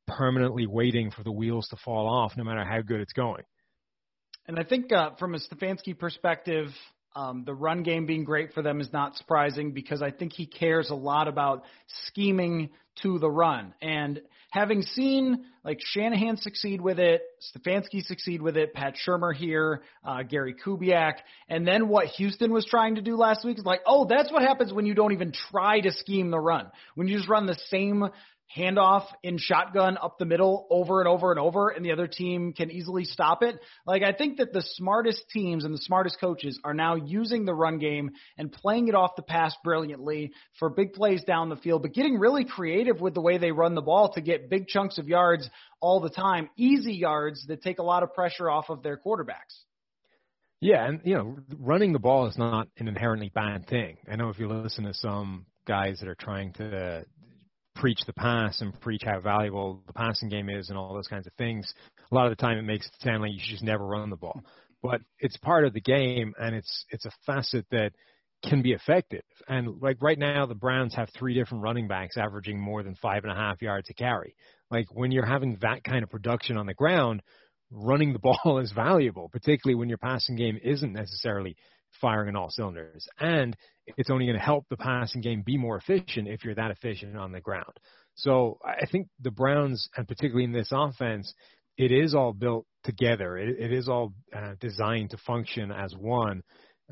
permanently 0.08 0.65
waiting 0.65 1.12
for 1.12 1.23
the 1.23 1.32
wheels 1.32 1.67
to 1.69 1.78
fall 1.84 2.08
off, 2.08 2.34
no 2.38 2.43
matter 2.43 2.63
how 2.63 2.82
good 2.82 3.02
it's 3.02 3.13
going. 3.13 3.43
And 4.50 4.58
I 4.58 4.64
think 4.64 4.92
uh, 4.92 5.12
from 5.20 5.36
a 5.36 5.38
Stefanski 5.38 5.96
perspective, 5.96 6.70
um, 7.16 7.44
the 7.46 7.54
run 7.54 7.84
game 7.84 8.08
being 8.08 8.24
great 8.24 8.52
for 8.52 8.64
them 8.64 8.82
is 8.82 8.92
not 8.92 9.16
surprising 9.16 9.74
because 9.74 10.02
I 10.02 10.10
think 10.10 10.34
he 10.34 10.48
cares 10.48 10.90
a 10.90 10.96
lot 10.96 11.28
about 11.28 11.66
scheming 12.08 12.72
to 13.04 13.20
the 13.20 13.30
run. 13.30 13.76
And 13.80 14.22
having 14.50 14.82
seen 14.82 15.46
like 15.64 15.78
Shanahan 15.80 16.38
succeed 16.38 16.82
with 16.82 16.98
it, 16.98 17.22
Stefanski 17.56 18.02
succeed 18.02 18.42
with 18.42 18.58
it, 18.58 18.74
Pat 18.74 18.96
Shurmur 19.08 19.36
here, 19.36 19.84
uh, 20.04 20.24
Gary 20.24 20.56
Kubiak, 20.56 21.18
and 21.48 21.68
then 21.68 21.88
what 21.88 22.08
Houston 22.18 22.52
was 22.52 22.66
trying 22.66 22.96
to 22.96 23.02
do 23.04 23.18
last 23.18 23.46
week 23.46 23.60
is 23.60 23.66
like, 23.66 23.82
oh, 23.86 24.08
that's 24.10 24.32
what 24.32 24.42
happens 24.42 24.74
when 24.74 24.88
you 24.88 24.96
don't 24.96 25.14
even 25.14 25.32
try 25.52 25.80
to 25.80 25.92
scheme 25.92 26.32
the 26.32 26.40
run. 26.40 26.72
When 26.96 27.08
you 27.08 27.18
just 27.18 27.30
run 27.30 27.46
the 27.46 27.60
same 27.68 28.10
handoff 28.56 29.06
in 29.24 29.38
shotgun 29.38 29.98
up 30.02 30.18
the 30.18 30.26
middle 30.26 30.68
over 30.70 31.00
and 31.00 31.08
over 31.08 31.32
and 31.32 31.40
over, 31.40 31.70
and 31.70 31.86
the 31.86 31.92
other 31.92 32.08
team 32.08 32.54
can 32.54 32.72
easily 32.72 33.04
stop 33.04 33.44
it. 33.44 33.60
Like, 33.86 34.04
I 34.04 34.12
think 34.12 34.38
that 34.38 34.54
the 34.54 34.64
smartest 34.76 35.30
teams 35.30 35.66
and 35.66 35.74
the 35.74 35.80
smartest 35.80 36.20
coaches 36.20 36.60
are 36.64 36.74
now 36.74 36.96
using 36.96 37.46
the 37.46 37.54
run 37.54 37.78
game 37.78 38.12
and 38.38 38.52
playing 38.52 38.88
it 38.88 38.96
off 38.96 39.16
the 39.16 39.22
pass 39.22 39.56
brilliantly 39.64 40.32
for 40.58 40.70
big 40.70 40.94
plays 40.94 41.24
down 41.24 41.50
the 41.50 41.56
field, 41.56 41.82
but 41.84 41.94
getting 41.94 42.18
really 42.18 42.46
creative 42.46 43.00
with 43.00 43.14
the 43.14 43.22
way 43.22 43.38
they 43.38 43.52
run 43.52 43.76
the 43.76 43.82
ball 43.82 44.14
to 44.14 44.22
get 44.22 44.50
big 44.50 44.68
chunks 44.68 44.98
of 44.98 45.08
yards 45.08 45.50
all 45.80 46.00
the 46.00 46.10
time, 46.10 46.50
easy 46.58 46.94
yards 46.94 47.46
that 47.48 47.62
take 47.62 47.80
a 47.80 47.84
lot 47.84 48.04
of 48.04 48.14
pressure 48.14 48.50
off 48.50 48.70
of 48.70 48.84
their 48.84 48.98
quarterbacks. 48.98 49.64
Yeah, 50.62 50.86
and 50.86 51.02
you 51.06 51.16
know, 51.16 51.38
running 51.58 51.94
the 51.94 52.00
ball 52.00 52.28
is 52.28 52.38
not 52.38 52.68
an 52.78 52.90
inherently 52.90 53.32
bad 53.34 53.68
thing. 53.68 53.98
I 54.12 54.18
know 54.18 54.30
if 54.30 54.40
you 54.40 54.50
listen 54.50 54.84
to 54.84 54.94
some 54.94 55.46
guys 55.66 56.00
that 56.00 56.10
are 56.10 56.16
trying 56.16 56.52
to 56.54 57.06
preach 57.80 58.02
the 58.06 58.13
pass 58.13 58.62
and 58.62 58.80
preach 58.82 59.04
how 59.06 59.20
valuable 59.20 59.82
the 59.88 59.94
passing 59.94 60.30
game 60.30 60.50
is 60.50 60.70
and 60.70 60.78
all 60.78 60.94
those 60.94 61.08
kinds 61.08 61.26
of 61.26 61.34
things, 61.34 61.74
a 62.12 62.15
lot 62.15 62.28
of 62.28 62.32
the 62.32 62.42
time 62.42 62.58
it 62.58 62.63
makes 62.63 62.86
it 62.86 62.94
sound 63.02 63.22
like 63.22 63.32
you 63.32 63.39
should 63.39 63.52
just 63.52 63.63
never 63.63 63.86
run 63.86 64.10
the 64.10 64.18
ball. 64.18 64.42
But 64.84 65.02
it's 65.20 65.38
part 65.38 65.65
of 65.65 65.74
the 65.74 65.82
game 65.82 66.34
and 66.39 66.56
it's 66.56 66.86
it's 66.89 67.06
a 67.06 67.12
facet 67.26 67.65
that 67.72 67.92
can 68.44 68.62
be 68.62 68.74
effective. 68.74 69.24
And 69.48 69.82
like 69.82 70.02
right 70.02 70.20
now 70.20 70.46
the 70.46 70.56
Browns 70.56 70.94
have 70.96 71.10
three 71.18 71.34
different 71.34 71.63
running 71.63 71.88
backs 71.88 72.18
averaging 72.18 72.60
more 72.60 72.84
than 72.84 72.96
five 72.96 73.24
and 73.24 73.32
a 73.32 73.36
half 73.36 73.62
yards 73.62 73.89
a 73.89 73.94
carry. 73.94 74.36
Like 74.70 74.88
when 74.92 75.12
you're 75.12 75.26
having 75.26 75.58
that 75.62 75.84
kind 75.84 76.04
of 76.04 76.10
production 76.10 76.58
on 76.58 76.65
the 76.65 76.74
ground, 76.74 77.22
running 77.72 78.13
the 78.13 78.20
ball 78.44 78.60
is 78.60 78.72
valuable, 78.72 79.30
particularly 79.30 79.76
when 79.76 79.89
your 79.89 79.98
passing 79.98 80.36
game 80.36 80.60
isn't 80.62 80.94
necessarily 80.94 81.56
firing 82.02 82.30
on 82.30 82.36
all 82.36 82.49
cylinders. 82.49 83.08
And 83.19 83.56
it's 83.97 84.10
only 84.10 84.25
going 84.25 84.38
to 84.38 84.43
help 84.43 84.65
the 84.69 84.78
passing 84.78 85.21
game 85.21 85.43
be 85.45 85.58
more 85.58 85.78
efficient 85.78 86.28
if 86.28 86.43
you're 86.43 86.56
that 86.56 86.71
efficient 86.71 87.17
on 87.17 87.32
the 87.32 87.41
ground. 87.41 87.80
So 88.15 88.60
I 88.63 88.86
think 88.86 89.08
the 89.21 89.32
Browns, 89.32 89.89
and 89.95 90.08
particularly 90.08 90.43
in 90.43 90.52
this 90.52 90.69
offense, 90.71 91.34
it 91.78 91.91
is 91.91 92.13
all 92.13 92.34
built 92.34 92.65
together. 92.84 93.38
It, 93.38 93.58
it 93.60 93.71
is 93.71 93.88
all 93.88 94.13
uh, 94.36 94.56
designed 94.60 95.12
to 95.12 95.17
function 95.17 95.71
as 95.71 95.95
one. 95.95 96.43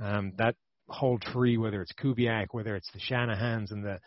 Um, 0.02 0.34
that 0.38 0.56
whole 0.88 1.20
tree, 1.20 1.58
whether 1.58 1.82
it's 1.82 1.92
Kubiak, 1.94 2.48
whether 2.52 2.76
it's 2.76 2.90
the 2.94 3.00
Shanahans 3.00 3.72
and 3.72 3.84
the 3.84 4.00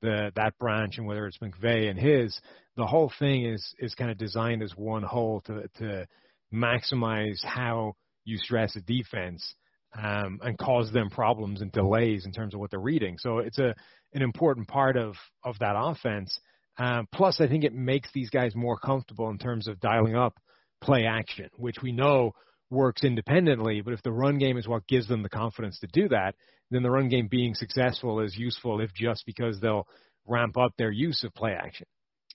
the 0.00 0.30
that 0.36 0.56
branch, 0.58 0.98
and 0.98 1.08
whether 1.08 1.26
it's 1.26 1.38
McVay 1.38 1.90
and 1.90 1.98
his, 1.98 2.38
the 2.76 2.86
whole 2.86 3.12
thing 3.18 3.44
is 3.44 3.74
is 3.80 3.96
kind 3.96 4.12
of 4.12 4.18
designed 4.18 4.62
as 4.62 4.72
one 4.76 5.02
whole 5.02 5.40
to 5.46 5.68
to 5.78 6.06
maximize 6.54 7.42
how 7.42 7.94
you 8.24 8.38
stress 8.38 8.76
a 8.76 8.80
defense 8.80 9.54
um, 9.96 10.40
and 10.42 10.58
cause 10.58 10.92
them 10.92 11.10
problems 11.10 11.60
and 11.60 11.72
delays 11.72 12.26
in 12.26 12.32
terms 12.32 12.54
of 12.54 12.60
what 12.60 12.70
they're 12.70 12.80
reading. 12.80 13.16
So 13.18 13.38
it's 13.38 13.58
a 13.58 13.74
an 14.14 14.22
important 14.22 14.68
part 14.68 14.96
of 14.96 15.14
of 15.44 15.58
that 15.60 15.74
offense. 15.76 16.38
Um, 16.78 17.08
plus, 17.12 17.40
I 17.40 17.48
think 17.48 17.64
it 17.64 17.74
makes 17.74 18.08
these 18.12 18.30
guys 18.30 18.54
more 18.54 18.78
comfortable 18.78 19.30
in 19.30 19.38
terms 19.38 19.66
of 19.66 19.80
dialing 19.80 20.16
up 20.16 20.34
play 20.80 21.06
action, 21.06 21.48
which 21.56 21.76
we 21.82 21.92
know 21.92 22.32
works 22.70 23.02
independently. 23.02 23.80
But 23.80 23.94
if 23.94 24.02
the 24.02 24.12
run 24.12 24.38
game 24.38 24.56
is 24.56 24.68
what 24.68 24.86
gives 24.86 25.08
them 25.08 25.22
the 25.22 25.28
confidence 25.28 25.78
to 25.80 25.88
do 25.92 26.08
that, 26.10 26.34
then 26.70 26.82
the 26.82 26.90
run 26.90 27.08
game 27.08 27.28
being 27.28 27.54
successful 27.54 28.20
is 28.20 28.36
useful 28.36 28.80
if 28.80 28.92
just 28.94 29.24
because 29.26 29.58
they'll 29.60 29.86
ramp 30.26 30.56
up 30.56 30.72
their 30.76 30.90
use 30.90 31.24
of 31.24 31.34
play 31.34 31.52
action. 31.52 31.86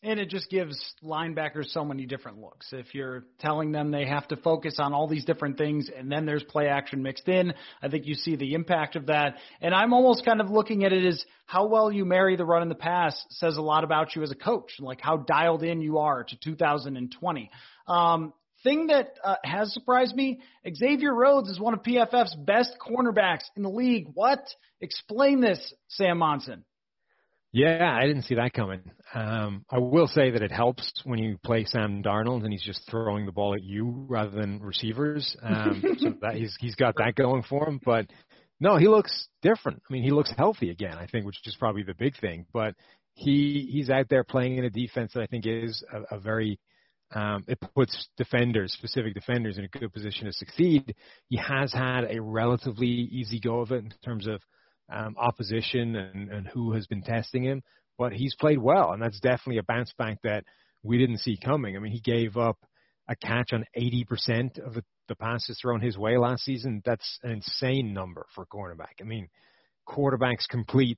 And 0.05 0.19
it 0.19 0.29
just 0.29 0.49
gives 0.49 0.77
linebackers 1.01 1.67
so 1.67 1.85
many 1.85 2.05
different 2.05 2.37
looks. 2.37 2.73
If 2.73 2.93
you're 2.93 3.23
telling 3.39 3.71
them 3.71 3.89
they 3.89 4.05
have 4.05 4.27
to 4.27 4.35
focus 4.35 4.75
on 4.77 4.93
all 4.93 5.07
these 5.07 5.23
different 5.23 5.57
things 5.57 5.89
and 5.95 6.11
then 6.11 6.25
there's 6.25 6.43
play 6.43 6.67
action 6.67 7.01
mixed 7.01 7.29
in, 7.29 7.53
I 7.81 7.87
think 7.87 8.05
you 8.05 8.15
see 8.15 8.35
the 8.35 8.53
impact 8.53 8.97
of 8.97 9.05
that. 9.05 9.37
And 9.61 9.73
I'm 9.73 9.93
almost 9.93 10.25
kind 10.25 10.41
of 10.41 10.49
looking 10.49 10.83
at 10.83 10.91
it 10.91 11.05
as 11.05 11.23
how 11.45 11.67
well 11.67 11.89
you 11.89 12.03
marry 12.03 12.35
the 12.35 12.43
run 12.43 12.63
in 12.63 12.69
the 12.69 12.75
pass 12.75 13.25
says 13.29 13.55
a 13.55 13.61
lot 13.61 13.85
about 13.85 14.13
you 14.13 14.23
as 14.23 14.31
a 14.31 14.35
coach, 14.35 14.73
like 14.79 14.99
how 14.99 15.15
dialed 15.15 15.63
in 15.63 15.79
you 15.79 15.99
are 15.99 16.25
to 16.25 16.37
2020. 16.37 17.49
Um, 17.87 18.33
thing 18.63 18.87
that 18.87 19.17
uh, 19.23 19.35
has 19.45 19.73
surprised 19.73 20.15
me, 20.15 20.41
Xavier 20.75 21.13
Rhodes 21.13 21.49
is 21.49 21.59
one 21.59 21.73
of 21.73 21.81
PFF's 21.81 22.35
best 22.35 22.75
cornerbacks 22.77 23.43
in 23.55 23.63
the 23.63 23.69
league. 23.69 24.07
What? 24.13 24.43
Explain 24.81 25.39
this, 25.39 25.73
Sam 25.87 26.17
Monson. 26.17 26.65
Yeah, 27.53 27.95
I 27.95 28.07
didn't 28.07 28.23
see 28.23 28.35
that 28.35 28.53
coming. 28.53 28.81
Um, 29.13 29.63
I 29.69 29.77
will 29.77 30.07
say 30.07 30.31
that 30.31 30.41
it 30.41 30.51
helps 30.51 30.91
when 31.03 31.19
you 31.19 31.37
play 31.45 31.65
Sam 31.65 32.01
Darnold 32.01 32.43
and 32.43 32.51
he's 32.51 32.63
just 32.63 32.81
throwing 32.89 33.27
the 33.27 33.31
ball 33.31 33.53
at 33.53 33.61
you 33.61 34.07
rather 34.09 34.31
than 34.31 34.59
receivers. 34.59 35.37
Um, 35.41 35.83
so 35.99 36.13
that 36.21 36.33
he's 36.33 36.57
he's 36.59 36.73
got 36.73 36.95
that 36.97 37.13
going 37.15 37.43
for 37.43 37.69
him. 37.69 37.79
But 37.85 38.07
no, 38.59 38.77
he 38.77 38.87
looks 38.87 39.27
different. 39.43 39.83
I 39.87 39.93
mean, 39.93 40.01
he 40.01 40.09
looks 40.09 40.33
healthy 40.35 40.71
again. 40.71 40.97
I 40.97 41.05
think, 41.05 41.27
which 41.27 41.37
is 41.45 41.55
probably 41.55 41.83
the 41.83 41.93
big 41.93 42.19
thing. 42.19 42.47
But 42.51 42.73
he 43.13 43.69
he's 43.71 43.91
out 43.91 44.09
there 44.09 44.23
playing 44.23 44.57
in 44.57 44.65
a 44.65 44.71
defense 44.71 45.13
that 45.13 45.21
I 45.21 45.27
think 45.27 45.45
is 45.45 45.83
a, 45.93 46.15
a 46.15 46.19
very 46.19 46.59
um, 47.13 47.43
it 47.47 47.59
puts 47.75 48.07
defenders, 48.17 48.73
specific 48.73 49.13
defenders, 49.13 49.59
in 49.59 49.65
a 49.65 49.67
good 49.67 49.93
position 49.93 50.25
to 50.25 50.33
succeed. 50.33 50.95
He 51.29 51.37
has 51.37 51.71
had 51.71 52.05
a 52.09 52.19
relatively 52.19 52.87
easy 52.87 53.39
go 53.39 53.59
of 53.59 53.71
it 53.71 53.83
in 53.83 53.93
terms 54.03 54.25
of 54.25 54.41
um, 54.91 55.15
opposition 55.17 55.95
and, 55.95 56.29
and 56.29 56.47
who 56.47 56.73
has 56.73 56.87
been 56.87 57.01
testing 57.01 57.43
him, 57.43 57.61
but 57.97 58.13
he's 58.13 58.35
played 58.35 58.59
well, 58.59 58.91
and 58.91 59.01
that's 59.01 59.19
definitely 59.19 59.57
a 59.57 59.63
bounce 59.63 59.93
back 59.97 60.19
that 60.23 60.43
we 60.83 60.97
didn't 60.97 61.19
see 61.19 61.37
coming. 61.37 61.75
I 61.75 61.79
mean, 61.79 61.91
he 61.91 62.01
gave 62.01 62.37
up 62.37 62.57
a 63.07 63.15
catch 63.15 63.53
on 63.53 63.65
80% 63.77 64.59
of 64.59 64.73
the, 64.73 64.83
the 65.07 65.15
passes 65.15 65.59
thrown 65.61 65.81
his 65.81 65.97
way 65.97 66.17
last 66.17 66.43
season. 66.43 66.81
That's 66.85 67.19
an 67.23 67.31
insane 67.31 67.93
number 67.93 68.25
for 68.33 68.43
a 68.43 68.47
cornerback. 68.47 69.01
I 69.01 69.03
mean, 69.03 69.29
quarterbacks 69.87 70.47
complete 70.49 70.97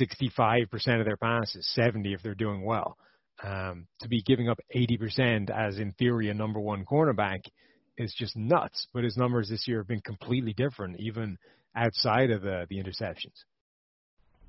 65% 0.00 0.66
of 1.00 1.04
their 1.04 1.16
passes, 1.16 1.68
70 1.74 2.12
if 2.12 2.22
they're 2.22 2.34
doing 2.34 2.64
well. 2.64 2.96
Um, 3.42 3.86
to 4.00 4.08
be 4.08 4.22
giving 4.22 4.50
up 4.50 4.58
80% 4.74 5.50
as 5.50 5.78
in 5.78 5.92
theory 5.92 6.28
a 6.28 6.34
number 6.34 6.60
one 6.60 6.84
cornerback 6.84 7.40
is 7.96 8.14
just 8.16 8.36
nuts. 8.36 8.86
But 8.92 9.04
his 9.04 9.16
numbers 9.16 9.48
this 9.48 9.66
year 9.66 9.78
have 9.78 9.88
been 9.88 10.02
completely 10.02 10.52
different, 10.52 11.00
even 11.00 11.38
outside 11.74 12.30
of 12.30 12.42
the, 12.42 12.66
the 12.68 12.82
interceptions. 12.82 13.44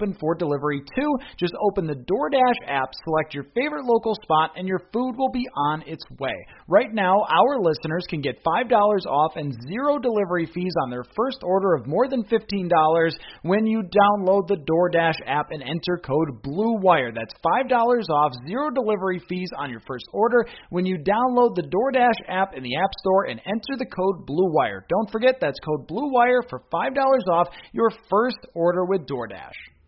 open 0.00 0.16
for 0.20 0.34
delivery 0.34 0.82
too. 0.96 1.16
Just 1.38 1.54
open 1.62 1.86
the 1.86 1.94
DoorDash 1.94 2.68
app, 2.68 2.90
select 3.04 3.34
your 3.34 3.44
favorite 3.54 3.84
local 3.84 4.14
spot, 4.22 4.52
and 4.56 4.66
your 4.66 4.80
food 4.92 5.14
will 5.16 5.30
be 5.30 5.46
on 5.54 5.82
its 5.86 6.02
way. 6.18 6.34
Right 6.68 6.92
now, 6.92 7.24
our 7.28 7.60
listeners 7.60 8.04
can 8.08 8.20
get 8.20 8.42
$5 8.44 8.70
off 9.06 9.32
and 9.36 9.54
zero 9.68 9.98
delivery 9.98 10.48
fees 10.52 10.72
on 10.82 10.90
their 10.90 11.04
first 11.16 11.38
order 11.42 11.74
of 11.74 11.86
more 11.86 12.08
than 12.08 12.24
$15 12.24 13.10
when 13.42 13.66
you 13.66 13.82
download 13.82 14.48
the 14.48 14.56
DoorDash 14.56 15.26
app 15.26 15.48
and 15.50 15.62
enter 15.62 16.00
code 16.04 16.42
BLUEWIRE. 16.42 17.12
That's 17.14 17.34
$5 17.44 18.08
off, 18.10 18.32
zero 18.46 18.70
delivery 18.70 19.20
fees 19.28 19.50
on 19.56 19.70
your 19.70 19.82
first 19.86 20.06
order 20.12 20.46
when 20.70 20.86
you 20.86 20.96
download 20.96 21.54
the 21.56 21.62
DoorDash 21.62 22.28
app 22.28 22.54
in 22.54 22.62
the 22.62 22.76
App 22.76 22.90
Store 23.00 23.24
and 23.24 23.40
enter 23.46 23.76
the 23.78 23.86
code 23.86 24.26
BLUEWIRE. 24.26 24.82
Don't 24.88 25.10
forget 25.10 25.36
that's 25.40 25.60
code 25.60 25.88
BLUEWIRE 25.88 26.48
for 26.48 26.62
$5 26.72 26.94
off 27.32 27.48
your 27.72 27.90
first 28.08 28.38
order 28.54 28.84
with 28.84 29.06
DoorDash. 29.06 29.79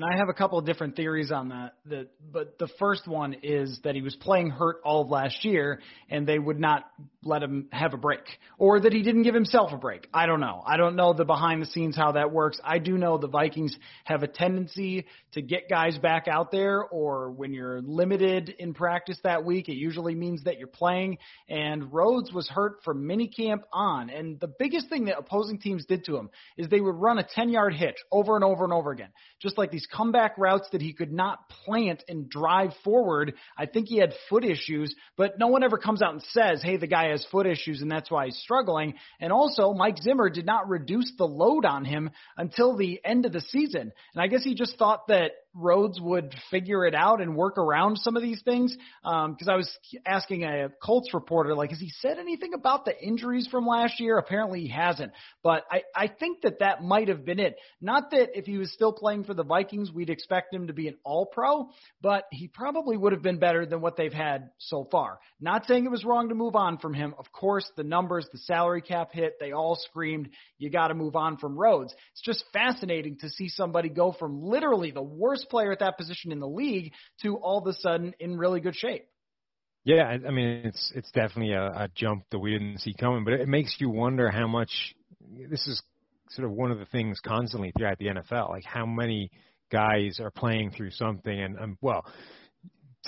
And 0.00 0.10
I 0.10 0.16
have 0.16 0.30
a 0.30 0.32
couple 0.32 0.58
of 0.58 0.64
different 0.64 0.96
theories 0.96 1.30
on 1.30 1.50
that. 1.50 1.74
That, 1.84 2.08
but 2.32 2.58
the 2.58 2.68
first 2.78 3.06
one 3.06 3.36
is 3.42 3.78
that 3.84 3.94
he 3.94 4.00
was 4.00 4.16
playing 4.16 4.48
hurt 4.48 4.76
all 4.82 5.02
of 5.02 5.10
last 5.10 5.44
year, 5.44 5.80
and 6.08 6.26
they 6.26 6.38
would 6.38 6.58
not 6.58 6.90
let 7.22 7.42
him 7.42 7.68
have 7.70 7.92
a 7.92 7.98
break, 7.98 8.22
or 8.56 8.80
that 8.80 8.94
he 8.94 9.02
didn't 9.02 9.24
give 9.24 9.34
himself 9.34 9.74
a 9.74 9.76
break. 9.76 10.08
I 10.14 10.24
don't 10.24 10.40
know. 10.40 10.62
I 10.64 10.78
don't 10.78 10.96
know 10.96 11.12
the 11.12 11.26
behind 11.26 11.60
the 11.60 11.66
scenes 11.66 11.96
how 11.96 12.12
that 12.12 12.32
works. 12.32 12.58
I 12.64 12.78
do 12.78 12.96
know 12.96 13.18
the 13.18 13.28
Vikings 13.28 13.76
have 14.04 14.22
a 14.22 14.26
tendency 14.26 15.04
to 15.32 15.42
get 15.42 15.68
guys 15.68 15.98
back 15.98 16.28
out 16.28 16.50
there, 16.50 16.82
or 16.82 17.32
when 17.32 17.52
you're 17.52 17.82
limited 17.82 18.54
in 18.58 18.72
practice 18.72 19.18
that 19.22 19.44
week, 19.44 19.68
it 19.68 19.76
usually 19.76 20.14
means 20.14 20.44
that 20.44 20.56
you're 20.56 20.66
playing. 20.66 21.18
And 21.46 21.92
Rhodes 21.92 22.32
was 22.32 22.48
hurt 22.48 22.82
from 22.86 23.06
minicamp 23.06 23.64
on, 23.70 24.08
and 24.08 24.40
the 24.40 24.50
biggest 24.58 24.88
thing 24.88 25.04
that 25.04 25.18
opposing 25.18 25.58
teams 25.58 25.84
did 25.84 26.06
to 26.06 26.16
him 26.16 26.30
is 26.56 26.70
they 26.70 26.80
would 26.80 26.96
run 26.96 27.18
a 27.18 27.26
10 27.34 27.50
yard 27.50 27.74
hitch 27.74 27.98
over 28.10 28.34
and 28.34 28.44
over 28.44 28.64
and 28.64 28.72
over 28.72 28.92
again, 28.92 29.10
just 29.42 29.58
like 29.58 29.70
these 29.70 29.86
comeback 29.90 30.38
routes 30.38 30.68
that 30.72 30.80
he 30.80 30.92
could 30.92 31.12
not 31.12 31.48
plant 31.48 32.02
and 32.08 32.28
drive 32.28 32.70
forward. 32.84 33.34
I 33.56 33.66
think 33.66 33.88
he 33.88 33.98
had 33.98 34.12
foot 34.28 34.44
issues, 34.44 34.94
but 35.16 35.38
no 35.38 35.48
one 35.48 35.62
ever 35.62 35.78
comes 35.78 36.02
out 36.02 36.12
and 36.12 36.22
says, 36.22 36.62
hey, 36.62 36.76
the 36.76 36.86
guy 36.86 37.10
has 37.10 37.26
foot 37.30 37.46
issues 37.46 37.82
and 37.82 37.90
that's 37.90 38.10
why 38.10 38.26
he's 38.26 38.38
struggling. 38.38 38.94
And 39.20 39.32
also, 39.32 39.72
Mike 39.72 39.98
Zimmer 40.02 40.30
did 40.30 40.46
not 40.46 40.68
reduce 40.68 41.12
the 41.16 41.24
load 41.24 41.64
on 41.64 41.84
him 41.84 42.10
until 42.36 42.76
the 42.76 43.00
end 43.04 43.26
of 43.26 43.32
the 43.32 43.40
season. 43.40 43.92
And 44.14 44.22
I 44.22 44.26
guess 44.26 44.44
he 44.44 44.54
just 44.54 44.78
thought 44.78 45.08
that 45.08 45.32
Rhodes 45.54 46.00
would 46.00 46.34
figure 46.50 46.86
it 46.86 46.94
out 46.94 47.20
and 47.20 47.34
work 47.34 47.58
around 47.58 47.98
some 47.98 48.16
of 48.16 48.22
these 48.22 48.40
things. 48.42 48.76
Because 49.02 49.48
um, 49.48 49.50
I 49.50 49.56
was 49.56 49.70
asking 50.06 50.44
a 50.44 50.70
Colts 50.82 51.12
reporter, 51.12 51.54
like, 51.54 51.70
has 51.70 51.80
he 51.80 51.90
said 52.00 52.18
anything 52.18 52.54
about 52.54 52.84
the 52.84 52.96
injuries 52.96 53.48
from 53.50 53.66
last 53.66 53.98
year? 53.98 54.16
Apparently 54.18 54.60
he 54.60 54.68
hasn't. 54.68 55.12
But 55.42 55.64
I, 55.70 55.82
I 55.94 56.08
think 56.08 56.42
that 56.42 56.60
that 56.60 56.82
might 56.82 57.08
have 57.08 57.24
been 57.24 57.40
it. 57.40 57.56
Not 57.80 58.10
that 58.12 58.38
if 58.38 58.46
he 58.46 58.58
was 58.58 58.72
still 58.72 58.92
playing 58.92 59.24
for 59.24 59.34
the 59.34 59.42
Vikings, 59.42 59.90
we'd 59.90 60.10
expect 60.10 60.54
him 60.54 60.68
to 60.68 60.72
be 60.72 60.88
an 60.88 60.96
all 61.04 61.26
pro, 61.26 61.70
but 62.00 62.24
he 62.30 62.46
probably 62.46 62.96
would 62.96 63.12
have 63.12 63.22
been 63.22 63.38
better 63.38 63.66
than 63.66 63.80
what 63.80 63.96
they've 63.96 64.12
had 64.12 64.50
so 64.58 64.86
far. 64.90 65.18
Not 65.40 65.66
saying 65.66 65.84
it 65.84 65.90
was 65.90 66.04
wrong 66.04 66.28
to 66.28 66.34
move 66.34 66.54
on 66.54 66.78
from 66.78 66.94
him. 66.94 67.14
Of 67.18 67.32
course, 67.32 67.68
the 67.76 67.82
numbers, 67.82 68.26
the 68.30 68.38
salary 68.38 68.82
cap 68.82 69.10
hit, 69.12 69.38
they 69.40 69.52
all 69.52 69.76
screamed, 69.76 70.28
you 70.58 70.70
got 70.70 70.88
to 70.88 70.94
move 70.94 71.16
on 71.16 71.38
from 71.38 71.58
Rhodes. 71.58 71.94
It's 72.12 72.22
just 72.22 72.44
fascinating 72.52 73.18
to 73.20 73.28
see 73.30 73.48
somebody 73.48 73.88
go 73.88 74.12
from 74.12 74.42
literally 74.42 74.90
the 74.90 75.02
worst 75.02 75.39
worst 75.40 75.50
player 75.50 75.72
at 75.72 75.80
that 75.80 75.96
position 75.96 76.32
in 76.32 76.40
the 76.40 76.48
league 76.48 76.92
to 77.22 77.36
all 77.36 77.58
of 77.58 77.66
a 77.66 77.72
sudden 77.74 78.14
in 78.20 78.36
really 78.36 78.60
good 78.60 78.74
shape. 78.74 79.06
Yeah, 79.84 80.04
I 80.04 80.30
mean 80.30 80.62
it's 80.64 80.92
it's 80.94 81.10
definitely 81.12 81.54
a, 81.54 81.64
a 81.64 81.88
jump 81.94 82.24
that 82.30 82.38
we 82.38 82.52
didn't 82.52 82.78
see 82.78 82.92
coming, 82.92 83.24
but 83.24 83.32
it 83.32 83.48
makes 83.48 83.76
you 83.78 83.88
wonder 83.88 84.30
how 84.30 84.46
much 84.46 84.70
this 85.48 85.66
is 85.66 85.82
sort 86.30 86.46
of 86.46 86.52
one 86.52 86.70
of 86.70 86.78
the 86.78 86.84
things 86.86 87.18
constantly 87.26 87.72
throughout 87.76 87.98
the 87.98 88.06
NFL, 88.06 88.50
like 88.50 88.64
how 88.64 88.84
many 88.84 89.30
guys 89.72 90.20
are 90.20 90.30
playing 90.30 90.70
through 90.72 90.90
something, 90.90 91.40
and 91.40 91.58
um, 91.58 91.78
well, 91.80 92.04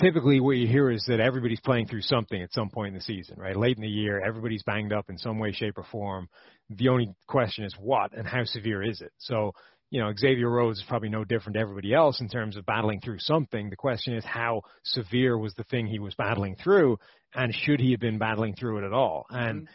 typically 0.01 0.39
what 0.39 0.57
you 0.57 0.67
hear 0.67 0.89
is 0.89 1.05
that 1.07 1.19
everybody's 1.19 1.59
playing 1.59 1.87
through 1.87 2.01
something 2.01 2.41
at 2.41 2.51
some 2.53 2.69
point 2.69 2.89
in 2.89 2.93
the 2.95 3.01
season, 3.01 3.37
right? 3.37 3.55
Late 3.55 3.77
in 3.77 3.83
the 3.83 3.87
year, 3.87 4.19
everybody's 4.19 4.63
banged 4.63 4.93
up 4.93 5.09
in 5.09 5.17
some 5.19 5.37
way, 5.37 5.51
shape, 5.51 5.77
or 5.77 5.85
form. 5.91 6.27
The 6.71 6.89
only 6.89 7.13
question 7.27 7.65
is 7.65 7.75
what 7.79 8.17
and 8.17 8.27
how 8.27 8.45
severe 8.45 8.81
is 8.81 9.01
it? 9.01 9.11
So 9.19 9.53
you 9.93 9.99
know, 9.99 10.11
Xavier 10.17 10.49
Rhodes 10.49 10.79
is 10.79 10.85
probably 10.87 11.09
no 11.09 11.23
different 11.23 11.53
to 11.53 11.59
everybody 11.59 11.93
else 11.93 12.19
in 12.19 12.27
terms 12.27 12.57
of 12.57 12.65
battling 12.65 12.99
through 12.99 13.19
something. 13.19 13.69
The 13.69 13.75
question 13.75 14.15
is 14.15 14.25
how 14.25 14.63
severe 14.83 15.37
was 15.37 15.53
the 15.53 15.65
thing 15.65 15.85
he 15.85 15.99
was 15.99 16.15
battling 16.15 16.55
through, 16.55 16.97
and 17.35 17.53
should 17.53 17.79
he 17.79 17.91
have 17.91 17.99
been 17.99 18.17
battling 18.17 18.55
through 18.55 18.79
it 18.79 18.87
at 18.87 18.91
all? 18.91 19.27
Mm-hmm. 19.31 19.45
And 19.45 19.67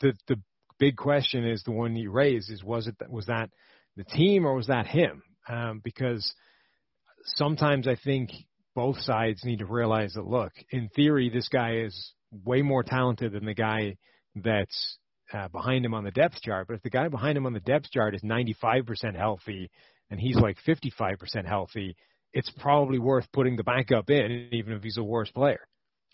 the 0.00 0.12
the 0.28 0.38
big 0.78 0.98
question 0.98 1.48
is 1.48 1.62
the 1.62 1.70
one 1.70 1.96
you 1.96 2.10
raised 2.10 2.50
is 2.50 2.62
was 2.62 2.88
it 2.88 2.96
was 3.08 3.24
that 3.24 3.48
the 3.96 4.04
team 4.04 4.44
or 4.44 4.54
was 4.54 4.66
that 4.66 4.86
him? 4.86 5.22
Um, 5.48 5.80
because 5.82 6.30
sometimes 7.24 7.88
I 7.88 7.96
think 8.04 8.28
both 8.74 9.00
sides 9.00 9.46
need 9.46 9.60
to 9.60 9.66
realize 9.66 10.12
that 10.12 10.26
look, 10.26 10.52
in 10.72 10.90
theory, 10.90 11.30
this 11.30 11.48
guy 11.48 11.78
is 11.78 12.12
way 12.44 12.60
more 12.60 12.82
talented 12.82 13.32
than 13.32 13.46
the 13.46 13.54
guy 13.54 13.96
that's 14.34 14.98
uh, 15.32 15.48
behind 15.48 15.84
him 15.84 15.94
on 15.94 16.04
the 16.04 16.10
depth 16.10 16.40
chart. 16.42 16.66
But 16.66 16.74
if 16.74 16.82
the 16.82 16.90
guy 16.90 17.08
behind 17.08 17.36
him 17.36 17.46
on 17.46 17.52
the 17.52 17.60
depth 17.60 17.90
chart 17.90 18.14
is 18.14 18.22
95% 18.22 19.16
healthy 19.16 19.70
and 20.10 20.18
he's 20.18 20.36
like 20.36 20.56
55% 20.66 21.46
healthy, 21.46 21.96
it's 22.32 22.50
probably 22.58 22.98
worth 22.98 23.30
putting 23.32 23.56
the 23.56 23.64
backup 23.64 24.10
in, 24.10 24.48
even 24.52 24.74
if 24.74 24.82
he's 24.82 24.98
a 24.98 25.04
worse 25.04 25.30
player. 25.30 25.60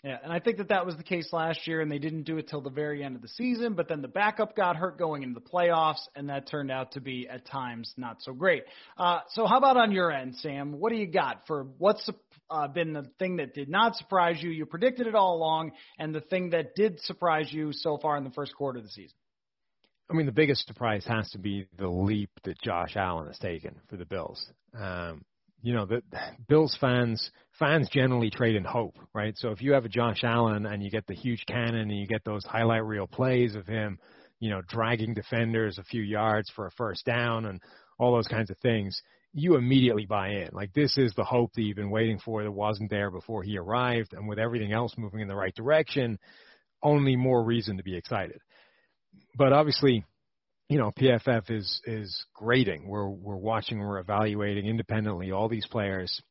Yeah, 0.05 0.19
and 0.23 0.31
I 0.31 0.39
think 0.39 0.57
that 0.57 0.69
that 0.69 0.85
was 0.85 0.95
the 0.97 1.03
case 1.03 1.33
last 1.33 1.65
year, 1.65 1.81
and 1.81 1.91
they 1.91 1.97
didn't 1.97 2.23
do 2.23 2.37
it 2.37 2.47
till 2.47 2.61
the 2.61 2.69
very 2.69 3.03
end 3.03 3.15
of 3.15 3.23
the 3.23 3.27
season. 3.27 3.73
But 3.73 3.87
then 3.87 4.03
the 4.03 4.07
backup 4.07 4.55
got 4.55 4.75
hurt 4.75 4.99
going 4.99 5.23
into 5.23 5.39
the 5.39 5.49
playoffs, 5.49 6.01
and 6.15 6.29
that 6.29 6.47
turned 6.47 6.69
out 6.69 6.91
to 6.91 7.01
be 7.01 7.27
at 7.27 7.47
times 7.47 7.91
not 7.97 8.17
so 8.21 8.31
great. 8.31 8.65
Uh, 8.99 9.21
so 9.29 9.47
how 9.47 9.57
about 9.57 9.77
on 9.77 9.91
your 9.91 10.11
end, 10.11 10.35
Sam? 10.35 10.73
What 10.79 10.91
do 10.91 10.97
you 10.97 11.07
got 11.07 11.47
for 11.47 11.63
what's 11.79 12.07
uh, 12.51 12.67
been 12.67 12.93
the 12.93 13.09
thing 13.17 13.37
that 13.37 13.55
did 13.55 13.67
not 13.67 13.95
surprise 13.95 14.35
you? 14.43 14.51
You 14.51 14.67
predicted 14.67 15.07
it 15.07 15.15
all 15.15 15.37
along, 15.37 15.71
and 15.97 16.13
the 16.13 16.21
thing 16.21 16.51
that 16.51 16.75
did 16.75 16.99
surprise 17.01 17.51
you 17.51 17.71
so 17.73 17.97
far 17.97 18.15
in 18.15 18.23
the 18.23 18.29
first 18.29 18.53
quarter 18.53 18.77
of 18.77 18.85
the 18.85 18.91
season. 18.91 19.17
I 20.07 20.13
mean, 20.13 20.27
the 20.27 20.31
biggest 20.31 20.67
surprise 20.67 21.03
has 21.07 21.31
to 21.31 21.39
be 21.39 21.65
the 21.79 21.87
leap 21.87 22.29
that 22.43 22.61
Josh 22.61 22.95
Allen 22.95 23.25
has 23.25 23.39
taken 23.39 23.77
for 23.89 23.97
the 23.97 24.05
Bills. 24.05 24.45
Um, 24.79 25.25
you 25.65 25.73
know, 25.73 25.87
the 25.87 26.03
Bills 26.47 26.77
fans 26.79 27.31
fans 27.57 27.89
generally 27.91 28.29
trade 28.29 28.55
in 28.55 28.63
hope, 28.63 28.95
right? 29.15 29.33
So 29.35 29.49
if 29.49 29.63
you 29.63 29.73
have 29.73 29.83
a 29.83 29.89
Josh 29.89 30.23
Allen 30.23 30.67
and 30.67 30.83
you 30.83 30.91
get 30.91 31.07
the 31.07 31.15
huge 31.15 31.43
cannon 31.47 31.89
and 31.89 31.99
you 31.99 32.05
get 32.05 32.23
those 32.23 32.45
highlight 32.45 32.85
reel 32.85 33.07
plays 33.07 33.55
of 33.55 33.65
him, 33.65 33.97
you 34.39 34.51
know, 34.51 34.61
dragging 34.67 35.15
defenders 35.15 35.79
a 35.79 35.83
few 35.83 36.03
yards 36.03 36.51
for 36.55 36.67
a 36.67 36.71
first 36.71 37.03
down 37.03 37.45
and 37.47 37.59
all 37.97 38.13
those 38.13 38.27
kinds 38.27 38.51
of 38.51 38.57
things, 38.59 39.01
you 39.33 39.55
immediately 39.55 40.05
buy 40.05 40.29
in. 40.29 40.49
Like 40.51 40.71
this 40.73 40.99
is 40.99 41.13
the 41.15 41.23
hope 41.23 41.53
that 41.55 41.63
you've 41.63 41.77
been 41.77 41.89
waiting 41.89 42.19
for 42.23 42.43
that 42.43 42.51
wasn't 42.51 42.91
there 42.91 43.09
before 43.09 43.41
he 43.41 43.57
arrived, 43.57 44.13
and 44.13 44.27
with 44.27 44.37
everything 44.37 44.71
else 44.71 44.93
moving 44.99 45.21
in 45.21 45.27
the 45.27 45.35
right 45.35 45.55
direction, 45.55 46.19
only 46.83 47.15
more 47.15 47.43
reason 47.43 47.77
to 47.77 47.83
be 47.83 47.97
excited. 47.97 48.37
But 49.35 49.51
obviously, 49.51 50.05
you 50.69 50.77
know, 50.77 50.91
PFF 50.91 51.51
is 51.51 51.81
is 51.85 52.25
grading. 52.33 52.87
We're 52.87 53.07
we're 53.09 53.35
watching, 53.35 53.79
we're 53.79 53.99
evaluating 53.99 54.65
independently 54.65 55.31
all 55.31 55.47
these 55.47 55.67
players. 55.67 56.21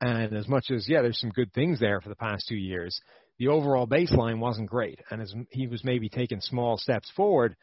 And 0.00 0.36
as 0.36 0.46
much 0.46 0.70
as 0.70 0.88
yeah, 0.88 1.02
there's 1.02 1.18
some 1.18 1.30
good 1.30 1.52
things 1.52 1.80
there 1.80 2.00
for 2.00 2.08
the 2.08 2.16
past 2.16 2.46
two 2.48 2.56
years, 2.56 3.00
the 3.38 3.48
overall 3.48 3.86
baseline 3.86 4.38
wasn't 4.38 4.70
great. 4.70 5.00
And 5.10 5.20
as 5.20 5.34
he 5.50 5.66
was 5.66 5.84
maybe 5.84 6.08
taking 6.08 6.40
small 6.40 6.78
steps 6.78 7.10
forward, 7.16 7.56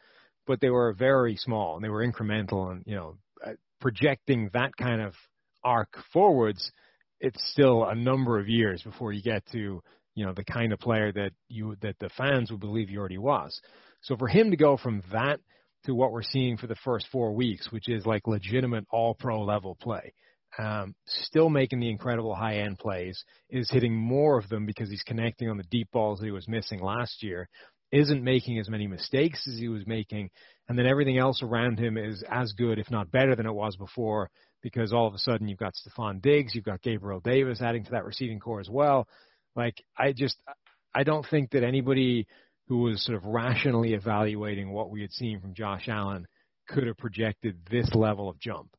but 0.46 0.60
they 0.60 0.68
were 0.68 0.92
very 0.92 1.36
small 1.36 1.76
and 1.76 1.84
they 1.84 1.88
were 1.88 2.06
incremental. 2.06 2.70
And 2.70 2.82
you 2.86 2.94
know, 2.94 3.16
uh, 3.44 3.52
projecting 3.80 4.50
that 4.52 4.76
kind 4.76 5.00
of 5.00 5.14
arc 5.64 5.96
forwards, 6.12 6.70
it's 7.20 7.42
still 7.52 7.84
a 7.84 7.94
number 7.94 8.38
of 8.38 8.48
years 8.48 8.82
before 8.82 9.12
you 9.12 9.22
get 9.22 9.44
to 9.52 9.82
you 10.14 10.26
know 10.26 10.34
the 10.34 10.44
kind 10.44 10.74
of 10.74 10.78
player 10.78 11.10
that 11.12 11.32
you 11.48 11.76
that 11.80 11.98
the 12.00 12.10
fans 12.10 12.50
would 12.50 12.60
believe 12.60 12.90
he 12.90 12.98
already 12.98 13.18
was. 13.18 13.58
So 14.02 14.14
for 14.16 14.28
him 14.28 14.50
to 14.50 14.56
go 14.58 14.76
from 14.76 15.02
that 15.12 15.40
to 15.86 15.94
what 15.94 16.12
we're 16.12 16.22
seeing 16.22 16.56
for 16.56 16.66
the 16.66 16.76
first 16.84 17.06
four 17.10 17.32
weeks, 17.32 17.70
which 17.72 17.88
is 17.88 18.06
like 18.06 18.26
legitimate 18.26 18.84
all 18.90 19.14
pro 19.14 19.42
level 19.42 19.76
play. 19.80 20.12
Um, 20.58 20.94
still 21.06 21.50
making 21.50 21.80
the 21.80 21.90
incredible 21.90 22.34
high 22.34 22.58
end 22.58 22.78
plays, 22.78 23.22
is 23.50 23.70
hitting 23.70 23.94
more 23.94 24.38
of 24.38 24.48
them 24.48 24.64
because 24.64 24.88
he's 24.88 25.02
connecting 25.02 25.50
on 25.50 25.58
the 25.58 25.64
deep 25.64 25.88
balls 25.92 26.18
that 26.18 26.24
he 26.24 26.30
was 26.30 26.48
missing 26.48 26.80
last 26.80 27.22
year, 27.22 27.48
isn't 27.92 28.24
making 28.24 28.58
as 28.58 28.68
many 28.68 28.86
mistakes 28.86 29.46
as 29.46 29.58
he 29.58 29.68
was 29.68 29.86
making, 29.86 30.30
and 30.68 30.78
then 30.78 30.86
everything 30.86 31.18
else 31.18 31.42
around 31.42 31.78
him 31.78 31.98
is 31.98 32.24
as 32.30 32.52
good, 32.52 32.78
if 32.78 32.90
not 32.90 33.10
better, 33.10 33.36
than 33.36 33.46
it 33.46 33.54
was 33.54 33.76
before 33.76 34.30
because 34.62 34.92
all 34.92 35.06
of 35.06 35.14
a 35.14 35.18
sudden 35.18 35.46
you've 35.46 35.58
got 35.58 35.74
Stefon 35.74 36.20
Diggs, 36.20 36.54
you've 36.54 36.64
got 36.64 36.82
Gabriel 36.82 37.20
Davis 37.20 37.60
adding 37.62 37.84
to 37.84 37.90
that 37.92 38.04
receiving 38.04 38.40
corps 38.40 38.60
as 38.60 38.68
well. 38.68 39.06
Like, 39.54 39.82
I 39.96 40.12
just, 40.12 40.36
I 40.92 41.04
don't 41.04 41.24
think 41.30 41.50
that 41.50 41.62
anybody 41.62 42.26
who 42.68 42.78
was 42.78 43.04
sort 43.04 43.16
of 43.16 43.24
rationally 43.24 43.94
evaluating 43.94 44.70
what 44.70 44.90
we 44.90 45.00
had 45.00 45.12
seen 45.12 45.40
from 45.40 45.54
Josh 45.54 45.88
Allen 45.88 46.26
could 46.68 46.86
have 46.86 46.98
projected 46.98 47.56
this 47.70 47.88
level 47.94 48.28
of 48.28 48.38
jump. 48.40 48.76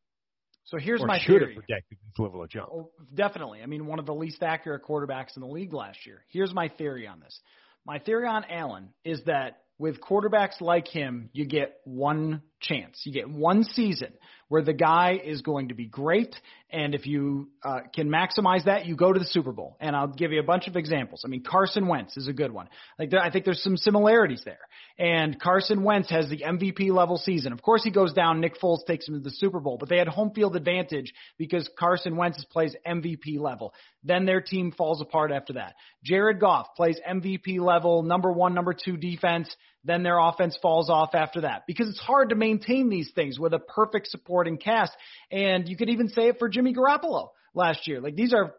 So 0.65 0.77
here's 0.77 1.01
or 1.01 1.07
my 1.07 1.19
should 1.19 1.39
theory. 1.39 1.53
have 1.53 1.63
projected 1.63 1.97
this 2.03 2.19
level 2.19 2.43
of 2.43 2.49
jump. 2.49 2.69
Oh, 2.71 2.91
definitely. 3.13 3.61
I 3.63 3.67
mean, 3.67 3.85
one 3.85 3.99
of 3.99 4.05
the 4.05 4.13
least 4.13 4.43
accurate 4.43 4.83
quarterbacks 4.83 5.37
in 5.37 5.41
the 5.41 5.47
league 5.47 5.73
last 5.73 6.05
year. 6.05 6.25
Here's 6.27 6.53
my 6.53 6.67
theory 6.67 7.07
on 7.07 7.21
this. 7.21 7.39
My 7.85 7.99
theory 7.99 8.27
on 8.27 8.43
Allen 8.49 8.89
is 9.05 9.21
that 9.27 9.59
with 9.79 10.01
quarterbacks 10.01 10.59
like 10.59 10.87
him, 10.87 11.29
you 11.31 11.45
get 11.45 11.77
one 11.85 12.41
chance. 12.59 13.01
You 13.05 13.13
get 13.13 13.29
one 13.29 13.63
season 13.63 14.13
where 14.49 14.61
the 14.61 14.73
guy 14.73 15.19
is 15.21 15.41
going 15.41 15.69
to 15.69 15.75
be 15.75 15.85
great. 15.85 16.35
And 16.69 16.95
if 16.95 17.05
you 17.05 17.49
uh, 17.63 17.79
can 17.93 18.09
maximize 18.09 18.65
that, 18.65 18.85
you 18.85 18.95
go 18.95 19.11
to 19.11 19.19
the 19.19 19.25
Super 19.25 19.51
Bowl. 19.51 19.77
And 19.79 19.95
I'll 19.95 20.07
give 20.07 20.31
you 20.31 20.39
a 20.39 20.43
bunch 20.43 20.67
of 20.67 20.75
examples. 20.75 21.23
I 21.25 21.27
mean, 21.27 21.43
Carson 21.43 21.87
Wentz 21.87 22.17
is 22.17 22.27
a 22.27 22.33
good 22.33 22.51
one. 22.51 22.67
Like 22.97 23.13
I 23.13 23.29
think 23.29 23.45
there's 23.45 23.61
some 23.61 23.77
similarities 23.77 24.41
there. 24.45 24.59
And 24.97 25.39
Carson 25.39 25.83
Wentz 25.83 26.09
has 26.09 26.29
the 26.29 26.43
MVP 26.45 26.91
level 26.91 27.17
season. 27.17 27.53
Of 27.53 27.61
course, 27.61 27.83
he 27.83 27.91
goes 27.91 28.13
down. 28.13 28.41
Nick 28.41 28.59
Foles 28.59 28.85
takes 28.85 29.07
him 29.07 29.15
to 29.15 29.19
the 29.19 29.31
Super 29.31 29.59
Bowl, 29.59 29.77
but 29.77 29.89
they 29.89 29.97
had 29.97 30.07
home 30.07 30.31
field 30.33 30.55
advantage 30.55 31.13
because 31.37 31.69
Carson 31.77 32.15
Wentz 32.15 32.43
plays 32.45 32.75
MVP 32.85 33.39
level. 33.39 33.73
Then 34.03 34.25
their 34.25 34.41
team 34.41 34.71
falls 34.71 35.01
apart 35.01 35.31
after 35.31 35.53
that. 35.53 35.75
Jared 36.03 36.39
Goff 36.39 36.67
plays 36.75 36.99
MVP 37.07 37.59
level, 37.59 38.03
number 38.03 38.31
one, 38.31 38.53
number 38.53 38.73
two 38.73 38.97
defense. 38.97 39.53
Then 39.87 40.03
their 40.03 40.19
offense 40.19 40.57
falls 40.61 40.89
off 40.89 41.15
after 41.15 41.41
that 41.41 41.63
because 41.65 41.87
it's 41.87 41.99
hard 41.99 42.29
to 42.29 42.35
maintain 42.35 42.89
these 42.89 43.09
things 43.15 43.39
with 43.39 43.53
a 43.53 43.59
perfect 43.59 44.07
supporting 44.07 44.57
cast. 44.57 44.91
And 45.31 45.67
you 45.67 45.77
could 45.77 45.89
even 45.89 46.09
say 46.09 46.27
it 46.27 46.39
for 46.39 46.49
Jimmy 46.49 46.73
Garoppolo 46.73 47.29
last 47.53 47.87
year. 47.87 48.01
Like 48.01 48.15
these 48.15 48.33
are 48.33 48.53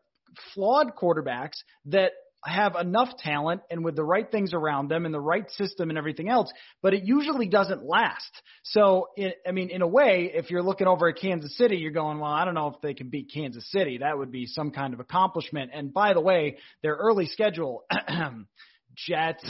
flawed 0.54 0.96
quarterbacks 0.96 1.58
that 1.86 2.12
have 2.44 2.76
enough 2.76 3.10
talent 3.18 3.60
and 3.70 3.84
with 3.84 3.94
the 3.94 4.04
right 4.04 4.30
things 4.30 4.54
around 4.54 4.88
them 4.88 5.04
and 5.04 5.12
the 5.12 5.20
right 5.20 5.50
system 5.50 5.90
and 5.90 5.98
everything 5.98 6.30
else, 6.30 6.50
but 6.80 6.94
it 6.94 7.02
usually 7.04 7.48
doesn't 7.48 7.84
last. 7.84 8.30
So, 8.62 9.08
it, 9.16 9.36
I 9.46 9.52
mean, 9.52 9.68
in 9.68 9.82
a 9.82 9.86
way, 9.86 10.30
if 10.32 10.50
you're 10.50 10.62
looking 10.62 10.86
over 10.86 11.08
at 11.08 11.16
Kansas 11.16 11.56
City, 11.58 11.76
you're 11.76 11.90
going, 11.90 12.20
well, 12.20 12.30
I 12.30 12.46
don't 12.46 12.54
know 12.54 12.68
if 12.68 12.80
they 12.80 12.94
can 12.94 13.10
beat 13.10 13.32
Kansas 13.34 13.68
City. 13.70 13.98
That 13.98 14.16
would 14.16 14.30
be 14.30 14.46
some 14.46 14.70
kind 14.70 14.94
of 14.94 15.00
accomplishment. 15.00 15.72
And 15.74 15.92
by 15.92 16.14
the 16.14 16.20
way, 16.20 16.56
their 16.82 16.94
early 16.94 17.26
schedule, 17.26 17.84
Jets, 18.96 19.44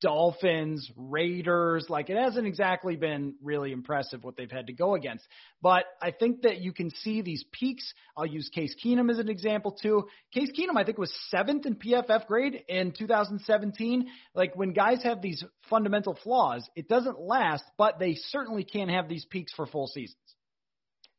Dolphins, 0.00 0.90
Raiders. 0.96 1.86
Like 1.88 2.10
it 2.10 2.16
hasn't 2.16 2.46
exactly 2.46 2.96
been 2.96 3.34
really 3.42 3.72
impressive 3.72 4.24
what 4.24 4.36
they've 4.36 4.50
had 4.50 4.68
to 4.68 4.72
go 4.72 4.94
against. 4.94 5.26
But 5.62 5.84
I 6.00 6.10
think 6.10 6.42
that 6.42 6.60
you 6.60 6.72
can 6.72 6.90
see 6.90 7.22
these 7.22 7.44
peaks. 7.52 7.92
I'll 8.16 8.26
use 8.26 8.48
Case 8.48 8.74
Keenum 8.84 9.10
as 9.10 9.18
an 9.18 9.28
example 9.28 9.72
too. 9.72 10.08
Case 10.32 10.50
Keenum, 10.58 10.76
I 10.76 10.84
think, 10.84 10.98
was 10.98 11.12
seventh 11.28 11.66
in 11.66 11.76
PFF 11.76 12.26
grade 12.26 12.64
in 12.68 12.92
2017. 12.92 14.06
Like 14.34 14.56
when 14.56 14.72
guys 14.72 15.02
have 15.02 15.20
these 15.22 15.44
fundamental 15.68 16.18
flaws, 16.22 16.68
it 16.74 16.88
doesn't 16.88 17.20
last, 17.20 17.64
but 17.76 17.98
they 17.98 18.14
certainly 18.14 18.64
can 18.64 18.88
have 18.88 19.08
these 19.08 19.24
peaks 19.24 19.52
for 19.54 19.66
full 19.66 19.86
seasons. 19.86 20.16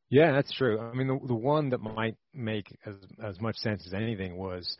Yeah, 0.10 0.34
that's 0.34 0.52
true. 0.52 0.78
I 0.78 0.94
mean, 0.94 1.08
the 1.08 1.20
the 1.26 1.34
one 1.34 1.70
that 1.70 1.80
might 1.80 2.18
make 2.34 2.68
as 2.86 2.96
as 3.24 3.40
much 3.40 3.56
sense 3.58 3.88
as 3.88 3.94
anything 3.94 4.36
was 4.38 4.76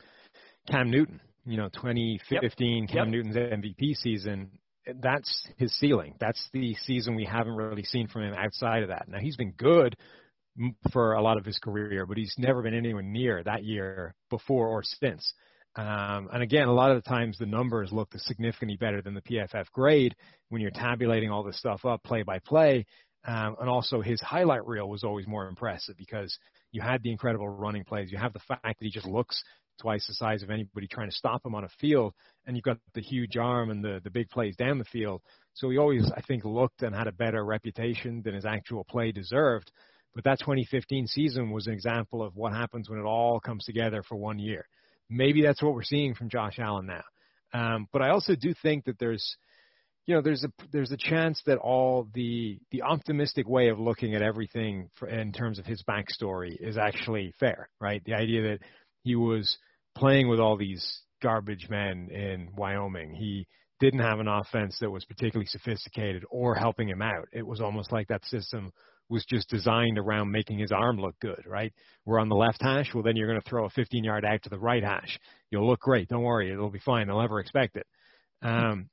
Cam 0.70 0.90
Newton 0.90 1.20
you 1.44 1.56
know, 1.56 1.68
2015 1.68 2.82
yep. 2.82 2.90
Cam 2.90 3.06
yep. 3.06 3.08
Newton's 3.08 3.36
MVP 3.36 3.96
season, 3.96 4.50
that's 5.00 5.48
his 5.58 5.72
ceiling. 5.78 6.14
That's 6.18 6.48
the 6.52 6.74
season 6.84 7.14
we 7.14 7.24
haven't 7.24 7.54
really 7.54 7.84
seen 7.84 8.08
from 8.08 8.22
him 8.22 8.34
outside 8.34 8.82
of 8.82 8.88
that. 8.88 9.08
Now 9.08 9.18
he's 9.18 9.36
been 9.36 9.52
good 9.52 9.96
for 10.92 11.14
a 11.14 11.22
lot 11.22 11.38
of 11.38 11.44
his 11.44 11.58
career, 11.58 12.06
but 12.06 12.16
he's 12.16 12.34
never 12.38 12.62
been 12.62 12.74
anywhere 12.74 13.02
near 13.02 13.42
that 13.42 13.64
year 13.64 14.14
before 14.30 14.68
or 14.68 14.82
since. 14.82 15.32
Um, 15.74 16.28
and 16.32 16.42
again, 16.42 16.68
a 16.68 16.72
lot 16.72 16.90
of 16.90 17.02
the 17.02 17.08
times 17.08 17.38
the 17.38 17.46
numbers 17.46 17.92
look 17.92 18.12
significantly 18.16 18.76
better 18.76 19.00
than 19.00 19.14
the 19.14 19.22
PFF 19.22 19.70
grade 19.72 20.14
when 20.50 20.60
you're 20.60 20.70
tabulating 20.70 21.30
all 21.30 21.42
this 21.42 21.58
stuff 21.58 21.84
up 21.84 22.02
play 22.02 22.22
by 22.22 22.38
play. 22.40 22.84
Um, 23.24 23.56
and 23.60 23.70
also 23.70 24.02
his 24.02 24.20
highlight 24.20 24.66
reel 24.66 24.88
was 24.88 25.04
always 25.04 25.26
more 25.28 25.46
impressive 25.46 25.96
because 25.96 26.36
you 26.72 26.82
had 26.82 27.02
the 27.02 27.12
incredible 27.12 27.48
running 27.48 27.84
plays. 27.84 28.10
You 28.10 28.18
have 28.18 28.32
the 28.32 28.40
fact 28.40 28.62
that 28.64 28.76
he 28.80 28.90
just 28.90 29.06
looks 29.06 29.42
twice 29.80 30.06
the 30.06 30.14
size 30.14 30.42
of 30.42 30.50
anybody 30.50 30.86
trying 30.86 31.10
to 31.10 31.16
stop 31.16 31.44
him 31.44 31.54
on 31.54 31.64
a 31.64 31.68
field, 31.80 32.14
and 32.46 32.56
you've 32.56 32.64
got 32.64 32.78
the 32.94 33.00
huge 33.00 33.36
arm 33.36 33.70
and 33.70 33.84
the 33.84 34.00
the 34.04 34.10
big 34.10 34.28
plays 34.30 34.56
down 34.56 34.78
the 34.78 34.84
field. 34.84 35.22
So 35.54 35.70
he 35.70 35.78
always, 35.78 36.10
I 36.16 36.22
think, 36.22 36.44
looked 36.44 36.82
and 36.82 36.94
had 36.94 37.06
a 37.06 37.12
better 37.12 37.44
reputation 37.44 38.22
than 38.22 38.34
his 38.34 38.44
actual 38.44 38.84
play 38.84 39.12
deserved. 39.12 39.70
But 40.14 40.24
that 40.24 40.40
2015 40.40 41.06
season 41.06 41.50
was 41.50 41.66
an 41.66 41.72
example 41.72 42.22
of 42.22 42.36
what 42.36 42.52
happens 42.52 42.88
when 42.88 42.98
it 42.98 43.04
all 43.04 43.40
comes 43.40 43.64
together 43.64 44.02
for 44.02 44.16
one 44.16 44.38
year. 44.38 44.66
Maybe 45.08 45.42
that's 45.42 45.62
what 45.62 45.74
we're 45.74 45.82
seeing 45.82 46.14
from 46.14 46.28
Josh 46.28 46.58
Allen 46.58 46.86
now. 46.86 47.02
Um, 47.54 47.86
but 47.92 48.02
I 48.02 48.10
also 48.10 48.34
do 48.34 48.54
think 48.62 48.84
that 48.84 48.98
there's, 48.98 49.36
you 50.06 50.14
know, 50.14 50.22
there's 50.22 50.44
a 50.44 50.50
there's 50.72 50.90
a 50.90 50.96
chance 50.96 51.40
that 51.46 51.58
all 51.58 52.08
the 52.14 52.58
the 52.70 52.82
optimistic 52.82 53.48
way 53.48 53.68
of 53.68 53.78
looking 53.78 54.14
at 54.14 54.22
everything 54.22 54.88
for, 54.94 55.08
in 55.08 55.32
terms 55.32 55.58
of 55.58 55.66
his 55.66 55.82
backstory 55.82 56.56
is 56.58 56.78
actually 56.78 57.32
fair, 57.38 57.68
right? 57.80 58.02
The 58.04 58.14
idea 58.14 58.42
that 58.42 58.58
he 59.02 59.14
was 59.14 59.56
playing 59.94 60.28
with 60.28 60.40
all 60.40 60.56
these 60.56 61.00
garbage 61.22 61.68
men 61.68 62.08
in 62.10 62.50
Wyoming. 62.56 63.14
He 63.14 63.46
didn't 63.80 64.00
have 64.00 64.20
an 64.20 64.28
offense 64.28 64.78
that 64.80 64.90
was 64.90 65.04
particularly 65.04 65.46
sophisticated 65.46 66.24
or 66.30 66.54
helping 66.54 66.88
him 66.88 67.02
out. 67.02 67.28
It 67.32 67.46
was 67.46 67.60
almost 67.60 67.92
like 67.92 68.08
that 68.08 68.24
system 68.26 68.72
was 69.08 69.24
just 69.26 69.50
designed 69.50 69.98
around 69.98 70.30
making 70.30 70.58
his 70.58 70.72
arm 70.72 70.98
look 70.98 71.18
good, 71.20 71.44
right? 71.46 71.72
We're 72.04 72.20
on 72.20 72.28
the 72.28 72.36
left 72.36 72.62
hash. 72.62 72.94
Well, 72.94 73.02
then 73.02 73.16
you're 73.16 73.28
going 73.28 73.40
to 73.40 73.48
throw 73.48 73.66
a 73.66 73.70
15 73.70 74.04
yard 74.04 74.24
out 74.24 74.42
to 74.44 74.48
the 74.48 74.58
right 74.58 74.82
hash. 74.82 75.18
You'll 75.50 75.68
look 75.68 75.80
great. 75.80 76.08
Don't 76.08 76.22
worry. 76.22 76.50
It'll 76.50 76.70
be 76.70 76.78
fine. 76.78 77.08
They'll 77.08 77.20
never 77.20 77.40
expect 77.40 77.76
it. 77.76 77.86
Um, 78.40 78.88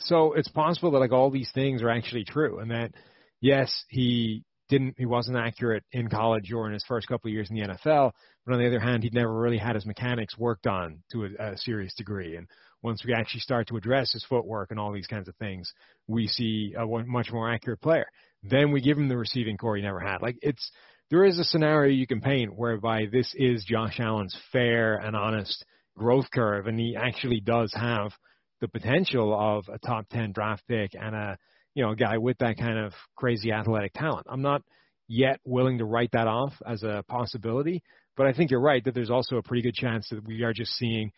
so 0.00 0.32
it's 0.34 0.48
possible 0.48 0.90
that 0.92 0.98
like 0.98 1.12
all 1.12 1.30
these 1.30 1.50
things 1.54 1.82
are 1.82 1.90
actually 1.90 2.24
true 2.24 2.58
and 2.58 2.70
that 2.70 2.92
yes, 3.40 3.72
he 3.88 4.44
didn't 4.68 4.94
he 4.96 5.06
wasn't 5.06 5.36
accurate 5.36 5.84
in 5.92 6.08
college 6.08 6.52
or 6.52 6.66
in 6.66 6.72
his 6.72 6.84
first 6.84 7.06
couple 7.06 7.28
of 7.28 7.34
years 7.34 7.50
in 7.50 7.56
the 7.56 7.62
NFL. 7.62 8.12
But 8.44 8.54
on 8.54 8.58
the 8.60 8.66
other 8.66 8.80
hand, 8.80 9.02
he'd 9.02 9.14
never 9.14 9.32
really 9.32 9.58
had 9.58 9.74
his 9.74 9.86
mechanics 9.86 10.38
worked 10.38 10.66
on 10.66 11.02
to 11.12 11.24
a, 11.24 11.52
a 11.52 11.58
serious 11.58 11.94
degree. 11.94 12.36
And 12.36 12.48
once 12.82 13.04
we 13.04 13.14
actually 13.14 13.40
start 13.40 13.68
to 13.68 13.76
address 13.76 14.12
his 14.12 14.24
footwork 14.28 14.70
and 14.70 14.78
all 14.78 14.92
these 14.92 15.06
kinds 15.06 15.28
of 15.28 15.36
things, 15.36 15.72
we 16.06 16.26
see 16.26 16.74
a 16.78 16.86
much 16.86 17.30
more 17.32 17.50
accurate 17.50 17.80
player. 17.80 18.06
Then 18.42 18.72
we 18.72 18.80
give 18.80 18.98
him 18.98 19.08
the 19.08 19.16
receiving 19.16 19.56
corps 19.56 19.76
he 19.76 19.82
never 19.82 20.00
had. 20.00 20.20
Like 20.20 20.36
it's 20.42 20.70
there 21.10 21.24
is 21.24 21.38
a 21.38 21.44
scenario 21.44 21.92
you 21.92 22.06
can 22.06 22.20
paint 22.20 22.56
whereby 22.56 23.06
this 23.10 23.32
is 23.36 23.64
Josh 23.64 24.00
Allen's 24.00 24.36
fair 24.52 24.96
and 24.96 25.14
honest 25.14 25.64
growth 25.96 26.30
curve, 26.32 26.66
and 26.66 26.78
he 26.78 26.96
actually 26.96 27.40
does 27.40 27.72
have 27.74 28.12
the 28.60 28.68
potential 28.68 29.34
of 29.38 29.68
a 29.68 29.78
top 29.78 30.08
10 30.08 30.32
draft 30.32 30.62
pick 30.66 30.92
and 30.94 31.14
a 31.14 31.38
you 31.74 31.84
know 31.84 31.90
a 31.90 31.96
guy 31.96 32.18
with 32.18 32.38
that 32.38 32.56
kind 32.56 32.78
of 32.78 32.92
crazy 33.16 33.52
athletic 33.52 33.92
talent. 33.94 34.26
I'm 34.28 34.42
not 34.42 34.62
yet 35.08 35.40
willing 35.44 35.78
to 35.78 35.84
write 35.84 36.10
that 36.12 36.26
off 36.26 36.54
as 36.66 36.82
a 36.82 37.04
possibility, 37.08 37.82
but 38.16 38.26
I 38.26 38.32
think 38.32 38.50
you're 38.50 38.60
right 38.60 38.82
that 38.84 38.94
there's 38.94 39.10
also 39.10 39.36
a 39.36 39.42
pretty 39.42 39.62
good 39.62 39.74
chance 39.74 40.08
that 40.10 40.26
we 40.26 40.42
are 40.42 40.52
just 40.52 40.72
seeing 40.72 41.10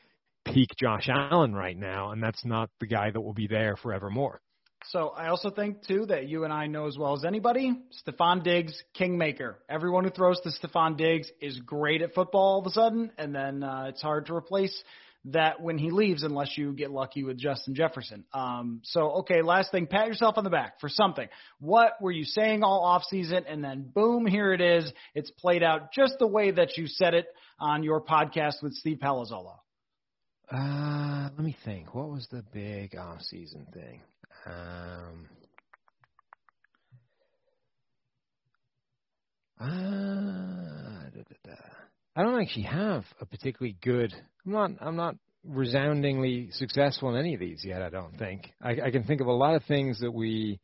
peak 0.44 0.70
Josh 0.78 1.08
Allen 1.08 1.54
right 1.54 1.76
now, 1.76 2.10
and 2.10 2.22
that's 2.22 2.44
not 2.44 2.70
the 2.80 2.86
guy 2.86 3.10
that 3.10 3.20
will 3.20 3.34
be 3.34 3.46
there 3.46 3.76
forevermore. 3.76 4.40
So 4.90 5.08
I 5.08 5.28
also 5.28 5.50
think 5.50 5.84
too 5.84 6.06
that 6.06 6.28
you 6.28 6.44
and 6.44 6.52
I 6.52 6.66
know 6.66 6.86
as 6.86 6.96
well 6.96 7.14
as 7.14 7.24
anybody, 7.24 7.72
Stefon 8.06 8.44
Diggs, 8.44 8.84
kingmaker. 8.94 9.58
Everyone 9.68 10.04
who 10.04 10.10
throws 10.10 10.40
to 10.42 10.50
Stefon 10.50 10.96
Diggs 10.96 11.28
is 11.40 11.58
great 11.60 12.02
at 12.02 12.14
football 12.14 12.54
all 12.54 12.60
of 12.60 12.66
a 12.66 12.70
sudden, 12.70 13.10
and 13.18 13.34
then 13.34 13.62
uh, 13.64 13.86
it's 13.88 14.02
hard 14.02 14.26
to 14.26 14.34
replace 14.34 14.84
that 15.26 15.60
when 15.60 15.78
he 15.78 15.90
leaves 15.90 16.22
unless 16.22 16.56
you 16.56 16.72
get 16.72 16.90
lucky 16.90 17.24
with 17.24 17.36
Justin 17.36 17.74
Jefferson. 17.74 18.24
Um, 18.32 18.80
so 18.84 19.10
okay, 19.18 19.42
last 19.42 19.72
thing, 19.72 19.86
pat 19.86 20.06
yourself 20.06 20.38
on 20.38 20.44
the 20.44 20.50
back 20.50 20.80
for 20.80 20.88
something. 20.88 21.28
What 21.58 21.92
were 22.00 22.12
you 22.12 22.24
saying 22.24 22.62
all 22.62 22.84
off 22.84 23.02
season, 23.10 23.44
and 23.48 23.62
then 23.62 23.90
boom, 23.94 24.26
here 24.26 24.52
it 24.52 24.60
is. 24.60 24.90
It's 25.14 25.30
played 25.30 25.62
out 25.62 25.92
just 25.92 26.14
the 26.18 26.26
way 26.26 26.50
that 26.52 26.76
you 26.76 26.86
said 26.86 27.14
it 27.14 27.26
on 27.58 27.82
your 27.82 28.00
podcast 28.00 28.62
with 28.62 28.74
Steve 28.74 28.98
Palazzolo. 29.02 29.56
Uh, 30.50 31.28
let 31.36 31.44
me 31.44 31.56
think. 31.64 31.94
What 31.94 32.08
was 32.08 32.28
the 32.30 32.44
big 32.52 32.96
off 32.96 33.20
season 33.22 33.66
thing? 33.74 34.00
Um, 34.46 35.28
uh, 39.60 41.10
da, 41.10 41.22
da, 41.22 41.36
da. 41.44 41.75
I 42.16 42.22
don't 42.22 42.40
actually 42.40 42.64
have 42.64 43.04
a 43.20 43.26
particularly 43.26 43.76
good. 43.82 44.14
I'm 44.46 44.52
not. 44.52 44.70
I'm 44.80 44.96
not 44.96 45.16
resoundingly 45.44 46.48
successful 46.52 47.10
in 47.10 47.20
any 47.20 47.34
of 47.34 47.40
these 47.40 47.62
yet. 47.62 47.82
I 47.82 47.90
don't 47.90 48.18
think. 48.18 48.52
I, 48.60 48.70
I 48.86 48.90
can 48.90 49.04
think 49.04 49.20
of 49.20 49.26
a 49.26 49.32
lot 49.32 49.54
of 49.54 49.62
things 49.64 50.00
that 50.00 50.10
we 50.10 50.58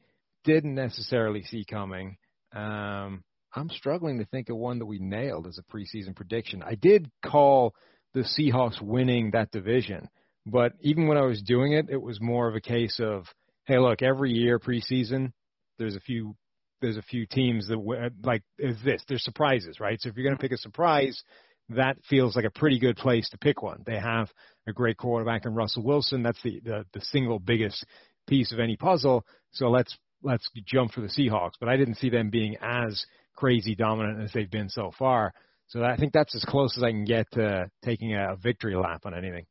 didn't 0.45 0.75
necessarily 0.75 1.43
see 1.45 1.65
coming. 1.69 2.17
Um, 2.55 3.23
I'm 3.55 3.69
struggling 3.69 4.19
to 4.19 4.25
think 4.25 4.49
of 4.49 4.57
one 4.57 4.79
that 4.79 4.87
we 4.87 4.99
nailed 4.99 5.47
as 5.47 5.59
a 5.59 5.77
preseason 5.77 6.17
prediction. 6.17 6.63
I 6.63 6.75
did 6.75 7.11
call 7.25 7.75
the 8.15 8.21
Seahawks 8.21 8.81
winning 8.81 9.33
that 9.33 9.51
division, 9.51 10.09
but 10.47 10.73
even 10.81 11.07
when 11.07 11.19
I 11.19 11.27
was 11.27 11.43
doing 11.43 11.75
it, 11.75 11.87
it 11.91 12.01
was 12.01 12.19
more 12.21 12.49
of 12.49 12.55
a 12.55 12.61
case 12.61 12.99
of 12.99 13.27
hey, 13.67 13.79
look, 13.79 14.03
every 14.03 14.33
year 14.33 14.59
preseason, 14.59 15.33
there's 15.79 15.97
a 15.97 16.01
few 16.01 16.35
there's 16.83 16.99
a 16.99 17.03
few 17.03 17.27
teams 17.27 17.69
that 17.69 18.13
like 18.23 18.43
is 18.59 18.77
this. 18.85 19.03
There's 19.09 19.25
surprises, 19.25 19.81
right? 19.81 20.01
So 20.01 20.09
if 20.09 20.17
you're 20.17 20.25
going 20.25 20.37
to 20.37 20.43
pick 20.43 20.53
a 20.53 20.59
surprise, 20.59 21.23
that 21.71 21.97
feels 22.11 22.37
like 22.37 22.45
a 22.45 22.51
pretty 22.51 22.79
good 22.79 22.97
place 22.97 23.29
to 23.31 23.39
pick 23.39 23.63
one. 23.63 23.83
They 23.87 23.99
have 23.99 24.29
a 24.67 24.73
great 24.73 24.99
quarterback 24.99 25.47
in 25.47 25.55
Russell 25.55 25.85
Wilson. 25.85 26.23
That's 26.23 26.43
the 26.43 26.61
the, 26.65 26.85
the 26.93 27.01
single 27.01 27.39
biggest 27.39 27.87
piece 28.27 28.53
of 28.53 28.61
any 28.61 28.77
puzzle. 28.77 29.25
So 29.53 29.71
let's 29.71 29.97
let's 30.23 30.49
jump 30.67 30.93
for 30.93 31.01
the 31.01 31.09
Seahawks. 31.09 31.53
But 31.59 31.69
I 31.69 31.77
didn't 31.77 31.97
see 31.97 32.11
them 32.11 32.31
being 32.31 32.57
as 32.61 33.05
crazy 33.35 33.75
dominant 33.75 34.21
as 34.21 34.33
they've 34.33 34.51
been 34.51 34.69
so 34.69 34.93
far. 34.99 35.33
So 35.69 35.83
I 35.83 35.97
think 35.97 36.13
that's 36.13 36.35
as 36.35 36.45
close 36.45 36.77
as 36.77 36.83
I 36.83 36.91
can 36.91 37.05
get 37.05 37.31
to 37.33 37.71
taking 37.83 38.15
a 38.15 38.37
victory 38.37 38.77
lap 38.77 39.07
on 39.07 39.15
anything. 39.15 39.47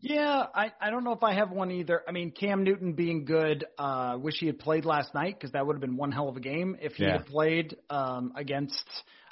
Yeah, 0.00 0.46
I 0.54 0.70
I 0.80 0.90
don't 0.90 1.02
know 1.02 1.12
if 1.12 1.24
I 1.24 1.34
have 1.34 1.50
one 1.50 1.72
either. 1.72 2.02
I 2.06 2.12
mean, 2.12 2.30
Cam 2.30 2.62
Newton 2.62 2.92
being 2.92 3.24
good. 3.24 3.64
Uh, 3.76 4.16
wish 4.20 4.36
he 4.38 4.46
had 4.46 4.58
played 4.58 4.84
last 4.84 5.12
night 5.12 5.34
because 5.34 5.52
that 5.52 5.66
would 5.66 5.74
have 5.74 5.80
been 5.80 5.96
one 5.96 6.12
hell 6.12 6.28
of 6.28 6.36
a 6.36 6.40
game 6.40 6.76
if 6.80 6.94
he 6.94 7.04
yeah. 7.04 7.12
had 7.12 7.26
played 7.26 7.76
um, 7.90 8.32
against 8.36 8.84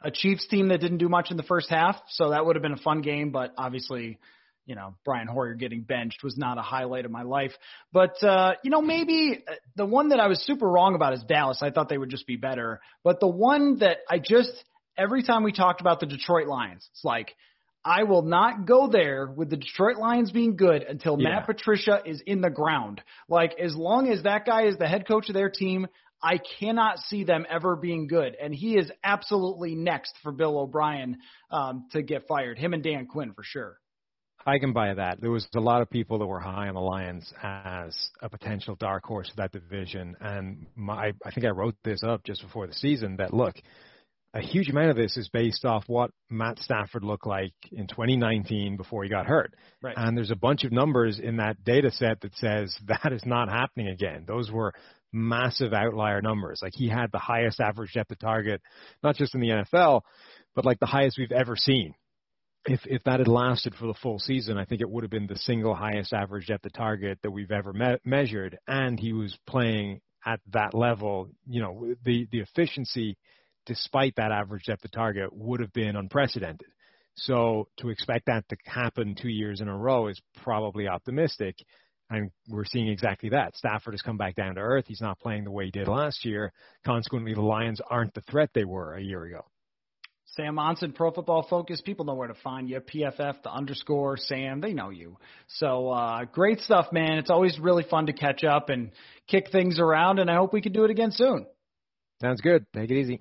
a 0.03 0.11
Chiefs 0.11 0.47
team 0.49 0.69
that 0.69 0.81
didn't 0.81 0.99
do 0.99 1.09
much 1.09 1.31
in 1.31 1.37
the 1.37 1.45
first 1.45 1.71
half. 1.71 1.97
So 2.09 2.31
that 2.31 2.45
would 2.45 2.57
have 2.57 2.63
been 2.63 2.73
a 2.73 2.79
fun 2.79 3.01
game. 3.01 3.31
But 3.31 3.55
obviously, 3.57 4.19
you 4.67 4.75
know, 4.75 4.97
Brian 5.05 5.29
Hoyer 5.29 5.55
getting 5.55 5.83
benched 5.83 6.25
was 6.25 6.37
not 6.37 6.59
a 6.59 6.63
highlight 6.63 7.05
of 7.05 7.13
my 7.13 7.23
life. 7.23 7.53
But 7.93 8.21
uh, 8.25 8.55
you 8.65 8.71
know, 8.71 8.83
maybe 8.83 9.45
uh, 9.49 9.53
the 9.77 9.87
one 9.87 10.09
that 10.09 10.19
I 10.19 10.27
was 10.27 10.41
super 10.45 10.69
wrong 10.69 10.97
about 10.97 11.13
is 11.13 11.23
Dallas. 11.29 11.59
I 11.63 11.71
thought 11.71 11.89
they 11.89 11.99
would 11.99 12.11
just 12.11 12.27
be 12.27 12.37
better. 12.37 12.81
But 13.05 13.21
the 13.21 13.29
one 13.29 13.79
that 13.79 13.99
I 14.11 14.19
just 14.19 14.51
every 14.99 15.23
time 15.23 15.45
we 15.45 15.53
talked 15.53 15.81
about 15.81 16.01
the 16.01 16.07
Detroit 16.07 16.49
Lions, 16.49 16.89
it's 16.91 17.05
like 17.05 17.37
I 17.87 18.03
will 18.03 18.23
not 18.23 18.67
go 18.67 18.89
there 18.89 19.29
with 19.29 19.49
the 19.49 19.57
Detroit 19.57 19.97
Lions 19.97 20.33
being 20.33 20.57
good 20.57 20.83
until 20.83 21.17
yeah. 21.21 21.29
Matt 21.29 21.47
Patricia 21.47 22.03
is 22.05 22.21
in 22.27 22.41
the 22.41 22.51
ground. 22.51 23.01
Like 23.29 23.55
as 23.61 23.77
long 23.77 24.09
as 24.09 24.25
that 24.25 24.45
guy 24.45 24.67
is 24.67 24.77
the 24.77 24.89
head 24.89 25.07
coach 25.07 25.29
of 25.29 25.35
their 25.35 25.51
team, 25.51 25.87
I 26.21 26.41
cannot 26.59 26.99
see 26.99 27.23
them 27.23 27.47
ever 27.49 27.77
being 27.77 28.09
good. 28.09 28.37
And 28.43 28.53
he 28.53 28.77
is 28.77 28.91
absolutely 29.05 29.77
next 29.77 30.15
for 30.25 30.33
Bill 30.33 30.59
O'Brien 30.59 31.19
um, 31.53 31.87
to 31.93 32.03
get 32.03 32.27
fired. 32.27 32.59
Him 32.59 32.75
and 32.75 32.83
Dan 32.83 33.07
Quinn 33.07 33.33
for 33.35 33.45
sure. 33.45 33.79
I 34.45 34.59
can 34.59 34.73
buy 34.73 34.93
that. 34.93 35.21
There 35.21 35.31
was 35.31 35.47
a 35.55 35.61
lot 35.61 35.81
of 35.81 35.89
people 35.89 36.19
that 36.19 36.27
were 36.27 36.41
high 36.41 36.67
on 36.67 36.75
the 36.75 36.81
Lions 36.81 37.33
as 37.41 37.97
a 38.21 38.29
potential 38.29 38.75
dark 38.77 39.05
horse 39.05 39.29
of 39.31 39.37
that 39.37 39.51
division, 39.51 40.17
and 40.21 40.67
my, 40.77 41.13
I 41.25 41.31
think 41.33 41.47
I 41.47 41.51
wrote 41.51 41.75
this 41.83 42.05
up 42.05 42.23
just 42.23 42.43
before 42.43 42.69
the 42.69 42.73
season 42.73 43.17
that 43.17 43.35
look, 43.35 43.57
a 44.35 44.41
huge 44.41 44.69
amount 44.69 44.91
of 44.91 44.97
this 44.97 45.17
is 45.17 45.29
based 45.29 45.65
off 45.65 45.85
what 45.87 46.11
Matt 46.29 46.59
Stafford 46.59 47.05
looked 47.05 47.27
like 47.27 47.55
in 47.73 47.87
2019 47.87 48.77
before 48.77 49.03
he 49.03 49.09
got 49.09 49.27
hurt. 49.27 49.55
Right. 49.83 49.95
And 49.97 50.17
there's 50.17 50.31
a 50.31 50.37
bunch 50.37 50.65
of 50.65 50.73
numbers 50.73 51.19
in 51.19 51.39
that 51.39 51.65
data 51.65 51.91
set 51.91 52.21
that 52.21 52.35
says 52.37 52.77
that 52.87 53.13
is 53.13 53.25
not 53.25 53.49
happening 53.49 53.89
again. 53.89 54.25
Those 54.27 54.51
were 54.51 54.75
massive 55.13 55.73
outlier 55.73 56.21
numbers. 56.21 56.61
Like 56.63 56.75
he 56.75 56.89
had 56.89 57.11
the 57.13 57.19
highest 57.19 57.61
average 57.61 57.93
depth 57.95 58.11
of 58.11 58.19
target, 58.19 58.61
not 59.03 59.17
just 59.17 59.35
in 59.35 59.41
the 59.41 59.49
NFL, 59.49 60.03
but 60.55 60.65
like 60.65 60.79
the 60.81 60.87
highest 60.87 61.19
we've 61.19 61.33
ever 61.33 61.57
seen. 61.57 61.95
If 62.67 62.81
if 62.85 63.05
that 63.05 63.21
had 63.21 63.29
lasted 63.29 63.75
for 63.77 63.87
the 63.87 63.95
full 63.95 64.19
season, 64.19 64.59
I 64.59 64.65
think 64.65 64.81
it 64.81 64.91
would 64.91 65.05
have 65.05 65.11
been 65.11 65.29
the 65.29 65.39
single 65.39 65.75
highest 65.75 66.13
average 66.13 66.49
depth 66.49 66.67
of 66.67 66.73
target 66.73 67.21
that 67.23 67.31
we've 67.31 67.53
ever 67.53 67.73
me- 67.73 67.99
measured. 68.05 68.59
And 68.67 68.99
he 68.99 69.13
was 69.13 69.39
playing 69.47 70.01
at 70.25 70.41
that 70.53 70.75
level. 70.75 71.31
You 71.47 71.63
know, 71.63 71.95
the 72.05 72.27
the 72.33 72.41
efficiency 72.41 73.17
despite 73.67 74.17
that 74.17 74.33
average 74.33 74.65
depth 74.65 74.85
of 74.85 74.93
target, 74.93 75.31
would 75.33 75.61
have 75.61 75.73
been 75.73 75.97
unprecedented. 75.97 76.69
So 77.17 77.69
to 77.79 77.89
expect 77.89 78.27
that 78.27 78.49
to 78.49 78.57
happen 78.65 79.15
two 79.15 79.29
years 79.29 79.61
in 79.61 79.69
a 79.69 79.77
row 79.77 80.09
is 80.09 80.21
probably 80.43 80.87
optimistic. 80.87 81.57
And 82.09 82.31
we're 82.49 82.65
seeing 82.65 82.89
exactly 82.89 83.31
that. 83.31 83.57
Stafford 83.57 83.95
has 83.95 84.03
come 84.03 84.17
back 84.17 84.37
down 84.37 84.55
to 84.55 84.61
earth. 84.61 84.85
He's 84.87 85.01
not 85.01 85.19
playing 85.19 85.45
the 85.45 85.51
way 85.51 85.65
he 85.65 85.71
did 85.73 85.89
last 85.89 86.25
year. 86.25 86.53
Consequently, 86.85 87.35
the 87.35 87.41
Lions 87.41 87.81
aren't 87.91 88.15
the 88.15 88.21
threat 88.23 88.51
they 88.55 88.65
were 88.65 88.95
a 88.95 89.03
year 89.03 89.25
ago. 89.25 89.45
Sam 90.37 90.57
Monson, 90.57 90.93
Pro 90.93 91.11
Football 91.11 91.47
Focus. 91.49 91.81
People 91.81 92.05
know 92.05 92.15
where 92.15 92.29
to 92.29 92.35
find 92.35 92.69
you. 92.69 92.81
PFF, 92.81 93.43
the 93.43 93.51
underscore, 93.51 94.17
Sam. 94.19 94.61
They 94.61 94.73
know 94.73 94.91
you. 94.91 95.17
So 95.49 95.89
uh, 95.91 96.25
great 96.27 96.61
stuff, 96.61 96.93
man. 96.93 97.19
It's 97.19 97.31
always 97.31 97.59
really 97.59 97.85
fun 97.89 98.07
to 98.07 98.13
catch 98.13 98.45
up 98.45 98.69
and 98.69 98.91
kick 99.29 99.51
things 99.51 99.81
around, 99.81 100.19
and 100.19 100.31
I 100.31 100.35
hope 100.35 100.53
we 100.53 100.61
can 100.61 100.73
do 100.73 100.85
it 100.85 100.91
again 100.91 101.11
soon. 101.11 101.47
Sounds 102.21 102.41
good. 102.41 102.67
Take 102.75 102.91
it 102.91 103.01
easy. 103.01 103.21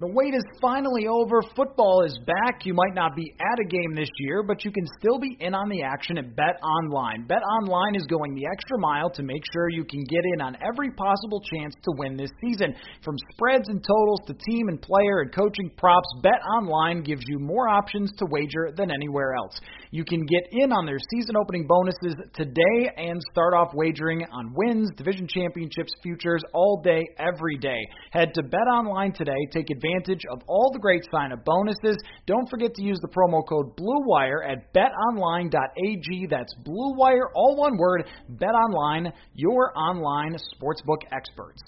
The 0.00 0.06
wait 0.06 0.30
is 0.30 0.46
finally 0.62 1.10
over. 1.10 1.42
Football 1.58 2.06
is 2.06 2.16
back. 2.22 2.62
You 2.62 2.72
might 2.72 2.94
not 2.94 3.16
be 3.16 3.34
at 3.34 3.58
a 3.58 3.66
game 3.66 3.96
this 3.96 4.06
year, 4.22 4.44
but 4.46 4.64
you 4.64 4.70
can 4.70 4.86
still 4.96 5.18
be 5.18 5.36
in 5.40 5.58
on 5.58 5.68
the 5.68 5.82
action 5.82 6.18
at 6.18 6.36
Bet 6.36 6.54
Online. 6.62 7.26
Bet 7.26 7.42
Online 7.42 7.96
is 7.96 8.06
going 8.06 8.32
the 8.36 8.46
extra 8.46 8.78
mile 8.78 9.10
to 9.10 9.24
make 9.24 9.42
sure 9.52 9.68
you 9.68 9.82
can 9.82 9.98
get 10.06 10.22
in 10.34 10.40
on 10.40 10.56
every 10.62 10.94
possible 10.94 11.42
chance 11.42 11.74
to 11.82 11.90
win 11.98 12.16
this 12.16 12.30
season. 12.38 12.78
From 13.02 13.16
spreads 13.34 13.66
and 13.66 13.82
totals 13.82 14.22
to 14.30 14.38
team 14.46 14.68
and 14.68 14.80
player 14.80 15.26
and 15.26 15.34
coaching 15.34 15.68
props, 15.76 16.06
Bet 16.22 16.46
Online 16.46 17.02
gives 17.02 17.24
you 17.26 17.40
more 17.40 17.66
options 17.66 18.12
to 18.18 18.26
wager 18.30 18.70
than 18.76 18.92
anywhere 18.92 19.34
else. 19.34 19.58
You 19.90 20.04
can 20.04 20.24
get 20.26 20.46
in 20.52 20.70
on 20.70 20.86
their 20.86 21.02
season 21.10 21.34
opening 21.34 21.66
bonuses 21.66 22.14
today 22.34 22.86
and 22.96 23.18
start 23.32 23.52
off 23.52 23.74
wagering 23.74 24.22
on 24.30 24.54
wins, 24.54 24.92
division 24.94 25.26
championships, 25.26 25.90
futures 26.04 26.44
all 26.54 26.80
day, 26.84 27.02
every 27.18 27.58
day. 27.58 27.82
Head 28.12 28.32
to 28.34 28.44
Bet 28.44 28.70
Online 28.70 29.10
today. 29.10 29.34
Take 29.50 29.70
advantage 29.70 29.87
of 30.30 30.42
all 30.46 30.70
the 30.72 30.78
great 30.78 31.02
sign 31.10 31.32
up 31.32 31.44
bonuses. 31.44 31.96
Don't 32.26 32.48
forget 32.48 32.74
to 32.74 32.82
use 32.82 32.98
the 33.00 33.08
promo 33.08 33.46
code 33.46 33.76
BLUEWIRE 33.76 34.42
at 34.48 34.72
betonline.ag. 34.74 36.26
That's 36.30 36.54
BLUEWIRE, 36.64 37.30
all 37.34 37.56
one 37.56 37.76
word. 37.76 38.04
Bet 38.28 38.48
Online, 38.48 39.12
your 39.34 39.76
online 39.76 40.36
sportsbook 40.54 41.02
experts. 41.12 41.62